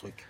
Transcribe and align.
Ça 0.00 0.29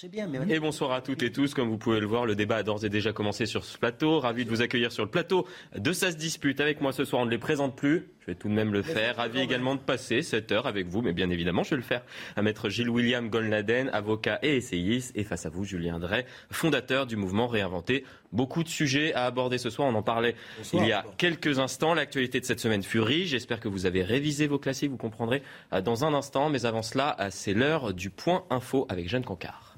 marchait 0.00 0.08
bien, 0.08 0.26
mais 0.26 0.54
Et 0.54 0.60
bonsoir 0.60 0.92
à 0.92 1.02
toutes 1.02 1.22
et 1.22 1.30
tous. 1.30 1.52
Comme 1.52 1.68
vous 1.68 1.76
pouvez 1.76 2.00
le 2.00 2.06
voir, 2.06 2.24
le 2.24 2.34
débat 2.34 2.56
a 2.56 2.62
d'ores 2.62 2.84
et 2.84 2.88
déjà 2.88 3.12
commencé 3.12 3.44
sur 3.44 3.64
ce 3.64 3.76
plateau. 3.76 4.20
Ravi 4.20 4.44
de 4.44 4.50
vous 4.50 4.62
accueillir 4.62 4.92
sur 4.92 5.04
le 5.04 5.10
plateau 5.10 5.46
de 5.76 5.92
Ça 5.92 6.10
se 6.10 6.16
dispute. 6.16 6.60
Avec 6.60 6.80
moi 6.80 6.92
ce 6.92 7.04
soir, 7.04 7.22
on 7.22 7.26
ne 7.26 7.30
les 7.30 7.38
présente 7.38 7.76
plus. 7.76 8.08
Je 8.20 8.26
vais 8.26 8.34
tout 8.34 8.48
de 8.48 8.54
même 8.54 8.72
le 8.72 8.82
faire. 8.82 9.16
Ravi 9.16 9.40
également 9.40 9.74
de 9.74 9.80
passer 9.80 10.22
cette 10.22 10.52
heure 10.52 10.66
avec 10.66 10.86
vous, 10.86 11.02
mais 11.02 11.12
bien 11.12 11.28
évidemment, 11.30 11.62
je 11.64 11.70
vais 11.70 11.76
le 11.76 11.82
faire 11.82 12.02
à 12.36 12.42
maître 12.42 12.68
Gilles 12.68 12.88
William 12.88 13.28
Golnaden, 13.28 13.90
avocat 13.92 14.38
et 14.42 14.56
essayiste. 14.56 15.12
Et 15.16 15.24
face 15.24 15.44
à 15.44 15.50
vous, 15.50 15.64
Julien 15.64 15.98
Drey, 15.98 16.24
fondateur 16.50 17.06
du 17.06 17.16
mouvement 17.16 17.46
Réinventé. 17.46 18.04
Beaucoup 18.32 18.62
de 18.62 18.68
sujets 18.68 19.12
à 19.14 19.26
aborder 19.26 19.58
ce 19.58 19.70
soir. 19.70 19.88
On 19.88 19.94
en 19.94 20.02
parlait 20.02 20.34
il 20.72 20.86
y 20.86 20.92
a 20.92 21.04
quelques 21.18 21.58
instants. 21.58 21.94
L'actualité 21.94 22.40
de 22.40 22.44
cette 22.44 22.60
semaine 22.60 22.82
fut 22.82 23.00
riche. 23.00 23.28
J'espère 23.30 23.60
que 23.60 23.68
vous 23.68 23.86
avez 23.86 24.02
révisé 24.02 24.46
vos 24.46 24.58
classiques. 24.58 24.90
Vous 24.90 24.96
comprendrez 24.96 25.42
euh, 25.72 25.80
dans 25.80 26.04
un 26.04 26.14
instant. 26.14 26.48
Mais 26.48 26.64
avant 26.64 26.82
cela, 26.82 27.16
euh, 27.20 27.28
c'est 27.30 27.54
l'heure 27.54 27.92
du 27.92 28.08
point 28.08 28.44
info 28.50 28.86
avec 28.88 29.08
Jeanne 29.08 29.24
Cancard. 29.24 29.69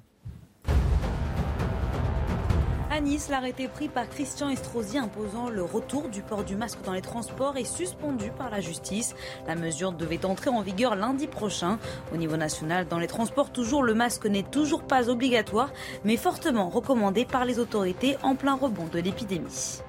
Nice, 3.03 3.31
l'arrêté 3.31 3.67
pris 3.67 3.89
par 3.89 4.09
Christian 4.09 4.49
Estrosi 4.49 4.97
imposant 4.97 5.49
le 5.49 5.65
retour 5.65 6.09
du 6.09 6.23
port 6.23 6.45
du 6.45 6.55
masque 6.55 6.83
dans 6.85 6.93
les 6.93 7.01
transports 7.01 7.57
est 7.57 7.65
suspendu 7.65 8.31
par 8.31 8.49
la 8.49 8.61
justice. 8.61 9.17
La 9.49 9.57
mesure 9.57 9.91
devait 9.91 10.25
entrer 10.25 10.51
en 10.51 10.63
vigueur 10.63 10.95
lundi 10.95 11.27
prochain. 11.27 11.81
Au 12.15 12.17
niveau 12.17 12.37
national, 12.37 12.87
dans 12.87 13.01
les 13.01 13.09
transports, 13.09 13.51
toujours 13.51 13.83
le 13.83 13.95
masque 13.95 14.27
n'est 14.27 14.45
toujours 14.45 14.85
pas 14.85 15.11
obligatoire, 15.11 15.73
mais 16.05 16.17
fortement 16.17 16.69
recommandé 16.69 17.25
par 17.25 17.45
les 17.45 17.59
autorités 17.59 18.17
en 18.23 18.37
plein 18.37 18.55
rebond 18.55 18.87
de 18.87 19.01
l'épidémie. 19.01 19.83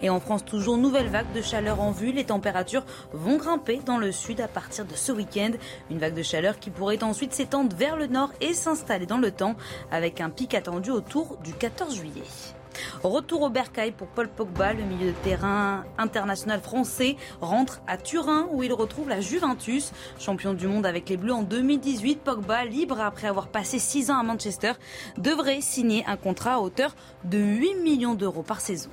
Et 0.00 0.08
en 0.08 0.20
France, 0.20 0.44
toujours 0.44 0.76
nouvelle 0.76 1.08
vague 1.08 1.32
de 1.32 1.42
chaleur 1.42 1.80
en 1.80 1.90
vue. 1.90 2.12
Les 2.12 2.24
températures 2.24 2.84
vont 3.12 3.36
grimper 3.36 3.80
dans 3.84 3.98
le 3.98 4.12
sud 4.12 4.40
à 4.40 4.48
partir 4.48 4.84
de 4.84 4.94
ce 4.94 5.10
week-end. 5.10 5.50
Une 5.90 5.98
vague 5.98 6.14
de 6.14 6.22
chaleur 6.22 6.60
qui 6.60 6.70
pourrait 6.70 7.02
ensuite 7.02 7.32
s'étendre 7.32 7.74
vers 7.76 7.96
le 7.96 8.06
nord 8.06 8.30
et 8.40 8.54
s'installer 8.54 9.06
dans 9.06 9.18
le 9.18 9.32
temps 9.32 9.56
avec 9.90 10.20
un 10.20 10.30
pic 10.30 10.54
attendu 10.54 10.90
autour 10.90 11.36
du 11.38 11.52
14 11.52 11.96
juillet. 11.96 12.22
Retour 13.02 13.42
au 13.42 13.50
bercail 13.50 13.92
pour 13.92 14.08
Paul 14.08 14.28
Pogba, 14.28 14.72
le 14.72 14.82
milieu 14.82 15.12
de 15.12 15.16
terrain 15.22 15.84
international 15.98 16.60
français, 16.60 17.16
rentre 17.40 17.80
à 17.86 17.96
Turin 17.96 18.48
où 18.52 18.62
il 18.62 18.72
retrouve 18.72 19.08
la 19.08 19.20
Juventus. 19.20 19.92
Champion 20.18 20.54
du 20.54 20.66
monde 20.66 20.86
avec 20.86 21.08
les 21.08 21.16
Bleus 21.16 21.32
en 21.32 21.42
2018, 21.42 22.20
Pogba, 22.20 22.64
libre 22.64 23.00
après 23.00 23.26
avoir 23.26 23.48
passé 23.48 23.78
6 23.78 24.10
ans 24.10 24.18
à 24.18 24.22
Manchester, 24.22 24.72
devrait 25.18 25.60
signer 25.60 26.04
un 26.06 26.16
contrat 26.16 26.54
à 26.54 26.58
hauteur 26.58 26.94
de 27.24 27.38
8 27.38 27.74
millions 27.82 28.14
d'euros 28.14 28.42
par 28.42 28.60
saison. 28.60 28.90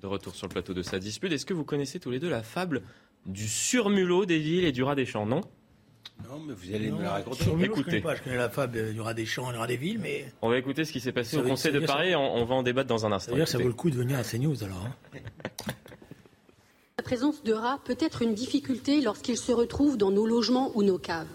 De 0.00 0.06
retour 0.06 0.34
sur 0.34 0.46
le 0.46 0.52
plateau 0.52 0.74
de 0.74 0.82
sa 0.82 0.98
dispute, 0.98 1.32
est-ce 1.32 1.46
que 1.46 1.54
vous 1.54 1.64
connaissez 1.64 1.98
tous 1.98 2.10
les 2.10 2.18
deux 2.18 2.28
la 2.28 2.42
fable 2.42 2.82
du 3.24 3.48
surmulot 3.48 4.26
des 4.26 4.38
villes 4.38 4.64
et 4.64 4.72
du 4.72 4.82
rat 4.82 4.94
des 4.94 5.06
champs? 5.06 5.26
Non? 5.26 5.40
Non, 6.28 6.40
mais 6.46 6.54
vous 6.54 6.74
allez 6.74 6.90
Non, 6.90 6.98
me 6.98 7.02
la 7.02 7.10
raconter. 7.12 7.44
sur 7.44 7.56
Mulhouse, 7.56 7.76
je 7.76 7.80
Écoutez. 7.82 7.84
connais 7.90 8.02
pas. 8.02 8.14
Je 8.16 8.22
connais 8.22 8.36
la 8.36 8.48
fable, 8.50 8.86
il 8.90 8.96
y 8.96 9.00
aura 9.00 9.14
des 9.14 9.26
champs, 9.26 9.50
il 9.50 9.54
y 9.54 9.56
aura 9.56 9.66
des 9.66 9.76
villes, 9.76 9.98
mais 10.00 10.26
On 10.42 10.48
va 10.48 10.58
écouter 10.58 10.84
ce 10.84 10.92
qui 10.92 11.00
s'est 11.00 11.12
passé 11.12 11.32
Ça 11.32 11.38
au 11.38 11.42
veut- 11.42 11.48
Conseil 11.50 11.72
de 11.72 11.80
Paris. 11.80 12.14
On, 12.16 12.36
on 12.36 12.44
va 12.44 12.54
en 12.54 12.62
débattre 12.62 12.88
dans 12.88 13.04
un 13.06 13.12
instant. 13.12 13.32
d'ailleurs, 13.32 13.48
ça 13.48 13.58
Écoutez. 13.58 13.62
vaut 13.64 13.68
le 13.70 13.74
coup 13.74 13.90
de 13.90 13.96
venir 13.96 14.18
à 14.18 14.22
CNews 14.24 14.64
alors. 14.64 14.86
hein. 14.86 15.18
La 16.98 17.02
présence 17.04 17.42
de 17.44 17.52
rats 17.52 17.78
peut 17.84 17.96
être 18.00 18.22
une 18.22 18.34
difficulté 18.34 19.00
lorsqu'ils 19.00 19.36
se 19.36 19.52
retrouvent 19.52 19.96
dans 19.98 20.10
nos 20.10 20.26
logements 20.26 20.72
ou 20.74 20.82
nos 20.82 20.98
caves. 20.98 21.28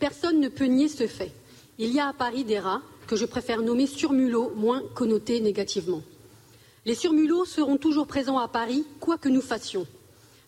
Personne 0.00 0.40
ne 0.40 0.48
peut 0.48 0.66
nier 0.66 0.88
ce 0.88 1.06
fait. 1.06 1.32
Il 1.78 1.92
y 1.92 2.00
a 2.00 2.08
à 2.08 2.12
Paris 2.12 2.44
des 2.44 2.58
rats 2.58 2.82
que 3.06 3.16
je 3.16 3.24
préfère 3.24 3.62
nommer 3.62 3.86
surmulots, 3.86 4.52
moins 4.56 4.82
connotés 4.94 5.40
négativement. 5.40 6.02
Les 6.84 6.94
surmulots 6.94 7.44
seront 7.44 7.76
toujours 7.76 8.06
présents 8.06 8.38
à 8.38 8.48
Paris, 8.48 8.84
quoi 9.00 9.16
que 9.18 9.28
nous 9.28 9.40
fassions. 9.40 9.86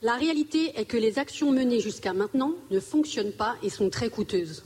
La 0.03 0.15
réalité 0.15 0.73
est 0.77 0.87
que 0.87 0.97
les 0.97 1.19
actions 1.19 1.53
menées 1.53 1.81
jusqu'à 1.81 2.15
maintenant 2.15 2.55
ne 2.71 2.81
fonctionnent 2.81 3.33
pas 3.33 3.57
et 3.63 3.69
sont 3.69 3.91
très 3.91 4.09
coûteuses. 4.09 4.65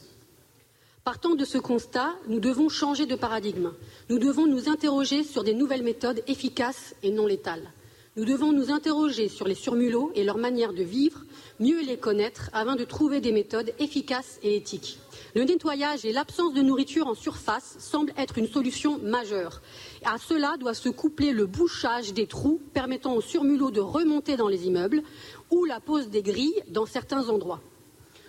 Partant 1.02 1.34
de 1.34 1.44
ce 1.44 1.58
constat, 1.58 2.14
nous 2.28 2.38
devons 2.38 2.68
changer 2.68 3.04
de 3.04 3.16
paradigme. 3.16 3.72
Nous 4.08 4.20
devons 4.20 4.46
nous 4.46 4.68
interroger 4.68 5.24
sur 5.24 5.42
des 5.42 5.54
nouvelles 5.54 5.82
méthodes 5.82 6.22
efficaces 6.28 6.94
et 7.02 7.10
non 7.10 7.26
létales. 7.26 7.72
Nous 8.16 8.24
devons 8.24 8.52
nous 8.52 8.70
interroger 8.70 9.28
sur 9.28 9.48
les 9.48 9.56
surmulots 9.56 10.12
et 10.14 10.22
leur 10.22 10.38
manière 10.38 10.72
de 10.72 10.84
vivre, 10.84 11.24
mieux 11.58 11.82
les 11.82 11.96
connaître 11.96 12.48
afin 12.52 12.76
de 12.76 12.84
trouver 12.84 13.20
des 13.20 13.32
méthodes 13.32 13.74
efficaces 13.80 14.38
et 14.44 14.54
éthiques. 14.54 15.00
Le 15.34 15.42
nettoyage 15.42 16.04
et 16.04 16.12
l'absence 16.12 16.54
de 16.54 16.62
nourriture 16.62 17.08
en 17.08 17.14
surface 17.14 17.74
semblent 17.80 18.14
être 18.16 18.38
une 18.38 18.46
solution 18.46 19.00
majeure. 19.02 19.62
À 20.06 20.18
cela 20.18 20.56
doit 20.58 20.74
se 20.74 20.90
coupler 20.90 21.32
le 21.32 21.46
bouchage 21.46 22.12
des 22.12 22.26
trous 22.26 22.60
permettant 22.74 23.14
aux 23.14 23.22
surmulots 23.22 23.70
de 23.70 23.80
remonter 23.80 24.36
dans 24.36 24.48
les 24.48 24.66
immeubles 24.66 25.02
ou 25.50 25.64
la 25.64 25.80
pose 25.80 26.10
des 26.10 26.22
grilles 26.22 26.62
dans 26.68 26.84
certains 26.84 27.30
endroits. 27.30 27.60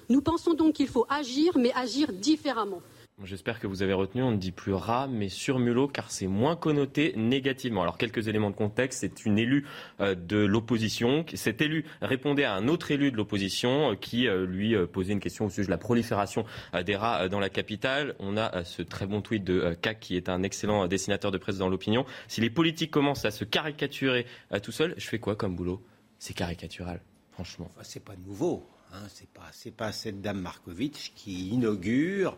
Nous 0.08 0.22
pensons 0.22 0.54
donc 0.54 0.76
qu'il 0.76 0.88
faut 0.88 1.06
agir, 1.10 1.58
mais 1.58 1.74
agir 1.74 2.14
différemment. 2.14 2.82
J'espère 3.24 3.62
que 3.62 3.68
vous 3.68 3.82
avez 3.82 3.94
retenu, 3.94 4.24
on 4.24 4.32
ne 4.32 4.38
dit 4.38 4.52
plus 4.52 4.74
rat, 4.74 5.08
mais 5.08 5.30
surmulot, 5.30 5.88
car 5.88 6.12
c'est 6.12 6.28
moins 6.28 6.58
connoté 6.58 7.14
négativement. 7.16 7.82
Alors, 7.82 7.98
quelques 7.98 8.28
éléments 8.28 8.50
de 8.50 8.56
contexte. 8.56 9.00
C'est 9.00 9.26
une 9.26 9.40
élue 9.40 9.66
euh, 10.02 10.16
de 10.16 10.38
l'opposition. 10.38 11.26
Cet 11.34 11.62
élu 11.62 11.86
répondait 12.02 12.44
à 12.44 12.54
un 12.54 12.68
autre 12.68 12.92
élu 12.92 13.12
de 13.12 13.18
l'opposition 13.18 13.92
euh, 13.92 13.96
qui 13.96 14.28
euh, 14.28 14.46
lui 14.46 14.76
posait 14.88 15.14
une 15.14 15.22
question 15.22 15.46
au 15.46 15.50
sujet 15.50 15.66
de 15.66 15.72
la 15.72 15.78
prolifération 15.78 16.46
des 16.86 16.98
rats 16.98 17.30
dans 17.30 17.40
la 17.40 17.50
capitale. 17.50 18.16
On 18.20 18.36
a 18.36 18.66
ce 18.66 18.82
très 18.82 19.08
bon 19.08 19.22
tweet 19.22 19.46
de 19.46 19.74
CAC, 19.82 20.02
qui 20.02 20.18
est 20.18 20.28
un 20.28 20.44
excellent 20.44 20.86
dessinateur 20.88 21.32
de 21.32 21.38
presse 21.38 21.58
dans 21.58 21.70
l'opinion. 21.70 22.06
Si 22.28 22.42
les 22.42 22.50
politiques 22.50 22.92
commencent 22.92 23.24
à 23.24 23.32
se 23.32 23.46
caricaturer 23.46 24.26
tout 24.62 24.74
seuls, 24.74 24.94
je 24.98 25.08
fais 25.08 25.20
quoi 25.20 25.36
comme 25.36 25.56
boulot? 25.56 25.82
C'est 26.20 26.34
caricatural, 26.34 27.02
franchement. 27.32 27.70
Enfin, 27.72 27.84
c'est 27.84 28.04
pas 28.04 28.16
nouveau. 28.18 28.68
Hein. 28.94 29.04
C'est 29.08 29.30
pas, 29.30 29.52
pas 29.78 29.92
cette 29.94 30.22
dame 30.22 30.42
Markovitch 30.42 31.14
qui 31.16 31.50
inaugure 31.50 32.38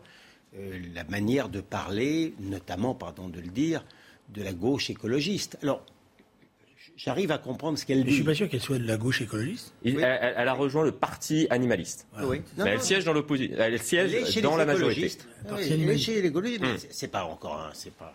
la 0.93 1.03
manière 1.05 1.49
de 1.49 1.61
parler, 1.61 2.33
notamment, 2.39 2.95
pardon 2.95 3.27
de 3.27 3.39
le 3.39 3.47
dire, 3.47 3.83
de 4.29 4.41
la 4.43 4.53
gauche 4.53 4.89
écologiste. 4.89 5.57
Alors, 5.61 5.85
j'arrive 6.95 7.31
à 7.31 7.37
comprendre 7.37 7.77
ce 7.77 7.85
qu'elle 7.85 7.99
Je 7.99 8.03
dit. 8.09 8.15
suis 8.15 8.23
pas 8.23 8.33
sûr 8.33 8.49
qu'elle 8.49 8.61
soit 8.61 8.79
de 8.79 8.87
la 8.87 8.97
gauche 8.97 9.21
écologiste. 9.21 9.73
Il- 9.83 9.97
Oui. 9.97 10.03
elle, 10.03 10.17
elle- 10.21 10.33
elle 10.37 10.47
a 10.47 10.53
rejoint 10.53 10.83
le 10.83 10.91
parti 10.91 11.47
animaliste. 11.49 12.07
Ah 12.15 12.25
oui. 12.25 12.39
Non, 12.57 12.63
Mais 12.65 12.71
elle 12.71 12.77
non, 12.77 12.83
siège 12.83 13.03
dans 13.03 13.13
l'opposition. 13.13 13.55
Elle 13.59 13.79
siège 13.81 14.41
dans 14.41 14.55
la 14.57 14.65
majorité. 14.65 15.11
Oui, 15.11 15.51
elle 15.59 15.59
est 15.69 15.73
animaliste. 15.73 16.05
chez 16.05 16.21
les 16.21 16.27
écologistes. 16.27 16.61
mais 16.61 16.73
Hmm. 16.73 16.77
c'est- 16.79 16.93
C'est 16.93 17.07
pas 17.09 17.23
encore 17.25 17.59
un, 17.61 17.69
c'est 17.73 17.93
pas, 17.93 18.13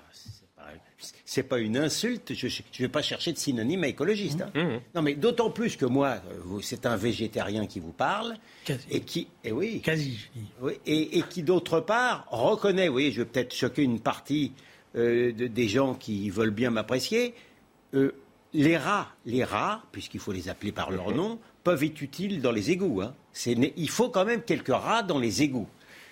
c'est 0.98 1.12
pas, 1.12 1.18
c'est 1.24 1.42
pas 1.44 1.58
une 1.58 1.76
insulte. 1.76 2.34
Je, 2.34 2.48
je 2.48 2.62
vais 2.82 2.88
pas 2.88 3.02
chercher 3.02 3.32
de 3.32 3.38
synonyme 3.38 3.84
à 3.84 3.88
écologiste. 3.88 4.42
hein. 4.42 4.50
Mhm. 4.54 4.80
Non, 4.94 5.02
mais 5.02 5.14
d'autant 5.14 5.50
plus 5.50 5.76
que 5.76 5.84
moi, 5.86 6.16
euh, 6.30 6.58
c'est 6.62 6.86
un 6.86 6.96
végétarien 6.96 7.66
qui 7.66 7.80
vous 7.80 7.92
parle 7.92 8.36
Quasi. 8.64 8.86
et 8.90 9.00
qui, 9.00 9.28
et 9.44 9.52
oui, 9.52 9.80
Quasi, 9.80 10.14
je 10.16 10.40
dis. 10.40 10.46
oui, 10.60 10.72
et, 10.86 11.18
et 11.18 11.22
qui 11.22 11.42
d'autre 11.42 11.80
part 11.80 12.26
reconnaît, 12.30 12.88
oui, 12.88 13.10
je 13.12 13.22
vais 13.22 13.26
peut-être 13.28 13.54
choquer 13.54 13.82
une 13.82 14.00
partie 14.00 14.52
euh, 14.96 15.32
de- 15.32 15.46
des 15.46 15.68
gens 15.68 15.94
qui 15.94 16.28
veulent 16.30 16.50
bien 16.50 16.70
m'apprécier, 16.70 17.34
euh, 17.94 18.12
les 18.54 18.76
rats, 18.76 19.08
les 19.24 19.42
rats, 19.44 19.82
puisqu'il 19.92 20.20
faut 20.20 20.32
les 20.32 20.48
appeler 20.50 20.72
par 20.72 20.90
leur 20.90 21.10
nom, 21.14 21.38
peuvent 21.64 21.82
être 21.84 22.02
utiles 22.02 22.42
dans 22.42 22.52
les 22.52 22.70
égouts. 22.70 23.00
hein. 23.02 23.14
Il 23.46 23.88
faut 23.88 24.10
quand 24.10 24.24
même 24.26 24.42
quelques 24.42 24.68
rats 24.68 25.02
dans 25.02 25.18
les 25.18 25.42
égouts. 25.42 25.68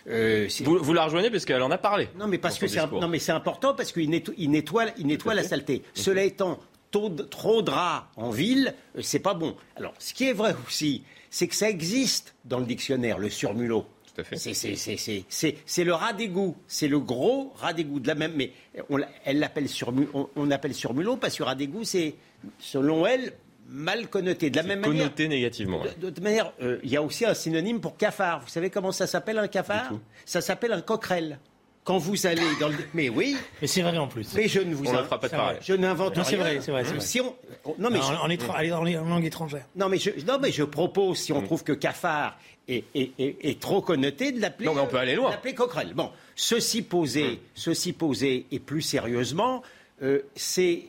Euh, 0.09 0.49
Vous, 0.64 0.79
vous 0.79 0.93
la 0.93 1.05
rejoignez 1.05 1.31
parce 1.31 1.44
qu'elle 1.44 1.62
en 1.62 1.70
a 1.70 1.79
parlé. 1.79 2.08
non, 2.19 2.26
mais 2.26 2.38
parce 2.38 2.58
que 2.58 2.67
c'est 2.67 2.81
discours. 2.81 3.00
non, 3.00 3.08
mais 3.08 3.19
c'est 3.19 3.32
important 3.32 3.75
parce 3.75 3.93
qu'il 3.93 4.08
nettoie, 4.11 4.35
il 4.38 4.50
nettoie, 4.50 4.87
il 4.99 5.06
nettoie 5.06 5.35
la 5.35 5.43
saleté. 5.44 5.82
Cela 5.94 6.23
étant, 6.25 6.58
trop 6.91 7.08
de, 7.08 7.23
trop 7.23 7.62
de 7.62 7.70
rats 7.70 8.11
en 8.17 8.31
ville, 8.31 8.75
euh, 8.97 9.00
c'est 9.02 9.19
pas 9.20 9.35
bon. 9.35 9.55
Alors, 9.76 9.93
ce 9.99 10.14
qui 10.14 10.25
est 10.29 10.32
vrai 10.32 10.55
aussi, 10.67 11.05
c'est 11.29 11.47
que 11.49 11.55
ça 11.55 11.69
existe 11.69 12.35
dans 12.44 12.58
le 12.58 12.67
dictionnaire, 12.67 13.19
le 13.19 13.29
surmulot. 13.31 13.85
Tout 14.14 14.20
à 14.23 14.25
fait. 14.25 14.37
C'est- 14.37 14.55
c'est- 14.55 14.75
c'est- 14.75 14.97
c'est- 14.97 15.25
C'est 15.29 15.56
c'est 15.67 15.85
le 15.85 15.94
rat 15.94 16.12
d'égout, 16.14 16.56
c'est 16.67 16.88
le 16.88 16.99
gros 16.99 17.53
rat 17.56 17.73
d'égout 17.75 18.00
de 18.00 18.08
la 18.08 18.17
même. 18.17 18.32
Mais 18.35 18.53
on, 18.88 18.99
elle 19.25 19.38
l'appelle 19.38 19.67
surmu- 19.67 20.08
on, 20.14 20.29
on 20.35 20.50
appelle 20.50 20.75
surmulot 20.75 21.17
parce 21.17 21.37
que 21.37 21.44
rat 21.44 21.55
d'égout, 21.55 21.85
c'est 21.85 22.14
selon 22.58 23.06
elle 23.06 23.35
mal 23.70 24.08
connoté. 24.08 24.50
De 24.50 24.56
la 24.56 24.62
même 24.64 24.81
manière. 24.81 25.05
Connoté 25.05 25.28
négativement. 25.28 25.81
ouais. 25.82 26.11
De, 26.11 26.20
manière, 26.20 26.52
euh, 26.61 26.78
il 26.82 26.90
y 26.90 26.96
a 26.96 27.02
aussi 27.02 27.25
un 27.25 27.34
synonyme 27.34 27.81
pour 27.81 27.96
cafard. 27.96 28.40
Vous 28.40 28.49
savez 28.49 28.69
comment 28.70 28.93
ça 28.93 29.06
s'appelle 29.06 29.38
un 29.38 29.49
cafard. 29.49 29.93
Ça 30.26 30.40
s'appelle 30.40 30.72
un 30.72 30.81
coquerel. 30.82 31.38
quand 31.84 31.99
vous 31.99 32.26
allez 32.26 32.43
dans 32.61 32.69
le... 32.69 32.75
Mais 32.94 33.08
oui, 33.08 33.37
Mais 33.62 33.67
c'est 33.69 33.82
vrai 33.82 33.96
en 33.99 34.06
plus. 34.08 34.34
mais 34.34 34.49
je 34.49 34.61
ne 34.61 34.75
vous 34.75 34.87
On 34.88 34.93
ne 34.93 34.99
in- 34.99 35.05
fera 35.05 35.19
pas 35.20 35.28
de 35.28 35.32
pareil. 35.32 35.58
Je 35.62 35.72
n'invente 35.75 36.17
Non, 36.17 36.22
rien. 36.22 36.31
c'est 36.31 36.37
vrai, 36.37 36.58
c'est 36.61 36.70
vrai. 36.72 36.84
Si 37.00 37.20
on... 37.20 37.34
Non, 37.78 37.88
mais 37.90 37.99
Non, 37.99 38.05
je- 38.05 38.14
en, 38.14 38.28
étra- 38.28 38.55
allez, 38.56 38.72
en, 38.72 38.81
en 39.02 39.08
langue 39.08 39.25
étrangère. 39.25 39.64
Non, 39.76 39.88
mais 39.88 39.99
je, 39.99 40.11
non, 40.26 40.38
mais 40.40 40.52
je 40.52 40.62
propose, 40.64 41.19
si 41.19 41.32
Mm. 41.32 41.37
on 41.37 41.43
trouve 41.43 41.64
que 41.64 41.72
cafard 41.72 42.38
est, 42.69 42.84
est- 42.94 43.12
est- 43.19 43.37
est 43.43 43.61
trop 43.61 43.81
connoté, 43.81 44.31
de 44.32 44.40
l'appeler. 44.40 44.67
Non, 44.67 44.75
mais 44.75 44.81
on 44.82 44.87
peut 44.87 44.99
aller 44.99 45.14
loin. 45.14 45.28
de 45.31 45.34
l'appeler 45.34 45.55
coquerelle. 45.55 45.94
Bon, 45.94 46.11
ceci 46.37 46.82
posé, 46.82 47.40
ceci 47.55 47.93
posé, 47.93 48.46
et 48.52 48.58
plus 48.58 48.82
sérieusement, 48.82 49.62
euh, 50.02 50.20
c'est. 50.37 50.84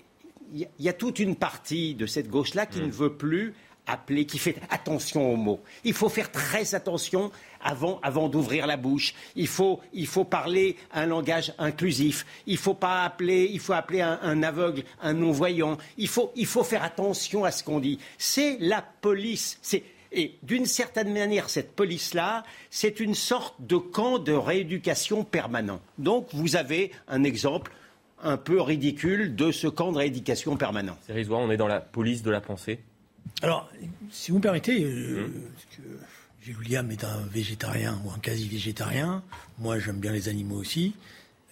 Il 0.54 0.62
y, 0.62 0.68
y 0.80 0.90
a 0.90 0.94
toute 0.94 1.20
une 1.20 1.36
partie 1.36 1.96
de 1.96 2.06
cette 2.06 2.30
gauche-là 2.30 2.66
Mm. 2.66 2.70
qui 2.70 2.80
ne 2.82 2.92
veut 2.92 3.14
plus 3.14 3.54
appeler, 3.88 4.26
qui 4.26 4.38
fait 4.38 4.56
attention 4.70 5.34
aux 5.34 5.36
mots. 5.36 5.60
Il 5.84 5.94
faut 5.94 6.08
faire 6.08 6.32
très 6.32 6.76
attention 6.76 7.32
avant, 7.60 8.00
avant 8.04 8.30
d'ouvrir 8.30 8.68
la 8.68 8.78
bouche. 8.78 9.16
Il 9.36 9.48
faut, 9.48 9.80
il 9.92 10.06
faut 10.08 10.24
parler 10.24 10.78
un 10.94 11.08
langage 11.08 11.54
inclusif. 11.58 12.26
Il 12.46 12.58
faut 12.58 12.76
pas 12.76 13.04
appeler, 13.04 13.50
il 13.52 13.60
faut 13.60 13.74
appeler 13.74 14.02
un, 14.02 14.20
un 14.22 14.44
aveugle, 14.44 14.84
un 15.02 15.14
non-voyant. 15.14 15.78
Il 15.98 16.08
faut, 16.08 16.32
il 16.36 16.46
faut 16.46 16.64
faire 16.64 16.84
attention 16.84 17.44
à 17.44 17.52
ce 17.52 17.64
qu'on 17.64 17.80
dit. 17.80 17.98
C'est 18.20 18.58
la 18.60 18.82
police. 19.02 19.58
C'est, 19.64 19.84
et 20.12 20.36
d'une 20.44 20.66
certaine 20.68 21.12
manière, 21.12 21.50
cette 21.50 21.76
police-là, 21.76 22.44
c'est 22.70 23.00
une 23.00 23.16
sorte 23.16 23.56
de 23.60 23.78
camp 23.78 24.20
de 24.20 24.34
rééducation 24.34 25.24
permanent. 25.24 25.82
Donc, 25.98 26.28
vous 26.34 26.56
avez 26.56 26.92
un 27.08 27.24
exemple 27.24 27.72
un 28.24 28.38
peu 28.38 28.62
ridicule 28.62 29.36
de 29.36 29.52
ce 29.52 29.68
camp 29.68 29.92
de 29.92 29.98
rééducation 29.98 30.58
permanent. 30.58 30.98
C'est 31.08 31.30
on 31.30 31.52
est 31.52 31.58
dans 31.58 31.68
la 31.68 31.82
police 31.82 32.24
de 32.24 32.32
la 32.32 32.42
pensée. 32.42 32.80
Alors, 33.42 33.70
si 34.10 34.32
vous 34.32 34.38
me 34.38 34.44
permettez, 34.44 34.84
euh, 34.84 35.28
parce 35.54 35.78
que 35.78 35.82
Gilles 36.44 36.58
William 36.58 36.90
est 36.92 37.04
un 37.04 37.22
végétarien 37.32 38.02
ou 38.04 38.12
un 38.12 38.20
quasi-végétarien. 38.20 39.24
Moi, 39.60 39.80
j'aime 39.80 40.00
bien 40.00 40.12
les 40.12 40.28
animaux 40.28 40.58
aussi. 40.58 40.96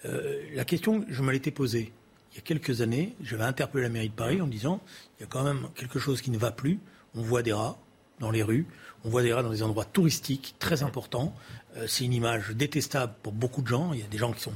Euh, 0.04 0.40
la 0.54 0.64
question, 0.64 1.04
je 1.08 1.22
me 1.22 1.32
l'étais 1.32 1.50
posée 1.50 1.92
il 2.32 2.36
y 2.36 2.38
a 2.38 2.42
quelques 2.42 2.80
années. 2.80 3.14
J'avais 3.22 3.44
interpellé 3.44 3.84
la 3.84 3.90
mairie 3.90 4.08
de 4.08 4.14
Paris 4.14 4.40
en 4.40 4.46
disant 4.46 4.80
il 5.18 5.22
y 5.22 5.24
a 5.24 5.26
quand 5.26 5.44
même 5.44 5.68
quelque 5.74 5.98
chose 5.98 6.20
qui 6.20 6.30
ne 6.30 6.38
va 6.38 6.50
plus. 6.50 6.78
On 7.14 7.22
voit 7.22 7.42
des 7.42 7.52
rats 7.52 7.78
dans 8.20 8.30
les 8.30 8.42
rues, 8.42 8.66
on 9.04 9.08
voit 9.08 9.22
des 9.22 9.32
rats 9.32 9.42
dans 9.42 9.50
des 9.50 9.62
endroits 9.62 9.84
touristiques 9.84 10.54
très 10.58 10.82
importants. 10.82 11.34
Euh, 11.76 11.86
c'est 11.86 12.04
une 12.04 12.12
image 12.12 12.50
détestable 12.50 13.14
pour 13.22 13.32
beaucoup 13.32 13.62
de 13.62 13.66
gens. 13.66 13.92
Il 13.92 14.00
y 14.00 14.02
a 14.02 14.06
des 14.06 14.18
gens 14.18 14.32
qui 14.32 14.40
sont 14.40 14.52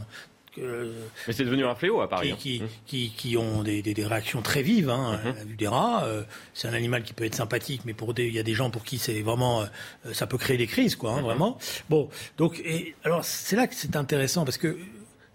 euh, 0.59 0.93
Mais 1.27 1.33
c'est 1.33 1.45
devenu 1.45 1.65
un 1.65 1.75
fléau 1.75 2.01
à 2.01 2.09
Paris. 2.09 2.35
qui, 2.39 2.61
hein. 2.62 2.67
qui, 2.87 3.11
qui, 3.11 3.29
qui 3.31 3.37
ont 3.37 3.62
des, 3.62 3.83
des, 3.83 3.95
des 3.95 4.06
réactions 4.06 4.43
très 4.43 4.62
vives 4.62 4.91
hein, 4.91 5.21
à 5.23 5.27
la 5.27 5.45
vue 5.45 5.56
des 5.56 5.69
rats. 5.69 6.05
Euh, 6.05 6.23
c'est 6.55 6.69
un 6.69 6.73
animal 6.75 7.03
qui 7.03 7.12
peut 7.12 7.25
être 7.25 7.35
sympathique, 7.35 7.83
mais 7.85 7.95
pour 7.95 8.15
des, 8.15 8.27
il 8.27 8.35
y 8.35 8.39
a 8.39 8.43
des 8.45 8.55
gens 8.55 8.71
pour 8.71 8.85
qui 8.85 8.99
c'est 8.99 9.21
vraiment, 9.23 9.62
euh, 9.62 10.12
ça 10.12 10.27
peut 10.27 10.39
créer 10.39 10.56
des 10.56 10.67
crises, 10.67 10.97
quoi, 10.97 11.12
hein, 11.12 11.23
vraiment. 11.23 11.59
Bon, 11.89 12.09
donc, 12.39 12.61
et, 12.65 12.95
alors 13.05 13.25
c'est 13.25 13.56
là 13.56 13.67
que 13.67 13.75
c'est 13.75 13.97
intéressant 13.97 14.45
parce 14.45 14.59
que 14.59 14.77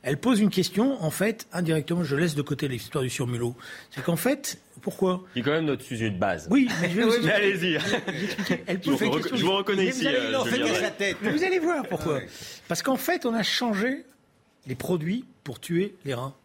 elle 0.01 0.17
pose 0.17 0.39
une 0.39 0.49
question, 0.49 1.03
en 1.03 1.11
fait, 1.11 1.45
indirectement, 1.51 2.05
je 2.05 2.15
laisse 2.15 2.33
de 2.33 2.41
côté 2.41 2.69
l'histoire 2.69 3.03
du 3.03 3.09
surmulot. 3.09 3.53
C'est 3.91 4.01
qu'en 4.01 4.15
fait, 4.15 4.57
pourquoi? 4.81 5.21
Qui 5.33 5.39
est 5.39 5.41
quand 5.41 5.51
même 5.51 5.65
notre 5.65 5.83
sujet 5.83 6.09
de 6.09 6.17
base. 6.17 6.47
Oui, 6.49 6.69
mais 6.81 6.89
je 6.89 6.95
vais 6.95 7.03
vous 7.19 7.25
Mais 7.25 7.31
allez-y. 7.33 7.77
Elle 8.65 8.79
Je 8.81 8.89
vous, 8.91 8.97
pose 8.97 9.01
une 9.01 9.09
rec- 9.13 9.21
question. 9.23 9.35
je 9.37 9.43
vous 9.45 9.51
reconnais 9.57 9.83
Mais 9.83 9.89
ici. 9.89 10.03
vous 10.03 10.07
allez 10.07 10.69
euh, 10.71 10.73
sa 10.75 10.89
tête. 10.91 11.17
Mais 11.21 11.31
vous 11.33 11.43
allez 11.43 11.59
voir 11.59 11.85
pourquoi. 11.85 12.13
Ah 12.15 12.19
ouais. 12.19 12.29
Parce 12.69 12.81
qu'en 12.81 12.95
fait, 12.95 13.25
on 13.25 13.33
a 13.33 13.43
changé 13.43 14.05
les 14.67 14.75
produits 14.75 15.25
pour 15.43 15.59
tuer 15.59 15.95
les 16.05 16.13
rats. 16.13 16.35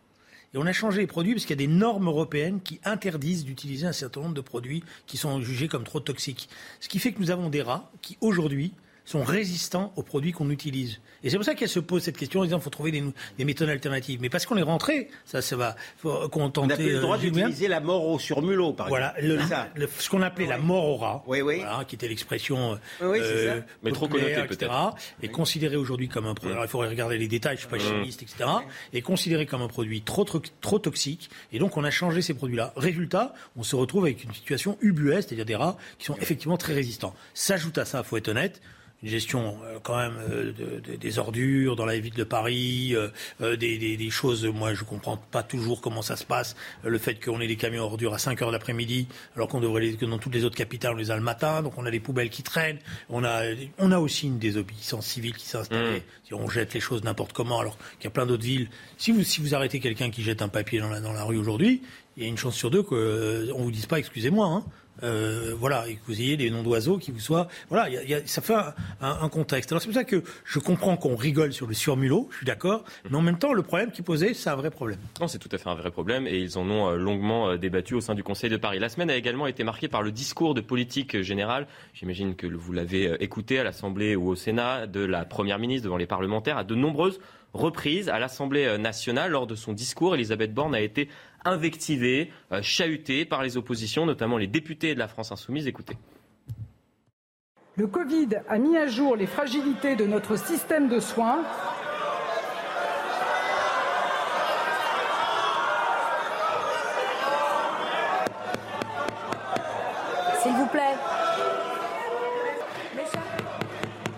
Et 0.54 0.58
on 0.58 0.66
a 0.66 0.72
changé 0.72 1.00
les 1.00 1.06
produits 1.06 1.34
parce 1.34 1.46
qu'il 1.46 1.60
y 1.60 1.64
a 1.64 1.66
des 1.66 1.72
normes 1.72 2.06
européennes 2.06 2.60
qui 2.62 2.80
interdisent 2.84 3.44
d'utiliser 3.44 3.86
un 3.86 3.92
certain 3.92 4.20
nombre 4.20 4.34
de 4.34 4.40
produits 4.40 4.84
qui 5.06 5.16
sont 5.16 5.40
jugés 5.40 5.66
comme 5.66 5.84
trop 5.84 6.00
toxiques. 6.00 6.48
Ce 6.80 6.88
qui 6.88 7.00
fait 7.00 7.12
que 7.12 7.20
nous 7.20 7.32
avons 7.32 7.50
des 7.50 7.62
rats 7.62 7.90
qui, 8.02 8.16
aujourd'hui, 8.20 8.72
sont 9.04 9.22
résistants 9.22 9.92
aux 9.96 10.02
produits 10.02 10.32
qu'on 10.32 10.48
utilise. 10.50 11.00
Et 11.22 11.30
c'est 11.30 11.36
pour 11.36 11.44
ça 11.44 11.54
qu'elle 11.54 11.68
se 11.68 11.78
pose 11.80 12.02
cette 12.02 12.16
question 12.16 12.40
en 12.40 12.44
disant 12.44 12.56
qu'il 12.56 12.64
faut 12.64 12.70
trouver 12.70 12.90
des, 12.90 13.44
méthodes 13.44 13.68
alternatives. 13.68 14.18
Mais 14.22 14.28
parce 14.30 14.46
qu'on 14.46 14.56
est 14.56 14.62
rentré, 14.62 15.08
ça, 15.24 15.42
ça 15.42 15.56
va 15.56 15.76
faut 15.98 16.10
On 16.10 16.28
contenter. 16.28 16.66
n'a 16.68 16.76
plus 16.76 16.92
le 16.92 17.00
droit 17.00 17.16
euh, 17.16 17.20
d'utiliser 17.20 17.68
la 17.68 17.80
mort 17.80 18.06
au 18.06 18.18
surmulot, 18.18 18.72
par 18.72 18.88
Voilà, 18.88 19.14
exemple. 19.18 19.42
le- 19.42 19.48
ça. 19.48 19.68
le- 19.74 19.88
ce 19.98 20.08
qu'on 20.10 20.22
appelait 20.22 20.46
la 20.46 20.58
mort 20.58 20.84
au 20.86 20.96
rat, 20.96 21.22
Oui, 21.26 21.40
oui. 21.42 21.56
voilà, 21.56 21.84
qui 21.86 21.94
était 21.96 22.08
l'expression 22.08 22.78
Oui, 23.00 23.08
oui, 23.08 23.18
c'est 23.22 23.46
ça. 23.46 23.54
Mais 23.82 23.92
trop 23.92 24.08
connotée, 24.08 24.32
etc., 24.32 24.46
peut-être. 24.56 24.94
est 25.22 25.28
considéré 25.28 25.76
aujourd'hui 25.76 26.08
comme 26.08 26.26
un 26.26 26.34
produit. 26.34 26.52
Alors, 26.52 26.64
il 26.64 26.68
faudrait 26.68 26.88
regarder 26.88 27.18
les 27.18 27.28
détails, 27.28 27.56
je 27.56 27.60
suis 27.60 27.68
pas 27.70 27.78
chimiste, 27.78 28.22
etc. 28.22 28.44
Est 28.92 29.02
considéré 29.02 29.46
comme 29.46 29.62
un 29.62 29.68
produit 29.68 30.02
trop, 30.02 30.24
trop, 30.24 30.40
trop 30.60 30.78
toxique. 30.78 31.30
Et 31.52 31.58
donc, 31.58 31.76
on 31.76 31.84
a 31.84 31.90
changé 31.90 32.22
ces 32.22 32.34
produits-là. 32.34 32.72
Résultat, 32.76 33.34
on 33.56 33.62
se 33.62 33.76
retrouve 33.76 34.04
avec 34.04 34.24
une 34.24 34.32
situation 34.32 34.78
ubuesque, 34.80 35.28
c'est-à-dire 35.28 35.44
des 35.46 35.56
rats 35.56 35.76
qui 35.98 36.06
sont 36.06 36.16
effectivement 36.16 36.56
très 36.56 36.72
résistants. 36.74 37.14
S'ajoute 37.34 37.78
à 37.78 37.84
ça, 37.84 38.02
faut 38.02 38.16
être 38.16 38.28
honnête, 38.28 38.60
une 39.04 39.10
gestion 39.10 39.58
euh, 39.64 39.78
quand 39.82 39.96
même 39.98 40.14
euh, 40.30 40.52
de- 40.52 40.80
de- 40.92 40.96
des 40.96 41.18
ordures 41.18 41.76
dans 41.76 41.84
la 41.84 41.98
ville 41.98 42.14
de 42.14 42.24
Paris, 42.24 42.94
euh, 42.94 43.08
euh, 43.42 43.54
des, 43.56 43.76
des- 43.78 43.96
des 43.98 44.10
choses, 44.10 44.44
moi 44.46 44.72
je 44.74 44.82
comprends 44.82 45.18
pas 45.18 45.42
toujours 45.42 45.80
comment 45.82 46.00
ça 46.02 46.16
se 46.16 46.24
passe, 46.24 46.56
le 46.82 46.96
fait 46.98 47.22
qu'on 47.22 47.38
ait 47.40 47.46
des 47.46 47.56
camions 47.56 47.84
ordures 47.84 48.14
à 48.14 48.18
5 48.18 48.40
heures 48.42 48.50
l'après-midi, 48.50 49.06
alors 49.36 49.48
qu'on 49.48 49.60
devrait 49.60 49.82
les, 49.82 49.94
que 49.96 50.06
dans 50.06 50.18
toutes 50.18 50.34
les 50.34 50.44
autres 50.44 50.56
capitales 50.56 50.94
on 50.94 50.96
les 50.96 51.10
a 51.10 51.16
le 51.16 51.22
matin, 51.22 51.62
donc 51.62 51.74
on 51.76 51.84
a 51.84 51.90
des 51.90 52.00
poubelles 52.00 52.30
qui 52.30 52.42
traînent, 52.42 52.78
on 53.10 53.24
a, 53.24 53.42
on 53.78 53.92
a 53.92 53.98
aussi 53.98 54.26
une 54.26 54.38
désobéissance 54.38 55.06
civile 55.06 55.34
qui 55.36 55.46
s'est 55.46 55.58
installée, 55.58 56.02
Si 56.26 56.32
on 56.32 56.48
jette 56.48 56.72
les 56.72 56.80
choses 56.80 57.04
n'importe 57.04 57.34
comment, 57.34 57.60
alors 57.60 57.76
qu'il 57.98 58.04
y 58.04 58.06
a 58.06 58.10
plein 58.10 58.24
d'autres 58.24 58.42
villes. 58.44 58.68
Si 58.96 59.12
vous, 59.12 59.22
si 59.22 59.42
vous 59.42 59.54
arrêtez 59.54 59.80
quelqu'un 59.80 60.10
qui 60.10 60.22
jette 60.22 60.40
un 60.40 60.48
papier 60.48 60.80
dans 60.80 60.88
la, 60.88 61.00
dans 61.00 61.12
la 61.12 61.24
rue 61.24 61.36
aujourd'hui, 61.36 61.82
il 62.16 62.22
y 62.22 62.26
a 62.26 62.28
une 62.30 62.38
chance 62.38 62.54
sur 62.56 62.70
deux 62.70 62.82
qu'on 62.82 62.94
euh, 62.96 63.52
vous 63.54 63.70
dise 63.70 63.84
pas 63.86 63.98
excusez-moi. 63.98 64.46
Hein. 64.46 64.64
Euh, 65.02 65.54
voilà, 65.58 65.88
et 65.88 65.94
que 65.94 66.00
vous 66.06 66.20
ayez 66.20 66.36
des 66.36 66.50
noms 66.50 66.62
d'oiseaux 66.62 66.98
qui 66.98 67.10
vous 67.10 67.20
soient. 67.20 67.48
Voilà, 67.68 67.88
il 67.88 68.08
y 68.08 68.14
a- 68.14 68.24
ça 68.26 68.40
fait 68.40 68.54
un, 69.00 69.28
contexte. 69.28 69.72
Alors 69.72 69.82
c'est 69.82 69.88
pour 69.88 69.94
ça 69.94 70.04
que 70.04 70.22
je 70.44 70.58
comprends 70.58 70.96
qu'on 70.96 71.16
rigole 71.16 71.52
sur 71.52 71.66
le 71.66 71.74
surmulot, 71.74 72.28
je 72.30 72.36
suis 72.38 72.46
d'accord, 72.46 72.84
mais 73.10 73.16
en 73.16 73.22
même 73.22 73.38
temps, 73.38 73.52
le 73.52 73.62
problème 73.62 73.90
qui 73.90 74.02
posait, 74.02 74.34
c'est 74.34 74.50
un 74.50 74.54
vrai 74.56 74.70
problème. 74.70 74.98
Non, 75.20 75.26
c'est 75.28 75.38
tout 75.38 75.48
à 75.50 75.58
fait 75.58 75.68
un 75.68 75.74
vrai 75.74 75.90
problème 75.90 76.26
et 76.26 76.38
ils 76.38 76.58
en 76.58 76.68
ont 76.70 76.90
euh, 76.90 76.96
longuement 76.96 77.50
euh, 77.50 77.56
débattu 77.56 77.94
au 77.94 78.00
sein 78.00 78.14
du 78.14 78.22
Conseil 78.22 78.50
de 78.50 78.56
Paris. 78.56 78.78
La 78.78 78.88
semaine 78.88 79.10
a 79.10 79.16
également 79.16 79.46
été 79.46 79.64
marquée 79.64 79.88
par 79.88 80.02
le 80.02 80.12
discours 80.12 80.54
de 80.54 80.60
politique 80.60 81.20
générale. 81.22 81.66
J'imagine 81.94 82.36
que 82.36 82.46
vous 82.46 82.72
l'avez 82.72 83.16
écouté 83.20 83.58
à 83.58 83.64
l'Assemblée 83.64 84.14
ou 84.14 84.28
au 84.28 84.36
Sénat 84.36 84.86
de 84.86 85.00
la 85.00 85.24
Première 85.24 85.58
ministre 85.58 85.84
devant 85.84 85.96
les 85.96 86.06
parlementaires 86.06 86.58
à 86.58 86.64
de 86.64 86.74
nombreuses 86.74 87.18
reprises 87.52 88.08
à 88.08 88.18
l'Assemblée 88.18 88.78
nationale. 88.78 89.30
Lors 89.30 89.46
de 89.46 89.54
son 89.54 89.72
discours, 89.72 90.14
Elisabeth 90.14 90.52
Borne 90.52 90.74
a 90.74 90.80
été 90.80 91.08
invectivée, 91.44 92.30
euh, 92.52 92.62
chahutée 92.62 93.24
par 93.24 93.42
les 93.42 93.56
oppositions, 93.56 94.06
notamment 94.06 94.38
les 94.38 94.46
députés 94.46 94.94
de 94.94 94.98
la 94.98 95.08
France 95.08 95.32
Insoumise. 95.32 95.66
Écoutez. 95.66 95.96
Le 97.76 97.86
Covid 97.86 98.28
a 98.48 98.58
mis 98.58 98.76
à 98.76 98.86
jour 98.86 99.16
les 99.16 99.26
fragilités 99.26 99.96
de 99.96 100.06
notre 100.06 100.36
système 100.36 100.88
de 100.88 101.00
soins. 101.00 101.42
S'il 110.40 110.52
vous 110.52 110.66
plaît. 110.66 110.94
Mes 112.94 113.02
chers, 113.02 113.22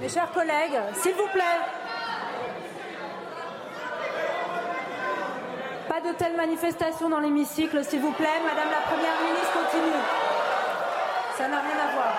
mes 0.00 0.08
chers 0.08 0.31
collègues, 0.32 0.78
s'il 1.00 1.12
vous 1.12 1.28
plaît. 1.32 1.86
De 6.06 6.12
telles 6.12 6.36
manifestations 6.36 7.08
dans 7.08 7.20
l'hémicycle, 7.20 7.84
s'il 7.84 8.00
vous 8.00 8.12
plaît. 8.12 8.40
Madame 8.44 8.70
la 8.70 8.82
Première 8.86 9.20
ministre, 9.22 9.52
continue. 9.52 10.02
Ça 11.36 11.48
n'a 11.48 11.60
rien 11.60 11.76
à 11.76 11.94
voir. 11.94 12.14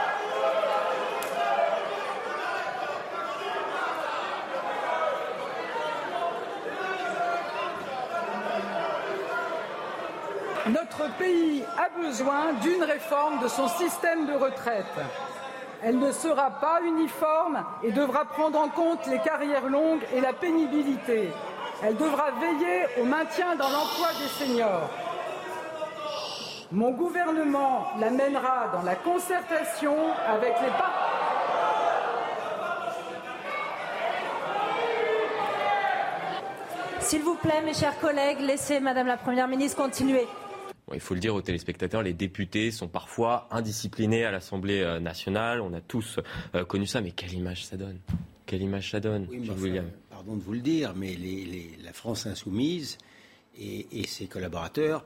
Notre 10.69 11.09
pays 11.17 11.63
a 11.77 11.89
besoin 11.97 12.53
d'une 12.61 12.83
réforme 12.83 13.39
de 13.39 13.47
son 13.47 13.69
système 13.69 14.25
de 14.25 14.33
retraite. 14.33 14.85
Elle 15.81 15.97
ne 15.97 16.11
sera 16.11 16.49
pas 16.59 16.81
uniforme 16.83 17.63
et 17.83 17.91
devra 17.91 18.25
prendre 18.25 18.59
en 18.59 18.67
compte 18.67 19.07
les 19.07 19.19
carrières 19.19 19.67
longues 19.67 20.05
et 20.13 20.19
la 20.19 20.33
pénibilité. 20.33 21.31
Elle 21.83 21.95
devra 21.95 22.31
veiller 22.31 22.85
au 22.99 23.05
maintien 23.05 23.55
dans 23.55 23.69
l'emploi 23.69 24.07
des 24.19 24.45
seniors. 24.45 24.89
Mon 26.71 26.91
gouvernement 26.91 27.87
la 27.99 28.09
mènera 28.09 28.69
dans 28.73 28.81
la 28.81 28.95
concertation 28.95 29.95
avec 30.27 30.53
les 30.61 30.69
partenaires. 30.69 31.03
S'il 36.99 37.21
vous 37.21 37.35
plaît, 37.35 37.61
mes 37.63 37.73
chers 37.73 37.97
collègues, 37.99 38.39
laissez 38.41 38.79
Madame 38.81 39.07
la 39.07 39.15
Première 39.15 39.47
ministre 39.47 39.77
continuer. 39.77 40.27
Bon, 40.87 40.93
il 40.93 40.99
faut 40.99 41.13
le 41.13 41.19
dire 41.19 41.35
aux 41.35 41.41
téléspectateurs, 41.41 42.01
les 42.01 42.13
députés 42.13 42.71
sont 42.71 42.87
parfois 42.87 43.47
indisciplinés 43.51 44.25
à 44.25 44.31
l'Assemblée 44.31 44.81
euh, 44.81 44.99
nationale. 44.99 45.61
On 45.61 45.73
a 45.73 45.79
tous 45.79 46.19
euh, 46.55 46.65
connu 46.65 46.85
ça, 46.85 47.01
mais 47.01 47.11
quelle 47.11 47.33
image 47.33 47.65
ça 47.65 47.77
donne? 47.77 47.99
Quelle 48.45 48.61
image 48.61 48.91
ça 48.91 48.99
donne, 48.99 49.27
Oui, 49.29 49.41
enfin, 49.49 49.61
William? 49.61 49.85
Pardon 50.27 50.39
de 50.39 50.43
vous 50.43 50.53
le 50.53 50.59
dire, 50.59 50.93
mais 50.95 51.15
les- 51.15 51.45
les- 51.45 51.77
la 51.83 51.93
France 51.93 52.25
insoumise 52.27 52.97
et, 53.57 53.87
et 54.01 54.05
ses 54.07 54.25
collaborateurs 54.27 55.05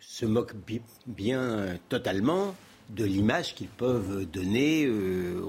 se 0.00 0.24
moquent 0.26 0.54
bi- 0.66 0.80
bien 1.06 1.78
totalement 1.90 2.54
de 2.88 3.04
l'image 3.04 3.54
qu'ils 3.54 3.68
peuvent 3.68 4.24
donner 4.26 4.84
euh, 4.86 5.40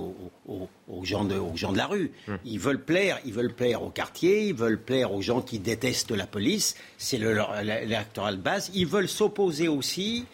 aux, 0.48 1.06
gens 1.06 1.24
de, 1.26 1.38
aux, 1.38 1.56
gens 1.56 1.72
de, 1.72 1.78
la 1.78 1.88
rue. 1.88 2.12
Hum. 2.28 2.38
Ils 2.46 2.60
veulent 2.60 2.84
plaire, 2.84 3.20
ils 3.26 3.34
veulent 3.34 3.54
plaire 3.56 3.82
au 3.82 3.90
quartier, 3.90 4.48
ils 4.50 4.54
veulent 4.54 4.82
plaire 4.82 5.14
aux 5.14 5.22
gens 5.22 5.42
qui 5.42 5.58
détestent 5.60 6.12
la 6.12 6.28
police. 6.28 6.76
C'est 6.98 7.18
l'électoral 7.18 8.38
de 8.38 8.42
base. 8.42 8.70
Ils 8.76 8.86
veulent 8.88 9.08
s'opposer 9.10 9.68
aussi 9.70 10.26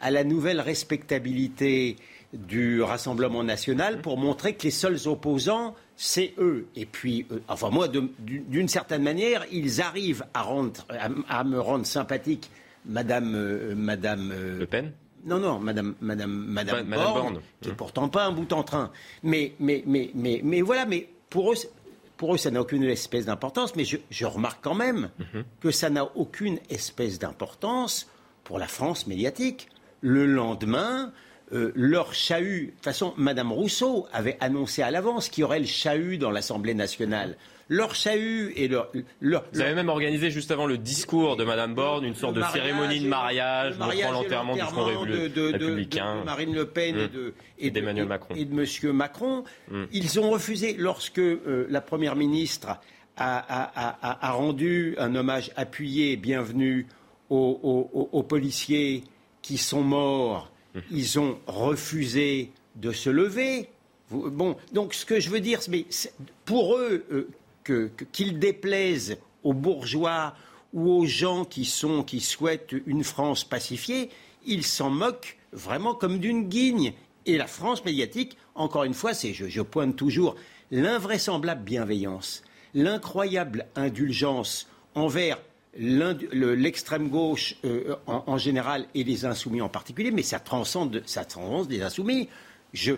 à 0.00 0.10
la 0.10 0.22
nouvelle 0.22 0.60
respectabilité 0.60 1.96
du 2.34 2.80
Rassemblement 2.82 3.42
national 3.42 4.00
pour 4.00 4.16
montrer 4.18 4.54
que 4.54 4.62
les 4.64 4.70
seuls 4.70 5.06
opposants, 5.06 5.74
c'est 5.96 6.34
eux. 6.38 6.66
Et 6.74 6.86
puis, 6.86 7.26
euh, 7.30 7.40
enfin 7.48 7.70
moi, 7.70 7.88
d'une 7.88 8.68
certaine 8.68 9.02
manière, 9.02 9.44
ils 9.50 9.80
arrivent 9.80 10.24
à, 10.34 10.46
à, 11.28 11.44
me 11.44 11.60
rendre 11.60 11.86
sympathique 11.86 12.50
Madame, 12.84 13.34
euh, 13.34 13.74
Madame 13.76 14.32
Le 14.58 14.66
Pen 14.66 14.92
non, 15.24 15.38
non, 15.38 15.58
Madame, 15.58 15.94
Madame, 16.00 16.32
Madame, 16.32 16.88
Borne, 16.88 17.40
qui 17.60 17.68
n'est 17.68 17.74
pourtant 17.74 18.08
pas 18.08 18.26
un 18.26 18.32
bout 18.32 18.52
en 18.52 18.62
train. 18.62 18.90
Mais, 19.22 19.54
mais, 19.60 19.84
mais, 19.86 20.10
mais, 20.14 20.40
mais 20.42 20.62
voilà, 20.62 20.84
mais 20.84 21.08
pour 21.30 21.52
eux, 21.52 21.56
pour 22.16 22.34
eux, 22.34 22.38
ça 22.38 22.50
n'a 22.50 22.60
aucune 22.60 22.82
espèce 22.84 23.26
d'importance. 23.26 23.76
Mais 23.76 23.84
je, 23.84 24.26
remarque 24.26 24.58
quand 24.62 24.74
même 24.74 25.10
mhm. 25.18 25.44
que 25.60 25.70
ça 25.70 25.90
n'a 25.90 26.04
aucune 26.16 26.58
espèce 26.70 27.18
d'importance 27.18 28.08
pour 28.44 28.58
la 28.58 28.66
France 28.66 29.06
médiatique. 29.06 29.68
Le 30.00 30.26
lendemain, 30.26 31.12
euh, 31.52 31.72
leur 31.74 32.14
chahut. 32.14 32.66
De 32.66 32.70
toute 32.70 32.84
façon, 32.84 33.14
Madame 33.16 33.52
Rousseau 33.52 34.06
avait 34.12 34.36
annoncé 34.40 34.82
à 34.82 34.90
l'avance 34.90 35.28
qu'il 35.28 35.42
y 35.42 35.44
aurait 35.44 35.60
le 35.60 35.66
chahut 35.66 36.18
dans 36.18 36.30
l'Assemblée 36.30 36.74
nationale 36.74 37.36
leur 37.72 37.94
chahut 37.94 38.52
et 38.56 38.68
leur, 38.68 38.90
Vous 39.20 39.60
avez 39.60 39.74
même 39.74 39.88
organisé 39.88 40.30
juste 40.30 40.50
avant 40.50 40.66
le 40.66 40.76
discours 40.76 41.36
de 41.36 41.44
Madame 41.44 41.74
Borne 41.74 42.04
une 42.04 42.14
sorte 42.14 42.34
de 42.34 42.42
cérémonie 42.52 43.00
de 43.00 43.08
mariage, 43.08 43.78
montrant 43.78 44.12
l'enterrement 44.12 44.54
du 44.54 44.60
Front 44.60 44.84
républicain, 44.84 46.20
de, 46.20 46.24
Marine 46.24 46.54
Le 46.54 46.66
Pen 46.66 46.96
et 46.96 47.04
hum. 47.04 47.08
de 47.08 47.34
et 47.58 47.70
d'Emmanuel 47.70 48.06
Macron 48.06 48.34
et 48.34 48.44
de 48.44 48.54
Monsieur 48.54 48.92
Macron. 48.92 49.44
Hum. 49.70 49.86
Ils 49.92 50.20
ont 50.20 50.30
refusé 50.30 50.74
lorsque 50.78 51.18
euh, 51.18 51.66
la 51.70 51.80
Première 51.80 52.14
ministre 52.14 52.78
a, 53.16 54.32
rendu 54.32 54.94
un 54.98 55.14
hommage 55.14 55.50
appuyé 55.56 56.12
et 56.12 56.16
bienvenu 56.16 56.86
aux, 57.30 58.24
policiers 58.28 59.04
qui 59.40 59.56
sont 59.56 59.82
morts. 59.82 60.51
Ils 60.90 61.18
ont 61.18 61.38
refusé 61.46 62.50
de 62.76 62.92
se 62.92 63.10
lever. 63.10 63.68
Bon, 64.10 64.56
donc 64.72 64.94
ce 64.94 65.06
que 65.06 65.20
je 65.20 65.30
veux 65.30 65.40
dire, 65.40 65.60
mais 65.68 65.86
pour 66.44 66.76
eux, 66.76 67.04
euh, 67.10 67.90
qu'il 68.12 68.38
déplaise 68.38 69.16
aux 69.42 69.54
bourgeois 69.54 70.34
ou 70.72 70.90
aux 70.90 71.06
gens 71.06 71.44
qui, 71.44 71.64
sont, 71.64 72.02
qui 72.02 72.20
souhaitent 72.20 72.74
une 72.86 73.04
France 73.04 73.44
pacifiée, 73.44 74.10
ils 74.46 74.64
s'en 74.64 74.90
moquent 74.90 75.38
vraiment 75.52 75.94
comme 75.94 76.18
d'une 76.18 76.48
guigne. 76.48 76.92
Et 77.26 77.36
la 77.36 77.46
France 77.46 77.84
médiatique, 77.84 78.36
encore 78.54 78.84
une 78.84 78.94
fois, 78.94 79.14
c'est, 79.14 79.32
je, 79.32 79.60
pointe 79.62 79.96
toujours, 79.96 80.34
l'invraisemblable 80.70 81.62
bienveillance, 81.62 82.42
l'incroyable 82.74 83.66
indulgence 83.76 84.68
envers 84.94 85.38
l'extrême 85.74 87.08
gauche 87.08 87.56
euh, 87.64 87.96
en, 88.06 88.36
général 88.36 88.86
et 88.94 89.04
les 89.04 89.24
insoumis 89.24 89.60
en 89.60 89.68
particulier, 89.68 90.10
mais 90.10 90.22
ça 90.22 90.38
transcende, 90.38 91.02
ça 91.06 91.24
transcende 91.24 91.68
des 91.68 91.82
insoumis. 91.82 92.28
Je, 92.72 92.94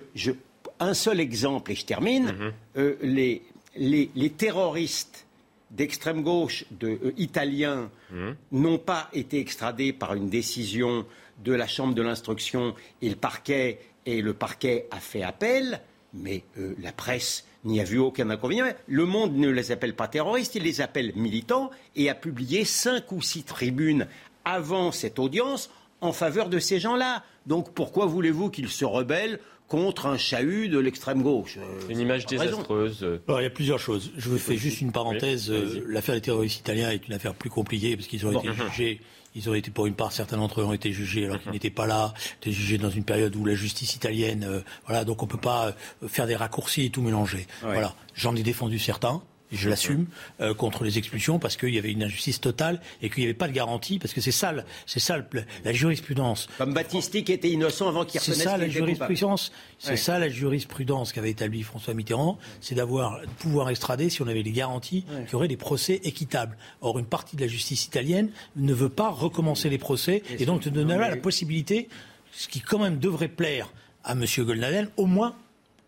un 0.81 0.95
seul 0.95 1.21
exemple, 1.21 1.73
et 1.73 1.75
je 1.75 1.85
termine, 1.85 2.31
mm-hmm. 2.31 2.52
euh, 2.78 2.97
les, 3.02 3.43
les, 3.76 4.31
terroristes 4.31 5.26
d'extrême 5.71 6.23
gauche 6.23 6.64
euh, 6.83 7.12
italiens 7.16 7.90
mmh. 8.11 8.31
n'ont 8.52 8.78
pas 8.78 9.09
été 9.12 9.40
extradés 9.40 9.93
par 9.93 10.14
une 10.14 10.28
décision 10.28 11.04
de 11.45 11.52
la 11.52 11.66
Chambre 11.66 11.95
de 11.95 12.02
l'instruction 12.02 12.75
et 13.02 13.09
le 13.09 13.16
parquet, 13.16 13.81
et 14.07 14.21
le 14.21 14.35
parquet 14.35 14.87
a 14.93 15.00
fait 15.00 15.23
appel, 15.23 15.81
mais 16.12 16.45
la 16.78 16.93
presse 16.93 17.45
n'y 17.64 17.80
a 17.80 17.85
vu 17.85 17.99
aucun 17.99 18.30
inconvénient. 18.30 18.66
Le 18.87 19.06
Monde 19.06 19.37
ne 19.37 19.49
les 19.49 19.73
appelle 19.73 19.94
pas 19.94 20.09
terroristes, 20.09 20.54
il 20.54 20.62
les 20.62 20.80
appelle 20.80 21.12
militants 21.16 21.71
et 21.97 22.11
a 22.11 22.14
publié 22.14 22.64
cinq 22.64 23.12
ou 23.12 23.23
six 23.23 23.42
tribunes 23.42 24.06
avant 24.44 24.92
cette 24.92 25.18
audience 25.18 25.71
en 26.00 26.12
faveur 26.12 26.49
de 26.49 26.59
ces 26.59 26.78
gens-là. 26.80 27.23
Donc 27.47 27.73
pourquoi 27.73 28.06
voulez-vous 28.06 28.50
qu'ils 28.50 28.68
se 28.68 28.85
rebellent 28.85 29.40
contre 29.68 30.06
un 30.06 30.18
chahut 30.18 30.68
de 30.68 30.78
l'extrême 30.78 31.23
gauche? 31.23 31.59
Euh, 31.59 31.88
une 31.88 31.99
image 31.99 32.26
désastreuse. 32.26 33.06
il 33.28 33.42
y 33.42 33.47
a 33.47 33.50
plusieurs 33.50 33.78
choses. 33.78 34.12
Je 34.16 34.28
vous 34.28 34.38
fais 34.38 34.56
juste 34.56 34.80
une 34.80 34.92
parenthèse. 34.92 35.50
Euh, 35.50 35.83
l'affaire 35.87 36.14
des 36.14 36.21
terroristes 36.21 36.61
italiens 36.61 36.90
est 36.90 37.06
une 37.09 37.14
affaire 37.14 37.35
plus 37.35 37.50
compliquée 37.50 37.97
parce 37.97 38.06
qu'ils 38.06 38.26
ont 38.26 38.38
été 38.38 38.50
jugés. 38.52 39.00
Ils 39.35 39.50
ont 39.50 39.55
été, 39.55 39.71
pour 39.71 39.87
une 39.87 39.95
part, 39.95 40.12
certains 40.12 40.37
d'entre 40.37 40.61
eux 40.61 40.64
ont 40.64 40.73
été 40.73 40.93
jugés 40.93 41.25
alors 41.25 41.38
qu'ils 41.38 41.49
mhm. 41.49 41.55
n'étaient 41.55 41.71
pas 41.71 41.87
là, 41.87 42.14
étaient 42.41 42.53
jugés 42.53 42.79
dans 42.79 42.91
une 42.91 43.05
période 43.05 43.35
où 43.37 43.45
la 43.45 43.55
justice 43.55 43.97
italienne, 43.97 44.45
euh, 44.45 44.61
voilà, 44.87 45.05
donc 45.05 45.23
on 45.23 45.26
peut 45.26 45.38
pas 45.38 45.75
faire 46.07 46.26
des 46.26 46.37
raccourcis 46.37 46.87
et 46.87 46.91
tout 46.91 47.03
mélanger. 47.03 47.47
Voilà, 47.62 47.95
j'en 48.14 48.37
ai 48.37 48.43
défendu 48.43 48.79
certains 48.79 49.23
je 49.56 49.68
l'assume, 49.68 50.06
euh, 50.40 50.54
contre 50.54 50.84
les 50.84 50.99
expulsions 50.99 51.38
parce 51.38 51.56
qu'il 51.56 51.75
y 51.75 51.78
avait 51.78 51.92
une 51.92 52.02
injustice 52.02 52.40
totale 52.40 52.80
et 53.02 53.11
qu'il 53.11 53.23
n'y 53.23 53.26
avait 53.26 53.34
pas 53.34 53.49
de 53.49 53.52
garantie, 53.52 53.99
parce 53.99 54.12
que 54.12 54.20
c'est 54.20 54.32
ça, 54.32 54.52
c'est 54.87 55.00
ça 55.00 55.16
la 55.64 55.73
jurisprudence. 55.73 56.49
Comme 56.58 56.75
Battisti 56.75 57.25
qui 57.25 57.32
était 57.32 57.50
innocent 57.50 57.88
avant 57.88 58.04
qu'il 58.04 58.20
reconnaisse 58.20 58.38
C'est 58.38 58.44
ça 58.44 58.56
la 58.56 58.68
jurisprudence. 58.68 59.52
C'est 59.78 59.96
ça 59.96 60.18
la 60.18 60.28
jurisprudence 60.28 61.12
qu'avait 61.12 61.30
établi 61.30 61.62
François 61.62 61.94
Mitterrand, 61.94 62.38
c'est 62.61 62.75
d'avoir 62.75 63.20
pouvoir 63.38 63.70
extrader 63.70 64.08
si 64.11 64.23
on 64.23 64.26
avait 64.26 64.42
les 64.42 64.52
garanties 64.52 65.04
qu'il 65.25 65.32
y 65.32 65.34
aurait 65.34 65.49
des 65.49 65.56
procès 65.56 66.00
équitables. 66.04 66.56
Or, 66.80 66.99
une 66.99 67.06
partie 67.06 67.37
de 67.37 67.42
la 67.42 67.49
justice 67.49 67.84
italienne 67.84 68.30
ne 68.56 68.73
veut 68.73 68.88
pas 68.88 69.11
recommencer 69.11 69.68
les 69.68 69.78
procès 69.78 70.23
et, 70.38 70.46
donc 70.46 70.62
te 70.62 70.68
donner 70.68 70.96
la 70.96 71.16
possibilité, 71.16 71.88
ce 72.32 72.49
qui 72.49 72.61
quand 72.61 72.78
même 72.78 72.99
devrait 72.99 73.28
plaire 73.28 73.73
à 74.04 74.12
M. 74.12 74.25
Goldnadel, 74.38 74.90
au 74.96 75.06
moins 75.06 75.34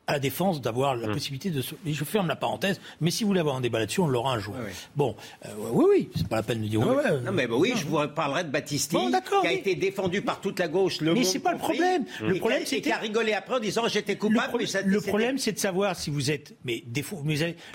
à 0.07 0.13
la 0.15 0.19
défense 0.19 0.61
d'avoir 0.61 0.95
la 0.95 1.09
hum. 1.09 1.15
possibilité 1.15 1.51
de. 1.51 1.63
Je 1.85 2.05
ferme 2.05 2.29
la 2.29 2.37
parenthèse, 2.37 2.81
mais 3.01 3.11
si 3.11 3.25
vous 3.25 3.29
voulez 3.29 3.41
avoir 3.41 3.57
un 3.57 3.61
débat 3.61 3.79
là-dessus, 3.81 4.01
on 4.01 4.07
l'aura 4.07 4.35
un 4.35 4.39
jour. 4.39 4.55
Bon, 4.95 5.17
euh, 5.45 5.49
oui, 5.73 5.85
oui, 5.89 6.11
c'est 6.15 6.29
pas 6.29 6.37
la 6.37 6.43
peine 6.43 6.63
de 6.63 6.69
dire. 6.69 6.81
Non, 6.81 6.95
ouais, 6.95 7.03
mais, 7.05 7.21
non, 7.21 7.33
mais 7.33 7.47
bah 7.47 7.57
oui, 7.59 7.73
je 7.77 7.87
vous 7.87 7.99
parlerai 8.09 8.45
de 8.45 8.51
Battisti, 8.51 8.97
qui 9.41 9.47
a 9.47 9.53
été 9.53 9.75
défendu 9.75 10.23
par 10.23 10.41
toute 10.41 10.59
la 10.59 10.69
gauche. 10.69 11.01
Le 11.01 11.15
mais 11.15 11.25
c'est 11.25 11.41
pas 11.41 11.53
le 11.53 11.59
problème. 11.59 12.05
Le 12.23 12.37
problème, 12.37 12.63
c'est 12.65 12.81
qui 12.81 12.93
a 12.93 12.99
rigolé 12.99 13.33
après 13.33 13.57
en 13.57 13.61
disant 13.61 13.89
j'étais 13.89 14.17
coupable. 14.17 14.59
Le, 14.85 15.01
problème, 15.01 15.39
c'est 15.39 15.53
de 15.53 15.59
savoir 15.59 15.97
si 15.97 16.11
vous 16.11 16.31
êtes. 16.31 16.55
Mais 16.65 16.83
défaut, 16.87 17.23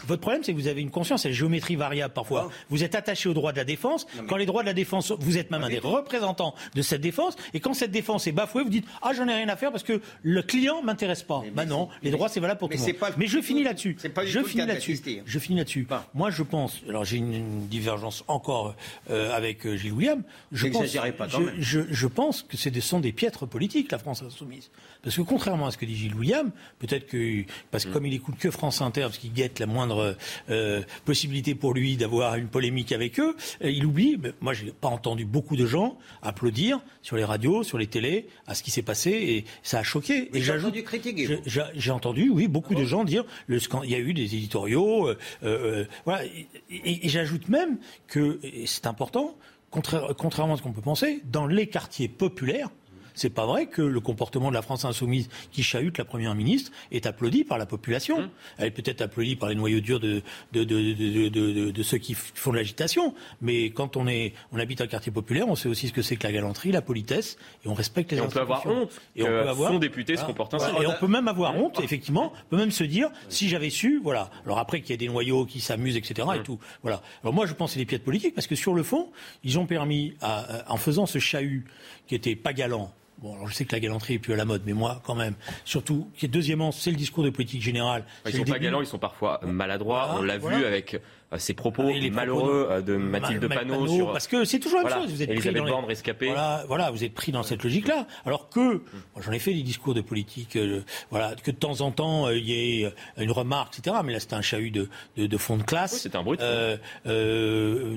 votre 0.07 0.21
problème, 0.21 0.43
c'est 0.43 0.53
que 0.53 0.57
vous 0.57 0.67
avez 0.67 0.81
une 0.81 0.91
conscience, 0.91 1.23
c'est 1.23 1.29
la 1.29 1.35
géométrie 1.35 1.75
variable 1.75 2.13
parfois. 2.13 2.49
Vous 2.69 2.83
êtes 2.83 2.95
attaché 2.95 3.29
aux 3.29 3.33
droits 3.33 3.51
de 3.51 3.57
la 3.57 3.65
défense. 3.65 4.07
Quand 4.27 4.37
les 4.37 4.45
droits 4.45 4.61
de 4.61 4.67
la 4.67 4.73
défense, 4.73 5.11
vous 5.19 5.37
êtes 5.37 5.51
même 5.51 5.63
un 5.63 5.69
des 5.69 5.79
représentants 5.79 6.55
de 6.75 6.81
cette 6.81 7.01
défense. 7.01 7.35
Et 7.53 7.59
quand 7.59 7.73
cette 7.73 7.91
défense 7.91 8.27
est 8.27 8.31
bafouée, 8.31 8.63
vous 8.63 8.69
dites 8.69 8.85
ah 9.01 9.11
j'en 9.13 9.27
ai 9.27 9.33
rien 9.33 9.49
à 9.49 9.55
faire 9.55 9.71
parce 9.71 9.83
que 9.83 10.01
le 10.23 10.41
client 10.41 10.81
m'intéresse 10.81 11.23
pas. 11.23 11.43
Bah 11.53 11.65
non, 11.65 11.89
les 12.01 12.11
droits 12.11 12.20
c'est 12.29 12.39
valable 12.39 12.59
pour 12.59 12.69
tout 12.69 12.77
le 12.77 12.81
monde. 12.81 13.13
Mais 13.17 13.27
je 13.27 13.41
finis 13.41 13.63
là-dessus. 13.63 13.97
Je 14.25 14.43
finis 14.43 14.65
là-dessus. 14.65 14.99
Je 15.25 15.39
finis 15.39 15.57
là-dessus. 15.57 15.87
Moi, 16.13 16.29
je 16.29 16.43
pense. 16.43 16.81
Alors, 16.87 17.05
j'ai 17.05 17.17
une, 17.17 17.67
divergence 17.67 18.23
encore 18.27 18.75
euh, 19.09 19.35
avec 19.35 19.65
euh, 19.65 19.75
Gilles 19.75 19.93
William. 19.93 20.23
Je 20.51 20.67
pense, 20.67 20.91
pas 20.93 21.27
quand 21.27 21.39
même. 21.39 21.55
Je, 21.59 22.07
pense 22.07 22.43
que 22.43 22.57
ce 22.57 22.69
sont 22.81 22.99
des 22.99 23.11
piètres 23.11 23.45
politiques, 23.45 23.91
la 23.91 23.99
France 23.99 24.23
insoumise. 24.23 24.69
Parce 25.03 25.15
que 25.15 25.21
contrairement 25.21 25.67
à 25.67 25.71
ce 25.71 25.77
que 25.77 25.85
dit 25.85 25.95
Gilles 25.95 26.15
William, 26.15 26.51
peut-être 26.79 27.07
que 27.07 27.43
parce 27.71 27.85
que 27.85 27.89
mm. 27.89 27.93
comme 27.93 28.05
il 28.05 28.13
écoute 28.13 28.35
que 28.37 28.51
France 28.51 28.81
Inter, 28.81 29.01
parce 29.01 29.17
qu'il 29.17 29.33
guette 29.33 29.59
la 29.59 29.65
moindre 29.65 30.15
euh, 30.49 30.81
possibilité 31.05 31.55
pour 31.55 31.73
lui 31.73 31.97
d'avoir 31.97 32.35
une 32.35 32.47
polémique 32.47 32.91
avec 32.91 33.19
eux, 33.19 33.35
il 33.63 33.85
oublie. 33.85 34.17
Mais 34.21 34.33
moi, 34.41 34.53
j'ai 34.53 34.71
pas 34.71 34.89
entendu 34.89 35.25
beaucoup 35.25 35.55
de 35.55 35.65
gens 35.65 35.97
applaudir 36.21 36.81
sur 37.01 37.15
les 37.15 37.23
radios, 37.23 37.63
sur 37.63 37.77
les 37.77 37.87
télés, 37.87 38.27
à 38.47 38.55
ce 38.55 38.63
qui 38.63 38.71
s'est 38.71 38.81
passé, 38.81 39.11
et 39.11 39.45
ça 39.63 39.79
a 39.79 39.83
choqué. 39.83 40.29
et 40.33 40.41
j'ai 40.41 40.51
entendu 40.53 40.83
critiquer. 40.83 41.39
J'ai 41.45 41.91
oui, 42.11 42.47
beaucoup 42.47 42.75
de 42.75 42.83
gens 42.83 43.03
dire 43.03 43.25
le 43.47 43.59
il 43.83 43.89
y 43.89 43.95
a 43.95 43.99
eu 43.99 44.13
des 44.13 44.35
éditoriaux, 44.35 45.07
euh, 45.07 45.17
euh, 45.43 45.85
voilà. 46.05 46.23
Et, 46.69 47.09
j'ajoute 47.09 47.49
même 47.49 47.77
que 48.07 48.39
c'est 48.65 48.85
important, 48.85 49.35
contrairement 49.69 50.53
à 50.53 50.57
ce 50.57 50.61
qu'on 50.61 50.73
peut 50.73 50.81
penser, 50.81 51.21
dans 51.25 51.47
les 51.47 51.67
quartiers 51.67 52.07
populaires, 52.07 52.69
c'est 53.13 53.29
pas 53.29 53.45
vrai 53.45 53.67
que 53.67 53.81
le 53.81 53.99
comportement 53.99 54.49
de 54.49 54.55
la 54.55 54.61
France 54.61 54.85
insoumise 54.85 55.29
qui 55.51 55.63
chahute 55.63 55.97
la 55.97 56.05
première 56.05 56.35
ministre 56.35 56.71
est 56.91 57.05
applaudi 57.05 57.43
par 57.43 57.57
la 57.57 57.65
population. 57.65 58.19
Hum. 58.19 58.29
Elle 58.57 58.67
est 58.67 58.71
peut-être 58.71 59.01
applaudie 59.01 59.35
par 59.35 59.49
les 59.49 59.55
noyaux 59.55 59.79
durs 59.79 59.99
de, 59.99 60.21
de, 60.53 61.83
ceux 61.83 61.97
qui 61.97 62.13
font 62.13 62.51
de 62.51 62.57
l'agitation. 62.57 63.13
Mais 63.41 63.71
quand 63.71 63.97
on, 63.97 64.07
est, 64.07 64.33
on 64.51 64.59
habite 64.59 64.81
un 64.81 64.87
quartier 64.87 65.11
populaire, 65.11 65.47
on 65.47 65.55
sait 65.55 65.69
aussi 65.69 65.87
ce 65.87 65.93
que 65.93 66.01
c'est 66.01 66.15
que 66.15 66.25
la 66.25 66.33
galanterie, 66.33 66.71
la 66.71 66.81
politesse, 66.81 67.37
et 67.65 67.67
on 67.67 67.73
respecte 67.73 68.11
les 68.11 68.17
et 68.17 68.21
on 68.21 68.27
peut 68.27 68.39
avoir 68.39 68.65
honte. 68.65 69.01
Et 69.15 69.23
on 69.23 69.27
peut 69.27 69.49
avoir 69.49 69.71
son 69.71 69.79
député 69.79 70.17
se 70.17 70.25
comporte 70.25 70.53
ainsi. 70.53 70.65
Et 70.81 70.87
on 70.87 70.93
peut 70.99 71.07
même 71.07 71.27
avoir 71.27 71.55
honte, 71.55 71.79
effectivement. 71.81 72.33
On 72.35 72.49
peut 72.49 72.57
même 72.57 72.71
se 72.71 72.83
dire, 72.83 73.09
si 73.29 73.49
j'avais 73.49 73.69
su, 73.69 73.99
voilà. 74.03 74.29
Alors 74.45 74.59
après 74.59 74.81
qu'il 74.81 74.91
y 74.91 74.93
ait 74.93 74.97
des 74.97 75.07
noyaux 75.07 75.45
qui 75.45 75.59
s'amusent, 75.59 75.97
etc. 75.97 76.27
et 76.35 76.37
hum. 76.39 76.43
tout. 76.43 76.59
Voilà. 76.81 77.01
Alors 77.23 77.33
moi, 77.33 77.45
je 77.45 77.53
pense 77.53 77.71
que 77.71 77.73
c'est 77.73 77.79
des 77.79 77.85
pièces 77.85 78.01
politiques 78.01 78.35
parce 78.35 78.47
que 78.47 78.55
sur 78.55 78.73
le 78.73 78.83
fond, 78.83 79.09
ils 79.43 79.59
ont 79.59 79.65
permis, 79.65 80.15
en 80.21 80.77
faisant 80.77 81.05
ce 81.05 81.19
chahut 81.19 81.65
qui 82.07 82.15
était 82.15 82.35
pas 82.35 82.53
galant, 82.53 82.91
Bon, 83.21 83.35
alors 83.35 83.47
je 83.47 83.53
sais 83.53 83.65
que 83.65 83.75
la 83.75 83.79
galanterie 83.79 84.15
est 84.15 84.19
plus 84.19 84.33
à 84.33 84.35
la 84.35 84.45
mode, 84.45 84.63
mais 84.65 84.73
moi, 84.73 85.01
quand 85.05 85.13
même. 85.13 85.35
Surtout, 85.63 86.09
deuxièmement, 86.23 86.71
c'est 86.71 86.89
le 86.89 86.97
discours 86.97 87.23
de 87.23 87.29
politique 87.29 87.61
générale. 87.61 88.03
Ils 88.25 88.33
sont 88.33 88.43
pas 88.43 88.57
galants, 88.57 88.81
ils 88.81 88.87
sont 88.87 88.97
parfois 88.97 89.39
maladroits. 89.45 90.15
On 90.17 90.23
l'a 90.23 90.37
vu 90.37 90.65
avec 90.65 90.99
ces 91.37 91.53
propos 91.53 91.91
malheureux 92.11 92.67
euh, 92.69 92.81
de, 92.81 92.95
Mathilde 92.97 93.47
Panot, 93.47 93.87
sur 93.87 94.11
parce 94.11 94.27
que 94.27 94.43
c'est 94.43 94.59
toujours 94.59 94.81
la 94.81 94.89
même 94.89 95.03
chose. 95.03 95.13
Vous 95.13 95.23
êtes 95.23 95.35
pris 95.35 95.53
dans 95.53 95.87
les... 95.87 96.27
Voilà, 96.27 96.63
voilà, 96.67 96.91
vous 96.91 97.03
êtes 97.03 97.13
pris 97.13 97.31
dans 97.31 97.43
cette 97.43 97.63
logique-là. 97.63 98.05
Alors 98.25 98.49
que 98.49 98.81
j'en 99.19 99.31
ai 99.31 99.39
fait 99.39 99.53
des 99.53 99.63
discours 99.63 99.93
de 99.93 100.01
politique, 100.01 100.55
euh, 100.55 100.83
voilà, 101.09 101.35
que 101.35 101.51
de 101.51 101.55
temps 101.55 101.81
en 101.81 101.91
temps 101.91 102.29
il 102.29 102.47
y 102.47 102.83
ait 102.83 102.93
une 103.17 103.31
remarque, 103.31 103.79
etc. 103.79 103.97
Mais 104.03 104.13
là, 104.13 104.19
c'était 104.19 104.35
un 104.35 104.41
chahut 104.41 104.71
de, 104.71 104.89
de, 105.17 105.27
de, 105.27 105.37
fond 105.37 105.57
de 105.57 105.63
classe. 105.63 105.99
c'est 106.01 106.15
un 106.15 106.23
brut. 106.23 106.41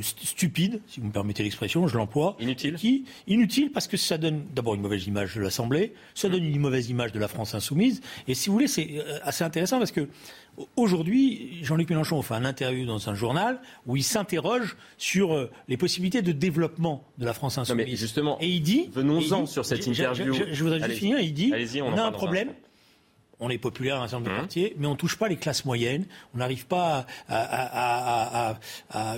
stupide, 0.00 0.80
si 0.86 1.00
vous 1.00 1.06
me 1.08 1.12
permettez 1.12 1.42
l'expression, 1.42 1.88
je 1.88 1.96
l'emploie. 1.96 2.36
Inutile. 2.38 2.76
Qui 2.76 3.04
inutile 3.26 3.72
parce 3.72 3.88
que 3.88 3.96
ça 3.96 4.18
donne 4.18 4.44
d'abord 4.54 4.74
une 4.74 4.82
mauvaise 4.82 5.06
image 5.06 5.34
de 5.34 5.40
l'Assemblée, 5.40 5.92
ça 6.14 6.28
donne 6.28 6.44
une 6.44 6.60
mauvaise 6.60 6.88
image 6.88 7.12
de 7.12 7.18
la 7.18 7.28
France 7.28 7.54
insoumise. 7.54 8.00
Et 8.28 8.34
si 8.34 8.48
vous 8.48 8.54
voulez, 8.54 8.68
c'est 8.68 9.04
assez 9.22 9.44
intéressant 9.44 9.78
parce 9.78 9.92
que 9.92 10.08
Aujourd'hui, 10.76 11.58
Jean-Luc 11.62 11.90
Mélenchon 11.90 12.22
fait 12.22 12.34
un 12.34 12.44
interview 12.44 12.86
dans 12.86 13.08
un 13.08 13.14
journal 13.14 13.60
où 13.86 13.96
il 13.96 14.04
s'interroge 14.04 14.76
sur 14.98 15.34
euh, 15.34 15.50
les 15.68 15.76
possibilités 15.76 16.22
de 16.22 16.32
développement 16.32 17.04
de 17.18 17.24
la 17.24 17.32
France 17.32 17.58
insoumise. 17.58 17.86
mais 17.86 17.96
justement, 17.96 18.38
et 18.40 18.48
il 18.48 18.60
dit, 18.60 18.88
venons-en 18.92 19.46
sur 19.46 19.64
cette 19.64 19.86
interview. 19.86 20.32
Je, 20.32 20.62
voudrais 20.62 20.80
juste 20.80 20.98
finir. 20.98 21.18
Il 21.18 21.34
dit, 21.34 21.52
on, 21.82 21.88
on 21.88 21.98
a 21.98 22.02
un 22.02 22.12
problème 22.12 22.50
on 23.40 23.50
est 23.50 23.58
populaire 23.58 23.96
dans 23.96 24.02
un 24.02 24.08
certain 24.08 24.24
nombre 24.24 24.30
de 24.30 24.36
mmh. 24.36 24.40
quartiers, 24.40 24.74
mais 24.78 24.86
on 24.86 24.92
ne 24.92 24.96
touche 24.96 25.18
pas 25.18 25.28
les 25.28 25.36
classes 25.36 25.64
moyennes. 25.64 26.06
On 26.34 26.38
n'arrive 26.38 26.66
pas 26.66 27.06
à, 27.28 28.56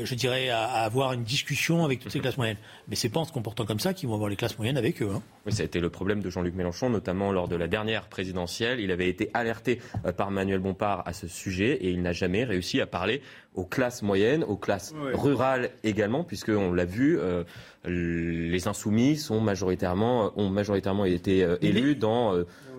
je 0.02 0.14
dirais, 0.14 0.48
à, 0.48 0.64
avoir 0.64 1.12
une 1.12 1.22
discussion 1.22 1.84
avec 1.84 2.00
toutes 2.00 2.12
ces 2.12 2.18
mmh. 2.18 2.22
classes 2.22 2.36
moyennes. 2.36 2.56
Mais 2.88 2.94
c'est 2.94 3.08
pas 3.08 3.20
en 3.20 3.24
se 3.24 3.32
comportant 3.32 3.66
comme 3.66 3.80
ça 3.80 3.94
qu'ils 3.94 4.08
vont 4.08 4.14
avoir 4.14 4.30
les 4.30 4.36
classes 4.36 4.56
moyennes 4.58 4.76
avec 4.76 5.02
eux. 5.02 5.10
Hein. 5.12 5.22
Oui, 5.44 5.52
ça 5.52 5.62
a 5.62 5.66
été 5.66 5.80
le 5.80 5.90
problème 5.90 6.20
de 6.20 6.30
Jean-Luc 6.30 6.54
Mélenchon, 6.54 6.88
notamment 6.88 7.32
lors 7.32 7.48
de 7.48 7.56
la 7.56 7.66
dernière 7.66 8.06
présidentielle. 8.08 8.78
Il 8.78 8.92
avait 8.92 9.08
été 9.08 9.30
alerté 9.34 9.80
euh, 10.04 10.12
par 10.12 10.30
Manuel 10.30 10.60
Bompard 10.60 11.02
à 11.04 11.12
ce 11.12 11.26
sujet 11.26 11.74
et 11.74 11.90
il 11.90 12.02
n'a 12.02 12.12
jamais 12.12 12.44
réussi 12.44 12.80
à 12.80 12.86
parler 12.86 13.22
aux 13.54 13.64
classes 13.64 14.02
moyennes, 14.02 14.44
aux 14.44 14.56
classes 14.56 14.94
rurales 15.14 15.70
également, 15.82 16.22
puisqu'on 16.22 16.72
l'a 16.72 16.84
vu, 16.84 17.18
euh, 17.18 17.42
les 17.84 18.68
insoumis 18.68 19.16
sont 19.16 19.40
majoritairement, 19.40 20.32
ont 20.36 20.50
majoritairement 20.50 21.06
été 21.06 21.42
euh, 21.42 21.56
élus 21.62 21.96
dans 21.96 22.34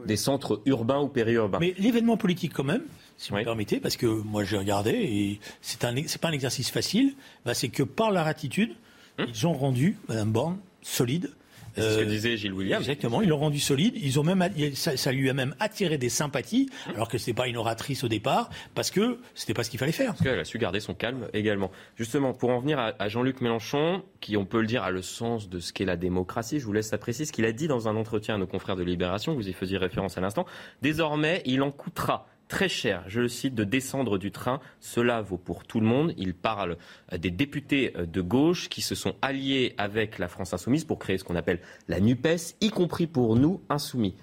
des 0.05 0.15
centres 0.15 0.61
urbains 0.65 0.99
ou 1.01 1.07
périurbains. 1.07 1.59
Mais 1.59 1.73
l'événement 1.77 2.15
politique 2.15 2.53
quand 2.53 2.63
même, 2.63 2.83
si 3.17 3.31
vous 3.31 3.37
me 3.37 3.43
permettez, 3.43 3.79
parce 3.79 3.97
que 3.97 4.05
moi 4.05 4.43
j'ai 4.43 4.57
regardé 4.57 4.91
et 4.91 5.39
c'est 5.61 5.83
un 5.83 5.95
c'est 6.05 6.21
pas 6.21 6.29
un 6.29 6.33
exercice 6.33 6.69
facile, 6.69 7.15
bah, 7.45 7.53
c'est 7.53 7.69
que 7.69 7.83
par 7.83 8.11
leur 8.11 8.27
attitude, 8.27 8.75
ils 9.19 9.47
ont 9.47 9.53
rendu 9.53 9.97
Mme 10.07 10.31
Borne 10.31 10.57
solide 10.81 11.29
c'est 11.77 11.91
ce 11.91 11.97
que 11.97 12.03
euh, 12.03 12.05
disait 12.05 12.37
Gilles 12.37 12.53
William. 12.53 12.79
Exactement, 12.79 13.21
ils 13.21 13.29
l'ont 13.29 13.37
rendu 13.37 13.59
solide. 13.59 13.93
Ils 13.97 14.19
ont 14.19 14.23
même, 14.23 14.43
ça, 14.73 15.11
lui 15.11 15.29
a 15.29 15.33
même 15.33 15.55
attiré 15.59 15.97
des 15.97 16.09
sympathies, 16.09 16.69
alors 16.95 17.07
que 17.07 17.17
ce 17.17 17.29
n'était 17.29 17.37
pas 17.37 17.47
une 17.47 17.57
oratrice 17.57 18.03
au 18.03 18.07
départ, 18.07 18.49
parce 18.73 18.89
que 18.89 19.19
c'était 19.35 19.53
pas 19.53 19.63
ce 19.63 19.69
qu'il 19.69 19.79
fallait 19.79 19.91
faire. 19.91 20.07
Parce 20.07 20.21
qu'elle 20.21 20.39
a 20.39 20.45
su 20.45 20.57
garder 20.57 20.79
son 20.79 20.93
calme 20.93 21.27
également. 21.33 21.71
Justement, 21.95 22.33
pour 22.33 22.49
en 22.49 22.59
venir 22.59 22.79
à, 22.79 23.09
Jean-Luc 23.09 23.41
Mélenchon, 23.41 24.03
qui, 24.21 24.37
on 24.37 24.45
peut 24.45 24.61
le 24.61 24.67
dire, 24.67 24.83
a 24.83 24.91
le 24.91 25.01
sens 25.01 25.49
de 25.49 25.59
ce 25.59 25.71
qu'est 25.71 25.85
la 25.85 25.97
démocratie, 25.97 26.59
je 26.59 26.65
vous 26.65 26.73
laisse 26.73 26.93
apprécier 26.93 27.25
ce 27.25 27.31
qu'il 27.31 27.45
a 27.45 27.51
dit 27.51 27.67
dans 27.67 27.87
un 27.87 27.95
entretien 27.95 28.35
à 28.35 28.37
nos 28.37 28.47
confrères 28.47 28.75
de 28.75 28.83
Libération, 28.83 29.35
vous 29.35 29.47
y 29.47 29.53
faisiez 29.53 29.77
référence 29.77 30.17
à 30.17 30.21
l'instant. 30.21 30.45
Désormais, 30.81 31.43
il 31.45 31.61
en 31.61 31.71
coûtera 31.71 32.27
très 32.47 32.69
cher, 32.69 33.03
je 33.07 33.21
le 33.21 33.27
cite, 33.27 33.55
de 33.55 33.63
descendre 33.63 34.17
du 34.17 34.31
train. 34.31 34.59
Cela 34.79 35.21
vaut 35.21 35.37
pour 35.37 35.63
tout 35.65 35.79
le 35.79 35.85
monde. 35.85 36.13
Il 36.17 36.33
parle 36.33 36.77
euh, 37.13 37.17
des 37.17 37.31
députés 37.31 37.93
euh, 37.95 38.05
de 38.05 38.21
gauche 38.21 38.69
qui 38.69 38.81
se 38.81 38.95
sont 38.95 39.15
alliés 39.21 39.73
avec 39.77 40.19
la 40.19 40.27
France 40.27 40.53
insoumise 40.53 40.85
pour 40.85 40.99
créer 40.99 41.17
ce 41.17 41.23
qu'on 41.23 41.35
appelle 41.35 41.59
la 41.87 41.99
NUPES, 41.99 42.55
y 42.61 42.69
compris 42.69 43.07
pour 43.07 43.35
nous, 43.35 43.61
insoumis. 43.69 44.15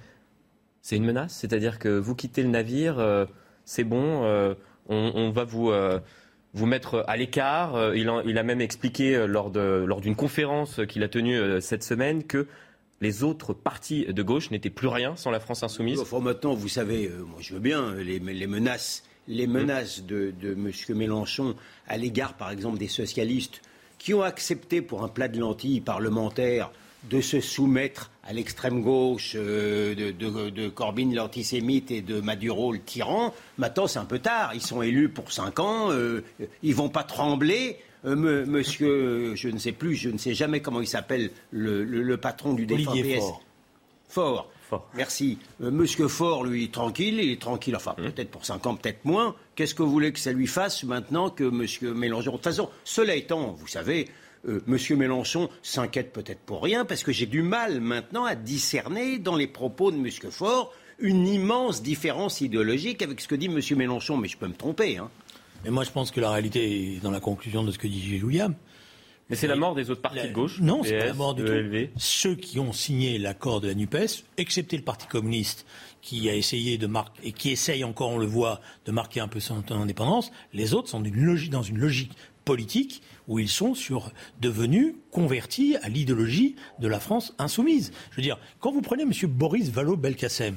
C'est 0.81 0.97
une 0.97 1.05
menace? 1.05 1.35
C'est-à-dire 1.35 1.79
que 1.79 1.89
vous 1.89 2.15
quittez 2.15 2.43
le 2.43 2.49
navire, 2.49 2.99
euh, 2.99 3.27
c'est 3.65 3.85
bon, 3.85 4.55
on, 4.89 5.31
va 5.31 5.45
vous 5.45 5.73
vous 6.53 6.67
mettre 6.67 7.03
à 7.09 7.17
l'écart. 7.17 7.95
Il, 7.95 8.09
a 8.11 8.43
même 8.43 8.61
expliqué 8.61 9.27
lors 9.27 9.51
d'une 9.51 9.87
lors 9.87 10.03
conférence 10.15 10.83
qu'il 10.87 11.03
a 11.03 11.09
tenue 11.09 11.63
cette 11.63 11.83
semaine 11.83 12.25
que 12.25 12.47
les 13.01 13.23
autres 13.23 13.53
partis 13.53 14.07
de 14.07 14.23
gauche 14.23 14.51
n'étaient 14.51 14.71
plus 14.71 14.89
rien 14.89 15.17
sans 15.17 15.31
la 15.31 15.41
France 15.41 15.63
insoumise 15.63 16.01
enfin, 16.01 16.21
Maintenant, 16.21 16.55
vous 16.55 16.69
savez, 16.69 17.07
euh, 17.07 17.25
moi 17.25 17.39
je 17.41 17.55
veux 17.55 17.61
bien 17.61 17.83
euh, 17.83 18.03
les, 18.03 18.21
menaces, 18.47 19.05
les 19.29 19.47
menaces 19.47 20.03
de, 20.03 20.33
de 20.41 20.53
M. 20.53 20.71
Mélenchon 20.97 21.55
à 21.87 21.97
l'égard, 21.97 22.35
par 22.35 22.51
exemple, 22.51 22.79
des 22.79 22.89
socialistes 22.89 23.61
qui 23.99 24.15
ont 24.15 24.23
accepté 24.23 24.83
pour 24.83 25.03
un 25.03 25.09
plat 25.09 25.29
de 25.29 25.39
lentilles 25.39 25.81
parlementaire 25.81 26.71
de 27.11 27.21
se 27.21 27.41
soumettre 27.41 28.11
à 28.23 28.33
l'extrême 28.33 28.83
gauche 28.83 29.33
euh, 29.37 29.95
de, 29.95 30.11
de, 30.51 30.69
Corbyn 30.69 31.13
l'antisémite 31.15 31.91
et 31.91 32.01
de 32.01 32.21
Maduro 32.21 32.73
le 32.73 32.81
tyran. 32.81 33.35
Maintenant, 33.59 33.87
c'est 33.87 33.99
un 33.99 34.05
peu 34.05 34.19
tard. 34.19 34.53
Ils 34.55 34.63
sont 34.63 34.83
élus 34.83 35.09
pour 35.09 35.33
cinq 35.33 35.59
ans. 35.61 35.91
ils 35.93 36.23
ils 36.63 36.75
vont 36.75 36.89
pas 36.89 37.05
trembler 37.05 37.79
euh, 38.05 38.45
monsieur, 38.47 39.35
je 39.35 39.49
ne 39.49 39.59
sais 39.59 39.73
plus, 39.73 39.97
je 39.97 40.11
ne 40.11 40.19
sais 40.19 40.35
jamais 40.35 40.61
comment 40.61 40.81
il 40.81 40.87
s'appelle, 40.87 41.31
le, 41.51 42.17
patron 42.17 42.53
du 42.53 42.67
défunt 42.67 42.93
PS. 42.93 43.25
Fort. 44.09 44.51
Fort. 44.69 44.89
Merci. 44.95 45.39
Euh, 45.63 45.71
monsieur 45.71 46.09
Fort, 46.09 46.45
lui, 46.45 46.71
tranquille, 46.71 47.19
il 47.21 47.31
est 47.31 47.41
tranquille, 47.41 47.77
enfin, 47.77 47.95
hum. 47.99 48.11
peut-être 48.11 48.31
pour 48.31 48.45
5 48.45 48.67
ans, 48.67 48.75
peut-être 48.77 49.05
moins. 49.05 49.35
Qu'est-ce 49.55 49.75
que 49.75 49.83
vous 49.83 49.91
voulez 49.91 50.13
que 50.13 50.19
ça 50.19 50.33
lui 50.33 50.47
fasse 50.47 50.85
maintenant 50.85 51.31
que 51.31 51.45
monsieur 51.45 51.95
Mélenchon 51.95 52.33
De 52.33 52.37
toute 52.37 52.45
façon, 52.45 52.69
cela 52.85 53.15
étant, 53.15 53.53
vous 53.53 53.67
savez, 53.67 54.09
euh, 54.49 54.63
Monsieur 54.67 54.97
Mélenchon 54.97 55.49
s'inquiète 55.63 56.13
peut-être 56.13 56.41
pour 56.41 56.63
rien, 56.63 56.85
parce 56.85 57.03
que 57.03 57.13
j'ai 57.13 57.27
du 57.27 57.43
mal 57.43 57.81
maintenant 57.81 58.25
à 58.25 58.35
discerner 58.35 59.19
dans 59.19 59.37
les 59.37 59.47
propos 59.47 59.91
de 59.91 59.97
Monsieur 59.97 60.31
Fort 60.31 60.73
une 60.99 61.27
immense 61.27 61.83
différence 61.83 62.41
idéologique 62.41 63.03
avec 63.03 63.21
ce 63.21 63.29
que 63.29 63.35
dit 63.35 63.49
Monsieur 63.49 63.77
Mélenchon. 63.77 64.17
Mais 64.17 64.29
je 64.29 64.37
peux 64.37 64.49
me 64.49 64.55
tromper. 64.55 64.99
Hein. 64.99 65.11
Mais 65.65 65.71
moi, 65.71 65.85
je 65.85 65.91
pense 65.91 66.11
que 66.11 66.21
la 66.21 66.31
réalité 66.31 66.97
est 66.97 67.03
dans 67.03 67.11
la 67.11 67.21
conclusion 67.21 67.65
de 67.65 67.71
ce 67.71 67.79
que 67.79 67.87
dit 67.87 68.01
Gilles 68.01 68.25
William. 68.25 68.55
Mais 69.31 69.37
c'est 69.37 69.47
la 69.47 69.57
mort 69.57 69.75
des 69.75 69.89
autres 69.89 70.03
partis 70.03 70.29
de 70.29 70.33
gauche 70.33 70.61
Non, 70.61 70.83
c'est 70.85 70.99
pas 70.99 71.07
la 71.07 71.15
mort 71.15 71.35
du 71.35 71.45
tout. 71.45 71.53
Ceux 71.97 72.35
qui 72.35 72.59
ont 72.59 72.73
signé 72.75 73.19
l'accord 73.19 73.63
de 73.63 73.69
la 73.69 73.75
NUPES, 73.75 74.25
excepté 74.37 74.77
le 74.77 74.83
Parti 74.83 75.07
communiste 75.07 75.65
qui 76.03 76.29
a 76.29 76.35
essayé 76.35 76.77
de 76.77 76.87
marquer, 76.87 77.29
et 77.29 77.33
qui 77.33 77.51
essaye 77.51 77.85
encore, 77.85 78.11
on 78.11 78.19
le 78.19 78.27
voit, 78.27 78.61
de 78.85 78.93
marquer 78.93 79.21
un 79.21 79.29
peu 79.29 79.41
son 79.41 79.65
indépendance, 79.71 80.31
les 80.53 80.75
autres 80.75 80.91
sont 80.91 81.03
logique, 81.03 81.51
dans 81.51 81.63
une 81.63 81.79
logique 81.79 82.13
politique 82.45 83.03
où 83.29 83.39
ils 83.39 83.49
sont 83.49 83.75
sur, 83.75 84.13
devenus 84.41 84.95
convertis 85.11 85.77
à 85.83 85.89
l'idéologie 85.89 86.57
de 86.79 86.89
la 86.89 87.01
France 87.01 87.35
insoumise. 87.39 87.93
Je 88.11 88.17
veux 88.17 88.23
dire, 88.23 88.39
quand 88.61 88.73
vous 88.73 88.83
prenez 88.83 89.03
M. 89.03 89.13
Boris 89.27 89.71
Vallaud-Belkacem, 89.71 90.57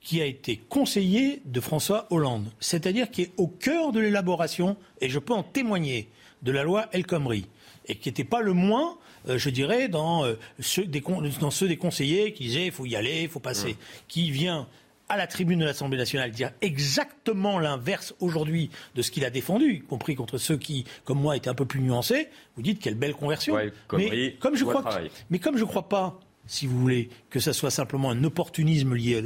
qui 0.00 0.22
a 0.22 0.24
été 0.24 0.56
conseiller 0.56 1.42
de 1.44 1.60
François 1.60 2.06
Hollande, 2.10 2.46
c'est-à-dire 2.60 3.10
qui 3.10 3.22
est 3.22 3.32
au 3.36 3.46
cœur 3.46 3.92
de 3.92 4.00
l'élaboration, 4.00 4.76
et 5.00 5.08
je 5.08 5.18
peux 5.18 5.34
en 5.34 5.42
témoigner, 5.42 6.08
de 6.42 6.52
la 6.52 6.62
loi 6.62 6.86
El 6.92 7.06
Khomri, 7.06 7.46
et 7.86 7.96
qui 7.96 8.08
n'était 8.08 8.24
pas 8.24 8.40
le 8.40 8.52
moins, 8.52 8.98
euh, 9.28 9.38
je 9.38 9.50
dirais, 9.50 9.88
dans, 9.88 10.24
euh, 10.24 10.34
ceux 10.60 10.84
des, 10.84 11.02
dans 11.40 11.50
ceux 11.50 11.68
des 11.68 11.76
conseillers 11.76 12.32
qui 12.32 12.44
disaient 12.44 12.66
il 12.66 12.72
faut 12.72 12.86
y 12.86 12.96
aller, 12.96 13.22
il 13.22 13.28
faut 13.28 13.40
passer, 13.40 13.72
mmh. 13.72 13.76
qui 14.08 14.30
vient 14.30 14.68
à 15.08 15.16
la 15.16 15.26
tribune 15.26 15.60
de 15.60 15.64
l'Assemblée 15.64 15.98
nationale 15.98 16.30
dire 16.30 16.50
exactement 16.60 17.58
l'inverse 17.58 18.14
aujourd'hui 18.20 18.70
de 18.94 19.02
ce 19.02 19.10
qu'il 19.10 19.24
a 19.24 19.30
défendu, 19.30 19.74
y 19.74 19.80
compris 19.80 20.14
contre 20.14 20.38
ceux 20.38 20.56
qui, 20.56 20.84
comme 21.04 21.20
moi, 21.20 21.36
étaient 21.36 21.50
un 21.50 21.54
peu 21.54 21.66
plus 21.66 21.80
nuancés, 21.80 22.28
vous 22.56 22.62
dites 22.62 22.80
quelle 22.80 22.94
belle 22.94 23.14
conversion. 23.14 23.56
mais, 23.92 24.36
comme 24.40 24.56
je 24.56 24.64
crois 24.64 24.84
mais 25.30 25.38
comme 25.38 25.56
je 25.56 25.62
ne 25.62 25.68
crois 25.68 25.88
pas 25.88 26.20
si 26.46 26.66
vous 26.66 26.78
voulez, 26.78 27.10
que 27.28 27.40
ce 27.40 27.52
soit 27.52 27.70
simplement 27.70 28.10
un 28.10 28.24
opportunisme 28.24 28.94
lié 28.94 29.22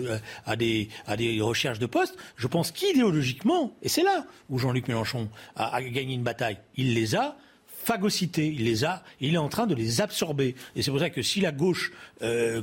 à, 0.46 0.56
des, 0.56 0.88
à 1.06 1.16
des, 1.16 1.40
recherches 1.40 1.78
de 1.78 1.86
postes, 1.86 2.16
je 2.36 2.46
pense 2.46 2.72
qu'idéologiquement, 2.72 3.76
et 3.82 3.88
c'est 3.88 4.02
là 4.02 4.24
où 4.48 4.58
Jean-Luc 4.58 4.88
Mélenchon 4.88 5.28
a, 5.54 5.82
gagné 5.82 6.14
une 6.14 6.22
bataille, 6.22 6.58
il 6.76 6.94
les 6.94 7.14
a 7.14 7.36
phagocytés, 7.82 8.46
il 8.46 8.64
les 8.64 8.84
a, 8.84 9.02
il 9.20 9.34
est 9.34 9.38
en 9.38 9.48
train 9.48 9.66
de 9.66 9.74
les 9.74 10.00
absorber. 10.00 10.54
Et 10.76 10.82
c'est 10.82 10.90
pour 10.90 11.00
ça 11.00 11.10
que 11.10 11.22
si 11.22 11.40
la 11.40 11.52
gauche, 11.52 11.92
euh, 12.22 12.62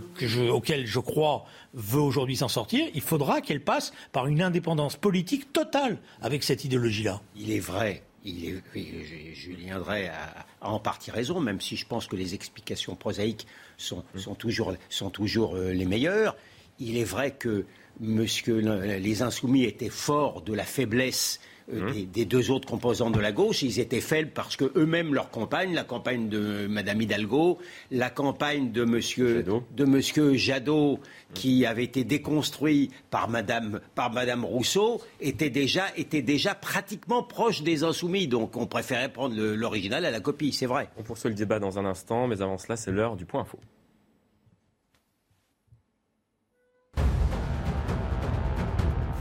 auquel 0.49 0.85
je 0.85 0.99
crois, 0.99 1.45
veut 1.73 2.01
aujourd'hui 2.01 2.37
s'en 2.37 2.47
sortir, 2.47 2.85
il 2.93 3.01
faudra 3.01 3.41
qu'elle 3.41 3.63
passe 3.63 3.93
par 4.11 4.27
une 4.27 4.41
indépendance 4.41 4.95
politique 4.95 5.51
totale 5.53 5.97
avec 6.21 6.43
cette 6.43 6.63
idéologie-là. 6.63 7.21
Il 7.35 7.51
est 7.51 7.59
vrai 7.59 8.03
il 8.27 8.61
est, 8.75 9.33
Julien 9.33 9.79
Drey 9.79 10.09
a, 10.09 10.45
en 10.61 10.79
partie 10.79 11.11
raison, 11.11 11.39
même 11.39 11.61
si 11.61 11.77
je 11.77 11.85
pense 11.85 12.07
que 12.07 12.15
les 12.15 12.33
explications 12.33 12.95
prosaïques 12.95 13.47
sont, 13.77 14.03
sont 14.15 14.35
toujours, 14.35 14.73
sont 14.89 15.09
toujours 15.09 15.55
euh, 15.55 15.71
les 15.71 15.85
meilleures. 15.85 16.35
Il 16.79 16.97
est 16.97 17.05
vrai 17.05 17.31
que 17.31 17.65
monsieur, 17.99 18.59
les 18.59 19.21
insoumis 19.21 19.63
étaient 19.63 19.89
forts 19.89 20.41
de 20.41 20.53
la 20.53 20.65
faiblesse 20.65 21.39
mmh. 21.71 22.05
des, 22.13 22.25
deux 22.25 22.51
autres 22.51 22.67
composants 22.67 23.09
de 23.09 23.19
la 23.19 23.31
gauche, 23.31 23.61
ils 23.61 23.79
étaient 23.79 24.01
faibles 24.01 24.31
parce 24.33 24.55
que 24.55 24.71
eux-mêmes 24.75 25.13
leur 25.13 25.29
campagne, 25.29 25.73
la 25.73 25.83
campagne 25.83 26.29
de 26.29 26.67
Madame 26.67 27.01
Hidalgo, 27.01 27.57
la 27.91 28.09
campagne 28.09 28.71
de 28.71 28.83
Monsieur 28.83 29.37
Jadot, 29.37 29.63
de 29.75 29.85
Monsieur 29.85 30.33
Jadot 30.33 30.99
qui 31.33 31.65
avait 31.65 31.83
été 31.83 32.03
déconstruit 32.03 32.91
par 33.09 33.29
Madame 33.29 33.79
par 33.95 34.11
Madame 34.11 34.45
Rousseau, 34.45 35.01
était 35.19 35.49
déjà 35.49 35.85
était 35.95 36.21
déjà 36.21 36.55
pratiquement 36.55 37.23
proche 37.23 37.61
des 37.61 37.83
insoumis. 37.83 38.27
Donc 38.27 38.57
on 38.57 38.65
préférait 38.65 39.11
prendre 39.11 39.35
l'original 39.35 40.05
à 40.05 40.11
la 40.11 40.19
copie, 40.19 40.53
c'est 40.53 40.65
vrai. 40.65 40.89
On 40.97 41.03
poursuit 41.03 41.29
le 41.29 41.35
débat 41.35 41.59
dans 41.59 41.79
un 41.79 41.85
instant, 41.85 42.27
mais 42.27 42.41
avant 42.41 42.57
cela, 42.57 42.77
c'est 42.77 42.91
l'heure 42.91 43.15
du 43.15 43.25
point 43.25 43.41
info. 43.41 43.59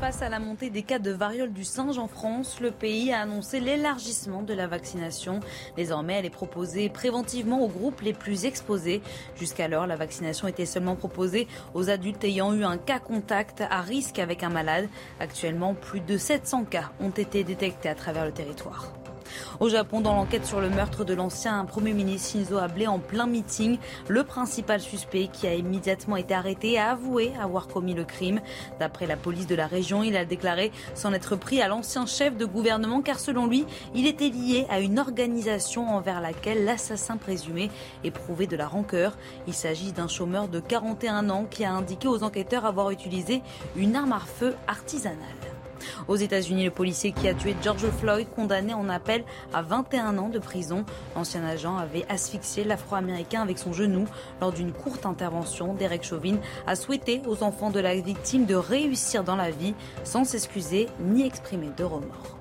Face 0.07 0.23
à 0.23 0.29
la 0.29 0.38
montée 0.38 0.71
des 0.71 0.85
cas 0.85 1.01
de 1.01 1.11
variole 1.11 1.53
du 1.53 1.64
singe 1.64 1.99
en 1.99 2.07
France, 2.07 2.61
le 2.61 2.71
pays 2.71 3.12
a 3.12 3.23
annoncé 3.23 3.59
l'élargissement 3.59 4.42
de 4.42 4.55
la 4.55 4.69
vaccination. 4.69 5.40
Désormais, 5.77 6.12
elle 6.12 6.27
est 6.27 6.31
proposée 6.31 6.88
préventivement 6.88 7.61
aux 7.61 7.66
groupes 7.66 8.03
les 8.03 8.12
plus 8.12 8.45
exposés. 8.45 9.03
Jusqu'alors, 9.35 9.88
la 9.88 9.97
vaccination 9.97 10.47
était 10.47 10.64
seulement 10.64 10.95
proposée 10.95 11.49
aux 11.75 11.90
adultes 11.90 12.23
ayant 12.23 12.55
eu 12.55 12.62
un 12.62 12.79
cas 12.79 13.01
contact 13.01 13.64
à 13.69 13.81
risque 13.81 14.21
avec 14.21 14.45
un 14.45 14.49
malade. 14.49 14.88
Actuellement, 15.19 15.75
plus 15.75 15.99
de 15.99 16.16
700 16.16 16.66
cas 16.66 16.92
ont 17.01 17.11
été 17.11 17.42
détectés 17.42 17.88
à 17.88 17.97
travers 17.97 18.27
le 18.27 18.33
territoire. 18.33 18.92
Au 19.61 19.69
Japon, 19.69 20.01
dans 20.01 20.15
l'enquête 20.15 20.47
sur 20.47 20.61
le 20.61 20.69
meurtre 20.69 21.05
de 21.05 21.15
l'ancien 21.15 21.65
Premier 21.65 21.93
ministre 21.93 22.33
Shinzo 22.33 22.59
Abe 22.59 22.83
en 22.87 22.99
plein 22.99 23.27
meeting, 23.27 23.79
le 24.09 24.25
principal 24.25 24.81
suspect 24.81 25.29
qui 25.33 25.47
a 25.47 25.55
immédiatement 25.55 26.17
été 26.17 26.35
arrêté 26.35 26.79
a 26.79 26.91
avoué 26.91 27.33
avoir 27.41 27.69
commis 27.69 27.95
le 27.95 28.05
crime. 28.05 28.41
D'après 28.81 29.07
la 29.07 29.17
police 29.17 29.47
de 29.47 29.55
la 29.55 29.67
région, 29.67 30.03
il 30.03 30.17
a 30.17 30.25
déclaré 30.25 30.73
s'en 30.95 31.12
être 31.12 31.37
pris 31.37 31.62
à 31.62 31.69
l'ancien 31.69 32.07
chef 32.07 32.37
de 32.37 32.45
gouvernement 32.45 33.03
car 33.03 33.19
selon 33.19 33.47
lui, 33.47 33.67
il 33.95 34.07
était 34.07 34.29
lié 34.29 34.67
à 34.71 34.81
une 34.81 34.99
organisation 34.99 35.89
envers 35.89 36.21
laquelle 36.21 36.65
l'assassin 36.65 37.17
présumé 37.17 37.71
éprouvait 38.05 38.47
de 38.47 38.57
la 38.57 38.67
rancœur. 38.67 39.17
Il 39.47 39.55
s'agit 39.55 39.93
d'un 39.93 40.09
chômeur 40.09 40.49
de 40.49 40.61
41 40.61 41.31
ans 41.31 41.47
qui 41.51 41.65
a 41.65 41.73
indiqué 41.73 42.09
aux 42.09 42.23
enquêteurs 42.23 42.65
avoir 42.65 42.91
utilisé 42.91 43.43
une 43.77 43.97
arme 43.97 44.12
à 44.12 44.21
feu 44.21 44.55
artisanale. 44.67 45.56
Aux 46.09 46.16
États-Unis, 46.16 46.64
le 46.64 46.70
policier 46.70 47.12
qui 47.12 47.29
a 47.29 47.35
tué 47.35 47.57
George 47.62 47.88
Floyd, 47.99 48.27
condamné 48.35 48.75
en 48.75 48.88
appel 48.88 49.25
à 49.53 49.62
21 49.62 50.18
ans 50.18 50.29
de 50.29 50.38
prison. 50.38 50.85
L'ancien 51.14 51.44
agent 51.44 51.77
avait 51.77 52.05
asphyxié 52.09 52.64
l'Afro-Américain 52.64 53.42
avec 53.42 53.59
son 53.59 53.72
genou 53.72 54.07
lors 54.40 54.53
d'une 54.53 54.72
courte 54.72 55.07
intervention. 55.07 55.75
Derek 55.75 56.05
Chauvin 56.05 56.37
a 56.66 56.77
souhaité 56.77 57.22
aux 57.27 57.42
enfants 57.42 57.70
de 57.70 57.81
la 57.81 57.94
victime 57.94 58.46
de 58.46 58.55
réussir 58.55 59.25
dans 59.25 59.37
la 59.37 59.51
vie 59.51 59.75
sans 60.05 60.25
s'excuser 60.25 60.88
ni 61.01 61.27
exprimer 61.27 61.70
de 61.77 61.85
remords. 61.85 62.36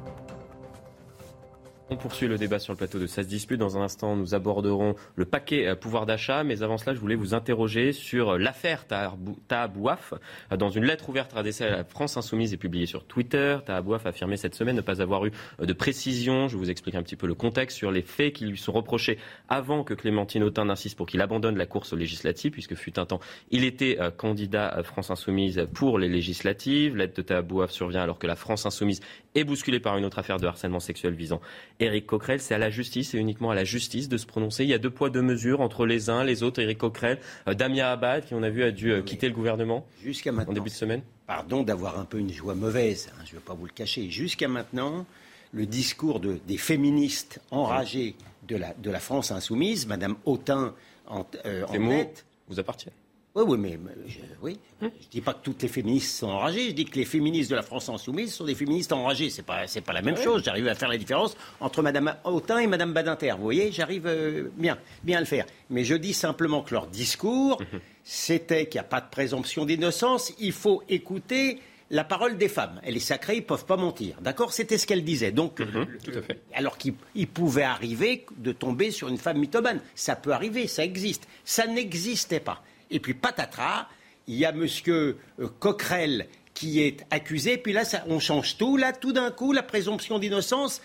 On 1.92 1.98
poursuit 1.98 2.28
le 2.28 2.40
débat 2.40 2.58
sur 2.58 2.74
le 2.74 2.78
plateau 2.78 2.98
de 2.98 3.06
16 3.06 3.28
disputes. 3.28 3.60
Dans 3.60 3.78
un 3.78 3.82
instant, 3.82 4.16
nous 4.16 4.34
aborderons 4.34 4.96
le 5.16 5.26
paquet 5.26 5.68
euh, 5.68 5.76
pouvoir 5.76 6.08
d'achat. 6.08 6.44
Mais 6.44 6.64
avant 6.64 6.80
cela, 6.80 6.96
je 6.96 7.00
voulais 7.00 7.14
vous 7.14 7.36
interroger 7.36 7.92
sur 7.92 8.32
euh, 8.32 8.38
l'affaire 8.40 8.88
Tahabouaf. 8.88 10.16
Euh, 10.52 10.58
dans 10.58 10.70
une 10.70 10.84
lettre 10.84 11.10
ouverte 11.10 11.38
adressée 11.38 11.64
à 11.64 11.70
la 11.70 11.84
France 11.84 12.18
Insoumise 12.18 12.56
et 12.56 12.58
publiée 12.58 12.88
sur 12.88 13.06
Twitter, 13.06 13.60
Tahabouaf 13.64 14.08
a 14.08 14.10
affirmé 14.10 14.36
cette 14.36 14.56
semaine 14.56 14.76
ne 14.76 14.82
pas 14.82 15.00
avoir 15.00 15.28
eu 15.28 15.32
de 15.60 15.74
précision. 15.74 16.48
Je 16.48 16.58
vous 16.58 16.72
explique 16.72 16.96
un 16.96 17.04
petit 17.04 17.16
peu 17.16 17.28
le 17.28 17.36
contexte 17.36 17.78
sur 17.78 17.92
les 17.92 18.02
faits 18.02 18.34
qui 18.34 18.48
lui 18.48 18.58
sont 18.58 18.72
reprochés 18.72 19.20
avant 19.48 19.84
que 19.84 19.94
Clémentine 19.94 20.42
Autain 20.42 20.66
n'insiste 20.66 20.98
pour 20.98 21.06
qu'il 21.06 21.22
abandonne 21.22 21.56
la 21.56 21.68
course 21.68 21.94
aux 21.94 21.98
législatives, 21.98 22.52
puisque 22.52 22.74
fut 22.74 22.98
un 22.98 23.06
temps, 23.06 23.20
il 23.52 23.64
était 23.64 24.00
candidat 24.18 24.68
à 24.68 24.82
France 24.82 25.12
Insoumise 25.12 25.68
pour 25.72 26.00
les 26.00 26.10
législatives. 26.10 26.96
L'aide 26.96 27.14
de 27.14 27.22
Tahabouaf 27.22 27.70
survient 27.70 28.02
alors 28.02 28.18
que 28.18 28.26
la 28.26 28.36
France 28.36 28.66
Insoumise 28.66 29.02
est 29.36 29.44
bousculée 29.44 29.80
par 29.80 29.98
une 29.98 30.06
autre 30.06 30.18
affaire 30.18 30.40
de 30.40 30.48
harcèlement 30.48 30.80
sexuel 30.80 31.14
visant 31.14 31.42
Éric 31.80 32.06
Coquerel, 32.06 32.40
c'est 32.40 32.56
à 32.56 32.58
la 32.58 32.70
justice 32.70 33.14
et 33.14 33.18
uniquement 33.18 33.52
à 33.52 33.56
la 33.56 33.66
justice 33.66 34.08
de 34.08 34.18
se 34.18 34.26
prononcer. 34.26 34.64
Il 34.64 34.70
y 34.70 34.74
a 34.74 34.78
deux 34.78 34.90
poids, 34.90 35.10
deux 35.10 35.22
mesures 35.22 35.62
entre 35.62 35.86
les 35.86 36.10
uns, 36.10 36.24
les 36.24 36.44
autres. 36.44 36.62
Éric 36.62 36.78
Coquerel, 36.78 37.20
euh, 37.48 37.54
Damien 37.54 37.88
Abad, 37.88 38.26
qui 38.26 38.34
on 38.34 38.44
a 38.44 38.50
vu 38.50 38.64
a 38.64 38.72
dû 38.72 38.92
euh, 38.92 39.02
quitter 39.02 39.28
le 39.28 39.34
gouvernement 39.34 39.86
jusqu'à 40.02 40.32
maintenant. 40.32 40.52
En 40.52 40.56
début 40.56 40.70
de 40.70 40.76
semaine. 40.76 41.02
Pardon 41.28 41.64
d'avoir 41.64 42.00
un 42.00 42.06
peu 42.06 42.20
une 42.20 42.32
joie 42.32 42.56
mauvaise, 42.56 43.10
hein, 43.12 43.24
je 43.26 43.32
ne 43.32 43.40
vais 43.40 43.46
pas 43.46 43.54
vous 43.54 43.66
le 43.66 43.72
cacher. 43.72 44.10
Jusqu'à 44.10 44.48
maintenant, 44.48 45.06
le 45.52 45.66
discours 45.66 46.20
de, 46.20 46.40
des 46.48 46.58
féministes 46.58 47.42
enragés 47.52 48.16
de 48.48 48.56
la, 48.56 48.74
de 48.74 48.92
la 48.92 49.00
France 49.00 49.32
insoumise, 49.32 49.88
Madame 49.88 50.16
Autain 50.26 50.74
en, 51.08 51.26
euh, 51.46 51.66
en 51.66 52.06
vous 52.48 52.60
appartiennent. 52.60 52.94
Oui, 53.36 53.44
oui, 53.46 53.58
mais 53.58 53.78
je, 54.08 54.20
oui. 54.42 54.58
je 54.82 54.88
dis 55.12 55.20
pas 55.20 55.34
que 55.34 55.44
toutes 55.44 55.62
les 55.62 55.68
féministes 55.68 56.20
sont 56.20 56.28
enragées. 56.28 56.70
Je 56.70 56.72
dis 56.72 56.86
que 56.86 56.98
les 56.98 57.04
féministes 57.04 57.52
de 57.52 57.56
la 57.58 57.64
France 57.64 57.90
insoumise 57.90 58.34
sont 58.34 58.46
des 58.46 58.56
féministes 58.56 58.94
enragées. 58.94 59.30
C'est 59.30 59.44
pas, 59.44 59.68
c'est 59.68 59.82
pas 59.82 59.92
la 59.92 60.02
même 60.02 60.16
chose. 60.16 60.42
J'arrive 60.46 60.70
à 60.70 60.76
faire 60.76 60.88
la 60.88 60.98
différence 60.98 61.36
entre 61.60 61.82
Madame 61.82 62.16
Autain 62.24 62.60
et 62.60 62.68
Madame 62.68 62.94
Badinter. 62.94 63.34
Vous 63.38 63.44
voyez, 63.44 63.74
j'arrive 63.74 64.08
euh, 64.08 64.50
bien, 64.56 64.78
bien 65.04 65.18
à 65.18 65.20
le 65.20 65.26
faire. 65.26 65.46
Mais 65.70 65.84
je 65.84 65.96
dis 65.96 66.14
simplement 66.14 66.62
que 66.62 66.74
leur 66.74 66.88
discours, 66.88 67.62
mhm. 67.62 67.82
c'était 68.06 68.68
qu'il 68.68 68.80
n'y 68.80 68.86
a 68.86 68.90
pas 68.90 69.02
de 69.02 69.10
présomption 69.10 69.66
d'innocence. 69.66 70.32
Il 70.40 70.54
faut 70.54 70.82
écouter 70.88 71.60
la 71.92 72.06
parole 72.06 72.38
des 72.38 72.48
femmes. 72.48 72.80
Elle 72.84 72.96
est 72.96 73.02
sacrée, 73.02 73.36
ils 73.36 73.42
ne 73.42 73.46
peuvent 73.46 73.66
pas 73.66 73.76
mentir. 73.76 74.16
D'accord? 74.22 74.54
C'était 74.54 74.78
ce 74.78 74.88
qu'elle 74.88 75.04
disait. 75.04 75.34
Donc, 75.34 75.60
mhm, 75.60 75.88
tout 76.06 76.18
à 76.18 76.22
fait. 76.22 76.40
alors 76.54 76.78
qu'il 76.78 76.94
pouvait 77.28 77.64
arriver 77.64 78.26
de 78.38 78.54
tomber 78.54 78.92
sur 78.92 79.10
une 79.10 79.18
femme 79.18 79.40
mythomane. 79.40 79.82
Ça 79.94 80.16
peut 80.16 80.32
arriver, 80.32 80.68
ça 80.68 80.86
existe. 80.86 81.28
Ça 81.44 81.68
n'existait 81.68 82.40
pas. 82.40 82.64
Et 82.92 83.00
puis 83.00 83.14
patatras, 83.14 83.88
il 84.28 84.36
y 84.36 84.46
a 84.46 84.52
Monsieur 84.52 85.18
euh, 85.40 85.48
Coquerel 85.60 86.28
qui 86.54 86.82
est 86.82 87.06
accusé. 87.12 87.58
Puis 87.58 87.74
là, 87.74 87.84
on 88.08 88.20
change 88.20 88.58
tout. 88.58 88.78
Là, 88.78 88.94
tout 88.94 89.14
d'un 89.14 89.32
coup, 89.32 89.54
la 89.54 89.64
présomption 89.64 90.20
d'innocence, 90.20 90.82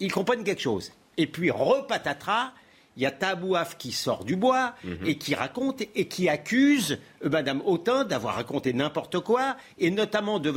ils 0.00 0.12
comprennent 0.12 0.44
quelque 0.44 0.62
chose. 0.62 0.92
Et 1.16 1.26
puis 1.26 1.50
repatatras, 1.50 2.52
il 2.96 3.02
y 3.02 3.06
a 3.06 3.12
Tabouaf 3.12 3.78
qui 3.78 3.92
sort 3.92 4.24
du 4.24 4.34
bois 4.34 4.74
mhm. 4.82 5.06
et 5.06 5.18
qui 5.18 5.36
raconte 5.36 5.82
et 5.94 6.08
qui 6.08 6.28
accuse 6.28 6.98
euh, 7.24 7.28
Madame 7.28 7.62
Autain 7.64 8.04
d'avoir 8.04 8.34
raconté 8.34 8.72
n'importe 8.72 9.20
quoi 9.20 9.56
et 9.78 9.90
notamment 9.90 10.40
de, 10.40 10.50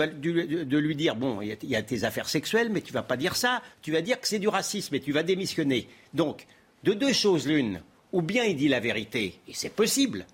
lui 0.78 0.96
dire 0.96 1.16
bon, 1.16 1.40
il 1.42 1.56
y, 1.64 1.76
a, 1.76 1.84
tes 1.84 2.04
affaires 2.04 2.30
sexuelles, 2.30 2.70
mais 2.72 2.82
tu 2.82 2.94
vas 2.94 3.04
pas 3.04 3.18
dire 3.18 3.36
ça. 3.36 3.62
Tu 3.84 3.92
vas 3.92 4.02
dire 4.02 4.20
que 4.20 4.28
c'est 4.28 4.40
du 4.40 4.48
racisme 4.48 4.96
et 4.96 5.00
tu 5.00 5.12
vas 5.12 5.24
démissionner. 5.24 5.88
Donc, 6.16 6.48
de 6.84 6.94
deux 6.94 7.14
choses 7.14 7.48
l'une, 7.48 7.82
ou 8.12 8.24
bien 8.24 8.44
il 8.44 8.56
dit 8.56 8.68
la 8.68 8.80
vérité 8.80 9.40
et 9.48 9.54
c'est 9.54 9.74
possible. 9.74 10.26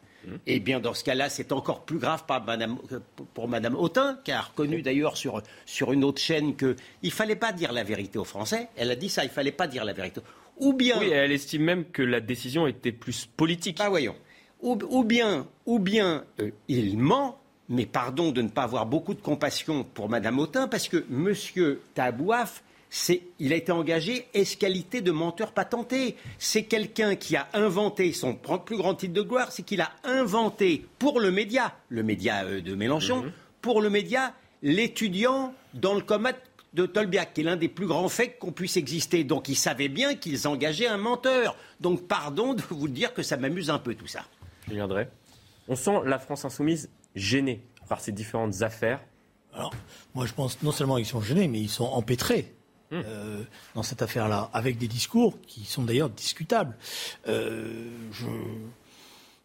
Eh 0.45 0.59
bien, 0.59 0.79
dans 0.79 0.93
ce 0.93 1.03
cas-là, 1.03 1.29
c'est 1.29 1.51
encore 1.51 1.85
plus 1.85 1.99
grave 1.99 2.23
pour 3.33 3.47
Mme 3.47 3.75
Autain, 3.75 4.19
qui 4.23 4.31
a 4.31 4.41
reconnu 4.41 4.81
d'ailleurs 4.81 5.17
sur, 5.17 5.41
une 5.91 6.03
autre 6.03 6.21
chaîne 6.21 6.55
qu'il 6.55 6.75
ne 7.03 7.09
fallait 7.09 7.35
pas 7.35 7.51
dire 7.51 7.71
la 7.71 7.83
vérité 7.83 8.19
aux 8.19 8.25
Français. 8.25 8.69
Elle 8.75 8.91
a 8.91 8.95
dit 8.95 9.09
ça, 9.09 9.23
il 9.23 9.27
ne 9.27 9.33
fallait 9.33 9.51
pas 9.51 9.67
dire 9.67 9.85
la 9.85 9.93
vérité. 9.93 10.21
Ou 10.57 10.73
bien. 10.73 10.99
Oui, 10.99 11.09
elle 11.09 11.31
estime 11.31 11.63
même 11.63 11.85
que 11.85 12.01
la 12.01 12.19
décision 12.19 12.67
était 12.67 12.91
plus 12.91 13.25
politique. 13.25 13.77
Ah, 13.79 13.89
voyons. 13.89 14.15
Ou, 14.61 15.03
bien, 15.03 15.47
ou 15.67 15.77
bien 15.77 16.23
euh, 16.39 16.49
il 16.67 16.97
ment, 16.97 17.39
mais 17.69 17.85
pardon 17.85 18.31
de 18.31 18.41
ne 18.41 18.49
pas 18.49 18.63
avoir 18.63 18.87
beaucoup 18.87 19.13
de 19.13 19.21
compassion 19.21 19.83
pour 19.83 20.09
Mme 20.09 20.39
Autain, 20.39 20.67
parce 20.67 20.87
que 20.87 21.05
M. 21.11 21.77
Tabouaf 21.93 22.63
il 23.39 23.53
a 23.53 23.55
été 23.55 23.71
engagé 23.71 24.27
escalité 24.33 25.01
de 25.01 25.11
menteur 25.11 25.51
patenté. 25.51 26.15
C'est 26.37 26.63
quelqu'un 26.63 27.15
qui 27.15 27.35
a 27.35 27.47
inventé 27.53 28.13
son 28.13 28.35
plus 28.35 28.77
grand 28.77 28.95
titre 28.95 29.13
de 29.13 29.21
gloire, 29.21 29.51
c'est 29.51 29.63
qu'il 29.63 29.81
a 29.81 29.91
inventé 30.03 30.85
pour 30.99 31.19
le 31.19 31.31
média, 31.31 31.75
le 31.89 32.03
média 32.03 32.43
euh, 32.45 32.61
de 32.61 32.75
Mélenchon, 32.75 33.23
mhm. 33.23 33.31
pour 33.61 33.81
le 33.81 33.89
média, 33.89 34.33
l'étudiant 34.61 35.53
dans 35.73 35.93
le 35.93 36.01
coma 36.01 36.31
de 36.73 36.85
Tolbiac, 36.85 37.33
qui 37.33 37.41
est 37.41 37.43
l'un 37.43 37.55
des 37.55 37.69
plus 37.69 37.87
grands 37.87 38.09
faits 38.09 38.39
qu'on 38.39 38.51
puisse 38.51 38.77
exister. 38.77 39.23
Donc 39.23 39.49
il 39.49 39.55
savait 39.55 39.89
bien 39.89 40.15
qu'ils 40.15 40.47
engageaient 40.47 40.87
un 40.87 40.97
menteur. 40.97 41.55
Donc 41.79 42.07
pardon 42.07 42.53
de 42.53 42.61
vous 42.69 42.87
dire 42.87 43.13
que 43.13 43.23
ça 43.23 43.37
m'amuse 43.37 43.69
un 43.69 43.79
peu 43.79 43.95
tout 43.95 44.07
ça. 44.07 44.23
Je 44.67 44.73
viendrai. 44.73 45.07
On 45.67 45.75
sent 45.75 45.99
la 46.05 46.19
France 46.19 46.45
insoumise 46.45 46.89
gênée 47.15 47.63
par 47.89 47.99
ces 47.99 48.11
différentes 48.11 48.61
affaires. 48.61 49.01
Alors, 49.53 49.73
moi 50.13 50.25
je 50.25 50.33
pense 50.33 50.61
non 50.61 50.71
seulement 50.71 50.97
ils 50.97 51.05
sont 51.05 51.21
gênés, 51.21 51.47
mais 51.47 51.59
ils 51.59 51.69
sont 51.69 51.85
empêtrés. 51.85 52.53
Euh, 52.93 53.43
dans 53.75 53.83
cette 53.83 54.01
affaire-là, 54.01 54.49
avec 54.53 54.77
des 54.77 54.87
discours 54.87 55.37
qui 55.45 55.65
sont 55.65 55.83
d'ailleurs 55.83 56.09
discutables. 56.09 56.73
Euh, 57.27 57.89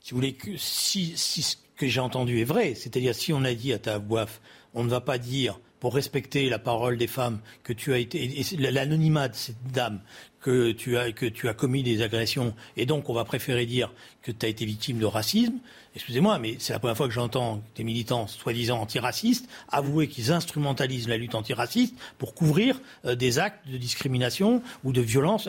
si 0.03 0.11
vous 0.11 0.17
voulez, 0.17 0.37
si, 0.57 1.17
ce 1.17 1.57
que 1.77 1.89
j'ai 1.89 1.99
entendu 1.99 2.41
est 2.41 2.45
vrai, 2.45 2.77
c'est-à-dire 2.77 3.17
si 3.17 3.33
on 3.33 3.43
a 3.43 3.53
dit 3.53 3.73
à 3.73 3.81
ta 3.81 3.99
boif, 3.99 4.41
on 4.75 4.85
ne 4.85 4.89
va 4.89 5.01
pas 5.01 5.19
dire 5.19 5.59
pour 5.81 5.95
respecter 5.95 6.49
la 6.49 6.61
parole 6.61 6.97
des 6.97 7.09
femmes 7.09 7.41
que 7.65 7.73
tu 7.73 7.93
as 7.93 7.99
été 7.99 8.45
l'anonymat 8.59 9.27
de 9.27 9.35
cette 9.35 9.73
dame 9.73 10.01
que 10.41 10.71
tu 10.71 10.97
as 10.97 11.11
que 11.11 11.27
tu 11.27 11.49
as 11.49 11.55
commis 11.55 11.83
des 11.83 12.03
agressions 12.03 12.55
et 12.77 12.87
donc 12.87 13.09
on 13.09 13.15
va 13.15 13.25
préférer 13.25 13.67
dire 13.67 13.93
que 14.23 14.31
tu 14.31 14.47
as 14.47 14.49
été 14.49 14.65
victime 14.65 15.01
de 15.01 15.07
racisme 15.07 15.59
excusez-moi, 15.95 16.39
mais 16.39 16.57
c'est 16.59 16.73
la 16.73 16.79
première 16.79 16.97
fois 16.97 17.09
que 17.09 17.15
j'entends 17.15 17.63
des 17.77 17.85
militants 17.85 18.27
soi-disant 18.27 18.81
antiracistes 18.81 19.49
avouer 19.71 20.09
qu'ils 20.09 20.33
instrumentalisent 20.33 21.09
la 21.09 21.17
lutte 21.17 21.35
antiraciste 21.35 21.95
pour 22.19 22.35
couvrir 22.35 22.81
euh, 23.05 23.15
des 23.15 23.39
actes 23.39 23.69
de 23.69 23.77
discrimination 23.77 24.63
ou 24.85 24.93
de 24.93 25.01
violence. 25.01 25.49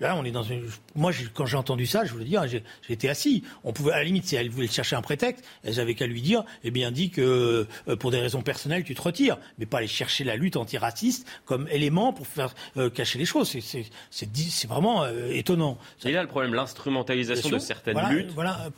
Là, 0.00 0.16
on 0.16 0.24
est 0.24 0.30
dans 0.30 0.42
une. 0.42 0.68
Moi, 0.94 1.12
quand 1.34 1.46
j'ai 1.46 1.56
entendu 1.56 1.86
ça, 1.86 2.04
je 2.04 2.12
voulais 2.12 2.24
dire, 2.24 2.44
j'étais 2.88 3.08
assis. 3.08 3.42
On 3.64 3.72
pouvait, 3.72 3.92
à 3.92 3.98
la 3.98 4.04
limite, 4.04 4.26
si 4.26 4.36
elle 4.36 4.50
voulait 4.50 4.68
chercher 4.68 4.96
un 4.96 5.02
prétexte, 5.02 5.44
elles 5.64 5.80
avaient 5.80 5.94
qu'à 5.94 6.06
lui 6.06 6.22
dire, 6.22 6.44
eh 6.64 6.70
bien, 6.70 6.90
dit 6.90 7.10
que 7.10 7.66
euh, 7.88 7.96
pour 7.96 8.10
des 8.10 8.18
raisons 8.18 8.42
personnelles, 8.42 8.84
tu 8.84 8.94
te 8.94 9.02
retires, 9.02 9.38
mais 9.58 9.66
pas 9.66 9.78
aller 9.78 9.86
chercher 9.86 10.24
la 10.24 10.36
lutte 10.36 10.56
antiraciste 10.56 11.26
comme 11.44 11.68
élément 11.68 12.12
pour 12.12 12.26
faire 12.26 12.54
euh, 12.76 12.90
cacher 12.90 13.18
les 13.18 13.24
choses. 13.24 13.56
C'est 14.10 14.66
vraiment 14.68 15.06
étonnant. 15.30 15.78
Il 16.04 16.10
y 16.10 16.16
a 16.16 16.22
le 16.22 16.28
problème, 16.28 16.54
l'instrumentalisation 16.54 17.50
de 17.50 17.58
certaines 17.58 18.00
luttes. 18.10 18.30
Voilà, 18.34 18.68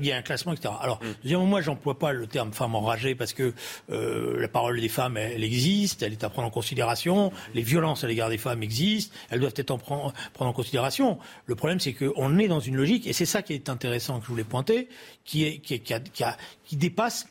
il 0.00 0.06
y 0.06 0.12
a 0.12 0.16
un 0.16 0.22
classement, 0.22 0.37
etc. 0.52 0.74
Alors, 0.80 1.00
mm. 1.02 1.06
deuxièmement, 1.22 1.46
moi, 1.46 1.60
j'emploie 1.60 1.98
pas 1.98 2.12
le 2.12 2.26
terme 2.26 2.52
femme 2.52 2.74
enragée 2.74 3.14
parce 3.14 3.32
que 3.32 3.54
euh, 3.90 4.40
la 4.40 4.48
parole 4.48 4.80
des 4.80 4.88
femmes, 4.88 5.16
elle, 5.16 5.44
existe, 5.44 6.02
elle 6.02 6.12
est 6.12 6.24
à 6.24 6.30
prendre 6.30 6.48
en 6.48 6.50
considération. 6.50 7.32
Les 7.54 7.62
violences 7.62 8.04
à 8.04 8.06
l'égard 8.06 8.28
des 8.28 8.38
femmes 8.38 8.62
existent, 8.62 9.14
elles 9.30 9.40
doivent 9.40 9.54
être 9.56 9.70
en 9.70 9.78
prendre, 9.78 10.12
en 10.38 10.52
considération. 10.52 11.18
Le 11.46 11.54
problème, 11.54 11.80
c'est 11.80 11.92
qu'on 11.92 12.38
est 12.38 12.48
dans 12.48 12.60
une 12.60 12.76
logique, 12.76 13.06
et 13.06 13.12
c'est 13.12 13.26
ça 13.26 13.42
qui 13.42 13.54
est 13.54 13.68
intéressant 13.68 14.18
que 14.20 14.26
je 14.26 14.30
voulais 14.30 14.44
pointer, 14.44 14.88
qui, 15.24 15.44
est, 15.44 15.58
qui, 15.58 15.80
qui, 15.80 15.94
a, 15.94 16.36
qui 16.64 16.76
dépasse, 16.76 17.28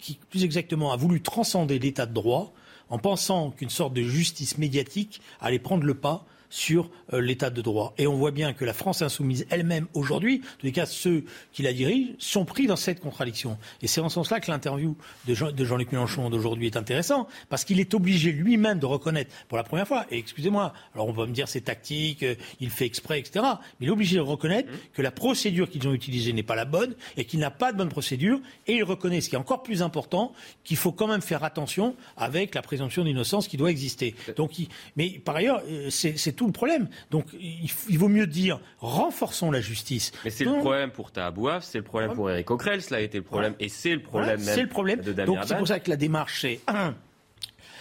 qui 0.00 0.18
plus 0.30 0.44
exactement 0.44 0.92
a 0.92 0.96
voulu 0.96 1.20
transcender 1.20 1.78
l'état 1.78 2.06
de 2.06 2.14
droit 2.14 2.52
en 2.90 2.98
pensant 2.98 3.50
qu'une 3.50 3.70
sorte 3.70 3.92
de 3.94 4.02
justice 4.02 4.58
médiatique 4.58 5.20
allait 5.40 5.58
prendre 5.58 5.84
le 5.84 5.94
pas 5.94 6.24
sur 6.50 6.90
euh, 7.12 7.20
l'état 7.20 7.50
de 7.50 7.62
droit. 7.62 7.94
Et 7.98 8.06
on 8.06 8.16
voit 8.16 8.30
bien 8.30 8.52
que 8.52 8.64
la 8.64 8.72
France 8.72 9.02
insoumise 9.02 9.46
elle-même 9.50 9.86
aujourd'hui, 9.94 10.42
en 10.44 10.58
tous 10.58 10.66
les 10.66 10.72
cas 10.72 10.86
ceux 10.86 11.24
qui 11.52 11.62
la 11.62 11.72
dirigent, 11.72 12.12
sont 12.18 12.44
pris 12.44 12.66
dans 12.66 12.76
cette 12.76 13.00
contradiction. 13.00 13.58
Et 13.82 13.86
c'est 13.86 14.00
en 14.00 14.08
ce 14.08 14.14
sens-là 14.14 14.40
que 14.40 14.50
l'interview 14.50 14.96
de, 15.26 15.34
Jean, 15.34 15.52
de 15.52 15.64
Jean-Luc 15.64 15.92
Mélenchon 15.92 16.30
d'aujourd'hui 16.30 16.66
est 16.66 16.76
intéressant, 16.76 17.28
parce 17.48 17.64
qu'il 17.64 17.80
est 17.80 17.94
obligé 17.94 18.32
lui-même 18.32 18.78
de 18.78 18.86
reconnaître 18.86 19.34
pour 19.48 19.56
la 19.58 19.64
première 19.64 19.86
fois, 19.86 20.06
et 20.10 20.18
excusez-moi, 20.18 20.72
alors 20.94 21.08
on 21.08 21.12
va 21.12 21.26
me 21.26 21.32
dire 21.32 21.48
c'est 21.48 21.62
tactique, 21.62 22.22
euh, 22.22 22.34
il 22.60 22.70
fait 22.70 22.86
exprès, 22.86 23.18
etc., 23.18 23.44
mais 23.80 23.86
il 23.86 23.88
est 23.88 23.92
obligé 23.92 24.16
de 24.16 24.22
reconnaître 24.22 24.70
mmh. 24.70 24.76
que 24.94 25.02
la 25.02 25.10
procédure 25.10 25.68
qu'ils 25.70 25.86
ont 25.88 25.92
utilisée 25.92 26.32
n'est 26.32 26.42
pas 26.42 26.56
la 26.56 26.64
bonne, 26.64 26.94
et 27.16 27.24
qu'il 27.24 27.40
n'a 27.40 27.50
pas 27.50 27.72
de 27.72 27.78
bonne 27.78 27.88
procédure, 27.88 28.40
et 28.66 28.74
il 28.74 28.84
reconnaît, 28.84 29.20
ce 29.20 29.28
qui 29.28 29.34
est 29.34 29.38
encore 29.38 29.62
plus 29.62 29.82
important, 29.82 30.32
qu'il 30.64 30.76
faut 30.76 30.92
quand 30.92 31.06
même 31.06 31.22
faire 31.22 31.44
attention 31.44 31.96
avec 32.16 32.54
la 32.54 32.62
présomption 32.62 33.04
d'innocence 33.04 33.48
qui 33.48 33.56
doit 33.56 33.70
exister. 33.70 34.14
Donc, 34.36 34.52
mais 34.96 35.10
par 35.10 35.36
ailleurs, 35.36 35.62
euh, 35.68 35.90
c'est 35.90 36.37
tout 36.38 36.46
le 36.46 36.52
problème. 36.52 36.88
Donc 37.10 37.26
il, 37.38 37.98
vaut 37.98 38.08
mieux 38.08 38.26
dire 38.26 38.60
renforçons 38.78 39.50
la 39.50 39.60
justice. 39.60 40.12
Mais 40.24 40.30
c'est 40.30 40.44
le 40.44 40.58
problème 40.58 40.90
pour 40.90 41.10
Tahabouaf, 41.10 41.64
c'est 41.64 41.78
le 41.78 41.84
problème 41.84 42.14
pour 42.14 42.30
Eric 42.30 42.46
Coquerel, 42.46 42.80
cela 42.80 42.98
a 42.98 43.00
été 43.00 43.18
le 43.18 43.24
problème, 43.24 43.54
et 43.60 43.68
c'est 43.68 43.94
le 43.94 44.00
problème 44.00 44.40
même 44.40 44.54
C'est 44.54 44.62
le 44.62 44.68
problème. 44.68 45.00
Donc 45.00 45.38
c'est 45.44 45.58
pour 45.58 45.68
ça 45.68 45.80
que 45.80 45.90
la 45.90 45.96
démarche, 45.96 46.40
c'est 46.40 46.60
un 46.66 46.94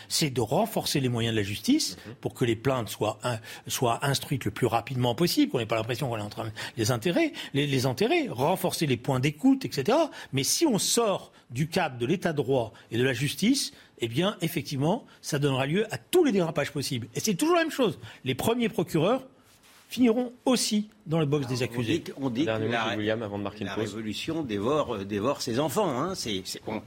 c'est 0.10 0.30
de 0.30 0.40
renforcer 0.40 1.02
les 1.02 1.10
moyens 1.10 1.36
de 1.36 1.40
la 1.42 1.46
justice 1.46 1.98
mhm. 1.98 2.16
pour 2.22 2.34
que 2.34 2.46
les 2.46 2.56
plaintes 2.56 2.88
soient, 2.88 3.20
soient 3.68 4.06
instruites 4.06 4.46
le 4.46 4.52
plus 4.52 4.68
rapidement 4.68 5.16
possible, 5.16 5.52
qu'on 5.52 5.58
n'ait 5.58 5.66
pas 5.66 5.76
l'impression 5.76 6.08
qu'on 6.08 6.18
est 6.18 6.22
en 6.22 6.30
train 6.30 6.46
de 6.46 6.52
les 6.78 6.92
enterrer, 6.94 7.34
les, 7.54 7.68
les 7.68 7.86
enterrer, 7.86 8.30
renforcer 8.30 8.86
les 8.86 8.96
points 8.96 9.20
d'écoute, 9.20 9.66
etc. 9.66 9.98
Mais 10.32 10.44
si 10.44 10.66
on 10.66 10.80
sort 10.80 11.34
du 11.50 11.68
cadre 11.68 11.98
de 11.98 12.06
l'état 12.06 12.32
de 12.32 12.38
droit 12.38 12.74
et 12.92 12.98
de 12.98 13.04
la 13.04 13.14
justice, 13.14 13.74
eh 14.00 14.08
bien, 14.08 14.38
effectivement, 14.42 15.06
ça 15.22 15.40
donnera 15.40 15.66
lieu 15.66 15.86
à 15.94 15.98
tous 15.98 16.24
les 16.24 16.32
dérapages 16.32 16.72
possibles. 16.72 17.08
Et 17.16 17.20
c'est 17.20 17.36
toujours 17.36 17.56
la 17.56 17.62
même 17.62 17.72
chose. 17.72 18.00
Les 18.24 18.36
premiers 18.36 18.70
procureurs 18.70 19.24
finiront 19.90 20.34
aussi 20.46 20.90
dans 21.06 21.20
le 21.20 21.26
box 21.26 21.48
des 21.48 21.64
accusés. 21.64 22.04
On 22.18 22.30
dit, 22.30 22.46
que 22.46 22.50
la, 22.50 23.76
révolution 23.76 24.44
dévore, 24.44 24.96
euh, 24.96 25.06
dévore 25.06 25.42
ses 25.42 25.60
enfants. 25.60 25.90
Hein. 25.90 26.14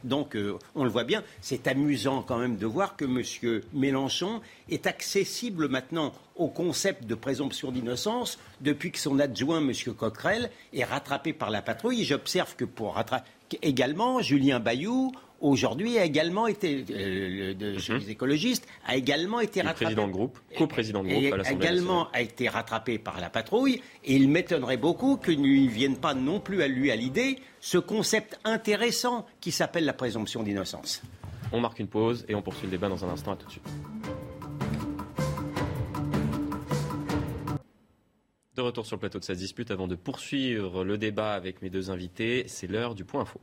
donc, 0.05 0.37
euh, 0.37 0.59
on 0.75 0.85
le 0.85 0.90
voit 0.90 1.05
bien. 1.05 1.23
C'est 1.40 1.66
amusant 1.66 2.23
quand 2.23 2.38
même 2.38 2.57
de 2.57 2.66
voir 2.66 2.96
que 2.96 3.07
M. 3.07 3.62
Mélenchon 3.73 4.42
est 4.68 4.87
accessible 4.87 5.68
maintenant 5.68 6.12
au 6.37 6.49
concept 6.49 7.07
de 7.07 7.14
présomption 7.14 7.73
d'innocence 7.73 8.38
depuis 8.61 8.90
que 8.90 8.99
son 8.99 9.18
adjoint, 9.18 9.61
M. 9.61 9.73
Coquerel, 9.96 10.51
est 10.75 10.85
rattrapé 10.85 11.33
par 11.33 11.51
la 11.51 11.62
patrouille. 11.62 12.05
J'observe 12.05 12.55
que 12.55 12.66
pour 12.66 12.94
rattraper 12.94 13.29
également 13.62 14.20
Julien 14.20 14.61
Bayou 14.61 15.12
aujourd'hui 15.40 15.98
a 15.98 16.05
également 16.05 16.46
été, 16.46 16.85
euh, 16.90 17.55
de, 17.55 17.79
chez 17.79 17.94
mhm. 17.94 17.98
les 18.00 18.11
écologistes, 18.11 18.66
a 18.87 18.96
également 18.96 19.40
été 19.40 19.61
rattrapé. 19.61 19.85
Président 19.87 20.07
de 20.07 20.12
groupe, 20.12 20.38
co-président 20.57 21.03
de 21.03 21.09
groupe 21.09 21.33
à 21.33 21.37
l'Assemblée 21.38 21.66
également 21.66 22.11
a 22.12 22.20
été 22.20 22.48
rattrapé 22.48 22.98
par 22.98 23.20
la 23.20 23.31
patrouille. 23.31 23.83
Et 24.05 24.14
il 24.16 24.29
m'étonnerait 24.29 24.76
beaucoup 24.76 25.16
qu'il 25.16 25.40
ne 25.40 25.68
vienne 25.68 25.96
pas 25.96 26.14
non 26.14 26.40
plus 26.40 26.62
à 26.62 26.68
lui 26.68 26.90
à 26.90 26.96
l'idée 26.96 27.38
ce 27.61 27.79
concept 27.79 28.38
intéressant 28.44 29.26
qui 29.40 29.53
s'appelle 29.53 29.85
la 29.85 29.92
présomption 29.92 30.42
d'innocence. 30.42 31.03
On 31.53 31.61
marque 31.61 31.81
une 31.81 31.88
pause 31.88 32.24
et 32.29 32.35
on 32.35 32.42
poursuit 32.42 32.66
le 32.66 32.70
débat 32.70 32.88
dans 32.88 33.05
un 33.05 33.09
instant. 33.09 33.33
À 33.33 33.37
tout 33.37 33.46
de 33.46 33.53
suite. 33.53 33.68
De 38.57 38.62
retour 38.62 38.85
sur 38.85 38.96
le 38.96 39.00
plateau 39.00 39.18
de 39.18 39.24
cette 39.24 39.38
dispute 39.38 39.70
avant 39.70 39.88
de 39.88 39.94
poursuivre 39.94 40.85
le 40.85 40.98
débat 40.98 41.33
avec 41.35 41.62
mes 41.62 41.70
deux 41.70 41.90
invités, 41.90 42.44
c'est 42.46 42.66
l'heure 42.66 42.94
du 42.94 43.05
point 43.05 43.22
info. 43.22 43.40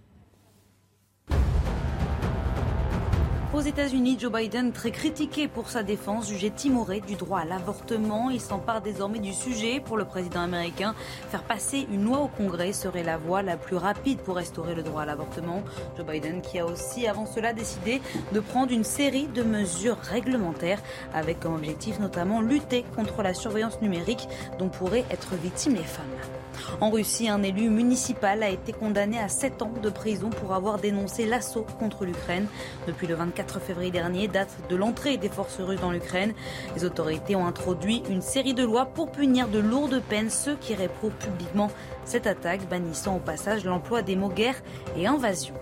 Aux 3.57 3.61
États-Unis, 3.61 4.17
Joe 4.19 4.31
Biden, 4.31 4.71
très 4.71 4.91
critiqué 4.91 5.47
pour 5.47 5.71
sa 5.71 5.81
défense, 5.81 6.29
jugé 6.29 6.51
timoré 6.51 7.01
du 7.01 7.15
droit 7.15 7.39
à 7.39 7.45
l'avortement. 7.45 8.29
Il 8.29 8.39
s'empare 8.39 8.83
désormais 8.83 9.17
du 9.17 9.33
sujet 9.33 9.79
pour 9.79 9.97
le 9.97 10.05
président 10.05 10.41
américain. 10.41 10.93
Faire 11.31 11.41
passer 11.41 11.87
une 11.91 12.03
loi 12.03 12.19
au 12.19 12.27
Congrès 12.27 12.71
serait 12.71 13.01
la 13.01 13.17
voie 13.17 13.41
la 13.41 13.57
plus 13.57 13.75
rapide 13.75 14.19
pour 14.19 14.35
restaurer 14.35 14.75
le 14.75 14.83
droit 14.83 15.01
à 15.01 15.05
l'avortement. 15.07 15.63
Joe 15.97 16.05
Biden 16.05 16.43
qui 16.43 16.59
a 16.59 16.67
aussi 16.67 17.07
avant 17.07 17.25
cela 17.25 17.51
décidé 17.51 17.99
de 18.31 18.39
prendre 18.39 18.71
une 18.71 18.83
série 18.83 19.25
de 19.25 19.41
mesures 19.41 19.97
réglementaires 19.97 20.83
avec 21.11 21.39
comme 21.39 21.55
objectif 21.55 21.97
notamment 21.99 22.41
lutter 22.41 22.85
contre 22.95 23.23
la 23.23 23.33
surveillance 23.33 23.81
numérique 23.81 24.29
dont 24.59 24.69
pourraient 24.69 25.05
être 25.09 25.33
victimes 25.33 25.73
les 25.73 25.81
femmes. 25.81 26.36
En 26.81 26.89
Russie, 26.89 27.29
un 27.29 27.43
élu 27.43 27.69
municipal 27.69 28.43
a 28.43 28.49
été 28.49 28.73
condamné 28.73 29.19
à 29.19 29.29
7 29.29 29.61
ans 29.61 29.73
de 29.81 29.89
prison 29.89 30.29
pour 30.29 30.53
avoir 30.53 30.77
dénoncé 30.77 31.25
l'assaut 31.25 31.65
contre 31.79 32.05
l'Ukraine. 32.05 32.47
Depuis 32.87 33.07
le 33.07 33.15
24 33.15 33.59
février 33.59 33.91
dernier, 33.91 34.27
date 34.27 34.55
de 34.69 34.75
l'entrée 34.75 35.17
des 35.17 35.29
forces 35.29 35.59
russes 35.59 35.81
dans 35.81 35.91
l'Ukraine, 35.91 36.33
les 36.75 36.85
autorités 36.85 37.35
ont 37.35 37.47
introduit 37.47 38.03
une 38.09 38.21
série 38.21 38.53
de 38.53 38.63
lois 38.63 38.85
pour 38.85 39.11
punir 39.11 39.47
de 39.47 39.59
lourdes 39.59 40.01
peines 40.07 40.29
ceux 40.29 40.55
qui 40.55 40.75
réprouvent 40.75 41.11
publiquement 41.11 41.71
cette 42.05 42.27
attaque, 42.27 42.67
bannissant 42.69 43.17
au 43.17 43.19
passage 43.19 43.65
l'emploi 43.65 44.01
des 44.01 44.15
mots 44.15 44.29
guerre 44.29 44.61
et 44.97 45.07
invasion 45.07 45.55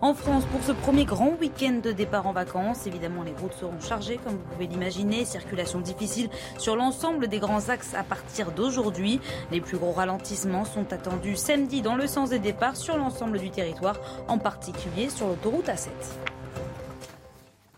en 0.00 0.14
France 0.14 0.44
pour 0.46 0.62
ce 0.62 0.72
premier 0.72 1.04
grand 1.04 1.32
week-end 1.40 1.80
de 1.82 1.92
départ 1.92 2.26
en 2.26 2.32
vacances. 2.32 2.86
Évidemment, 2.86 3.22
les 3.22 3.32
routes 3.32 3.54
seront 3.54 3.80
chargées, 3.80 4.18
comme 4.22 4.34
vous 4.34 4.52
pouvez 4.52 4.66
l'imaginer. 4.66 5.24
Circulation 5.24 5.80
difficile 5.80 6.28
sur 6.58 6.76
l'ensemble 6.76 7.28
des 7.28 7.38
grands 7.38 7.68
axes 7.68 7.94
à 7.94 8.02
partir 8.02 8.52
d'aujourd'hui. 8.52 9.20
Les 9.50 9.60
plus 9.60 9.78
gros 9.78 9.92
ralentissements 9.92 10.64
sont 10.64 10.92
attendus 10.92 11.36
samedi 11.36 11.82
dans 11.82 11.96
le 11.96 12.06
sens 12.06 12.30
des 12.30 12.38
départs 12.38 12.76
sur 12.76 12.96
l'ensemble 12.96 13.38
du 13.38 13.50
territoire, 13.50 13.96
en 14.28 14.38
particulier 14.38 15.08
sur 15.10 15.26
l'autoroute 15.26 15.66
A7. 15.66 15.88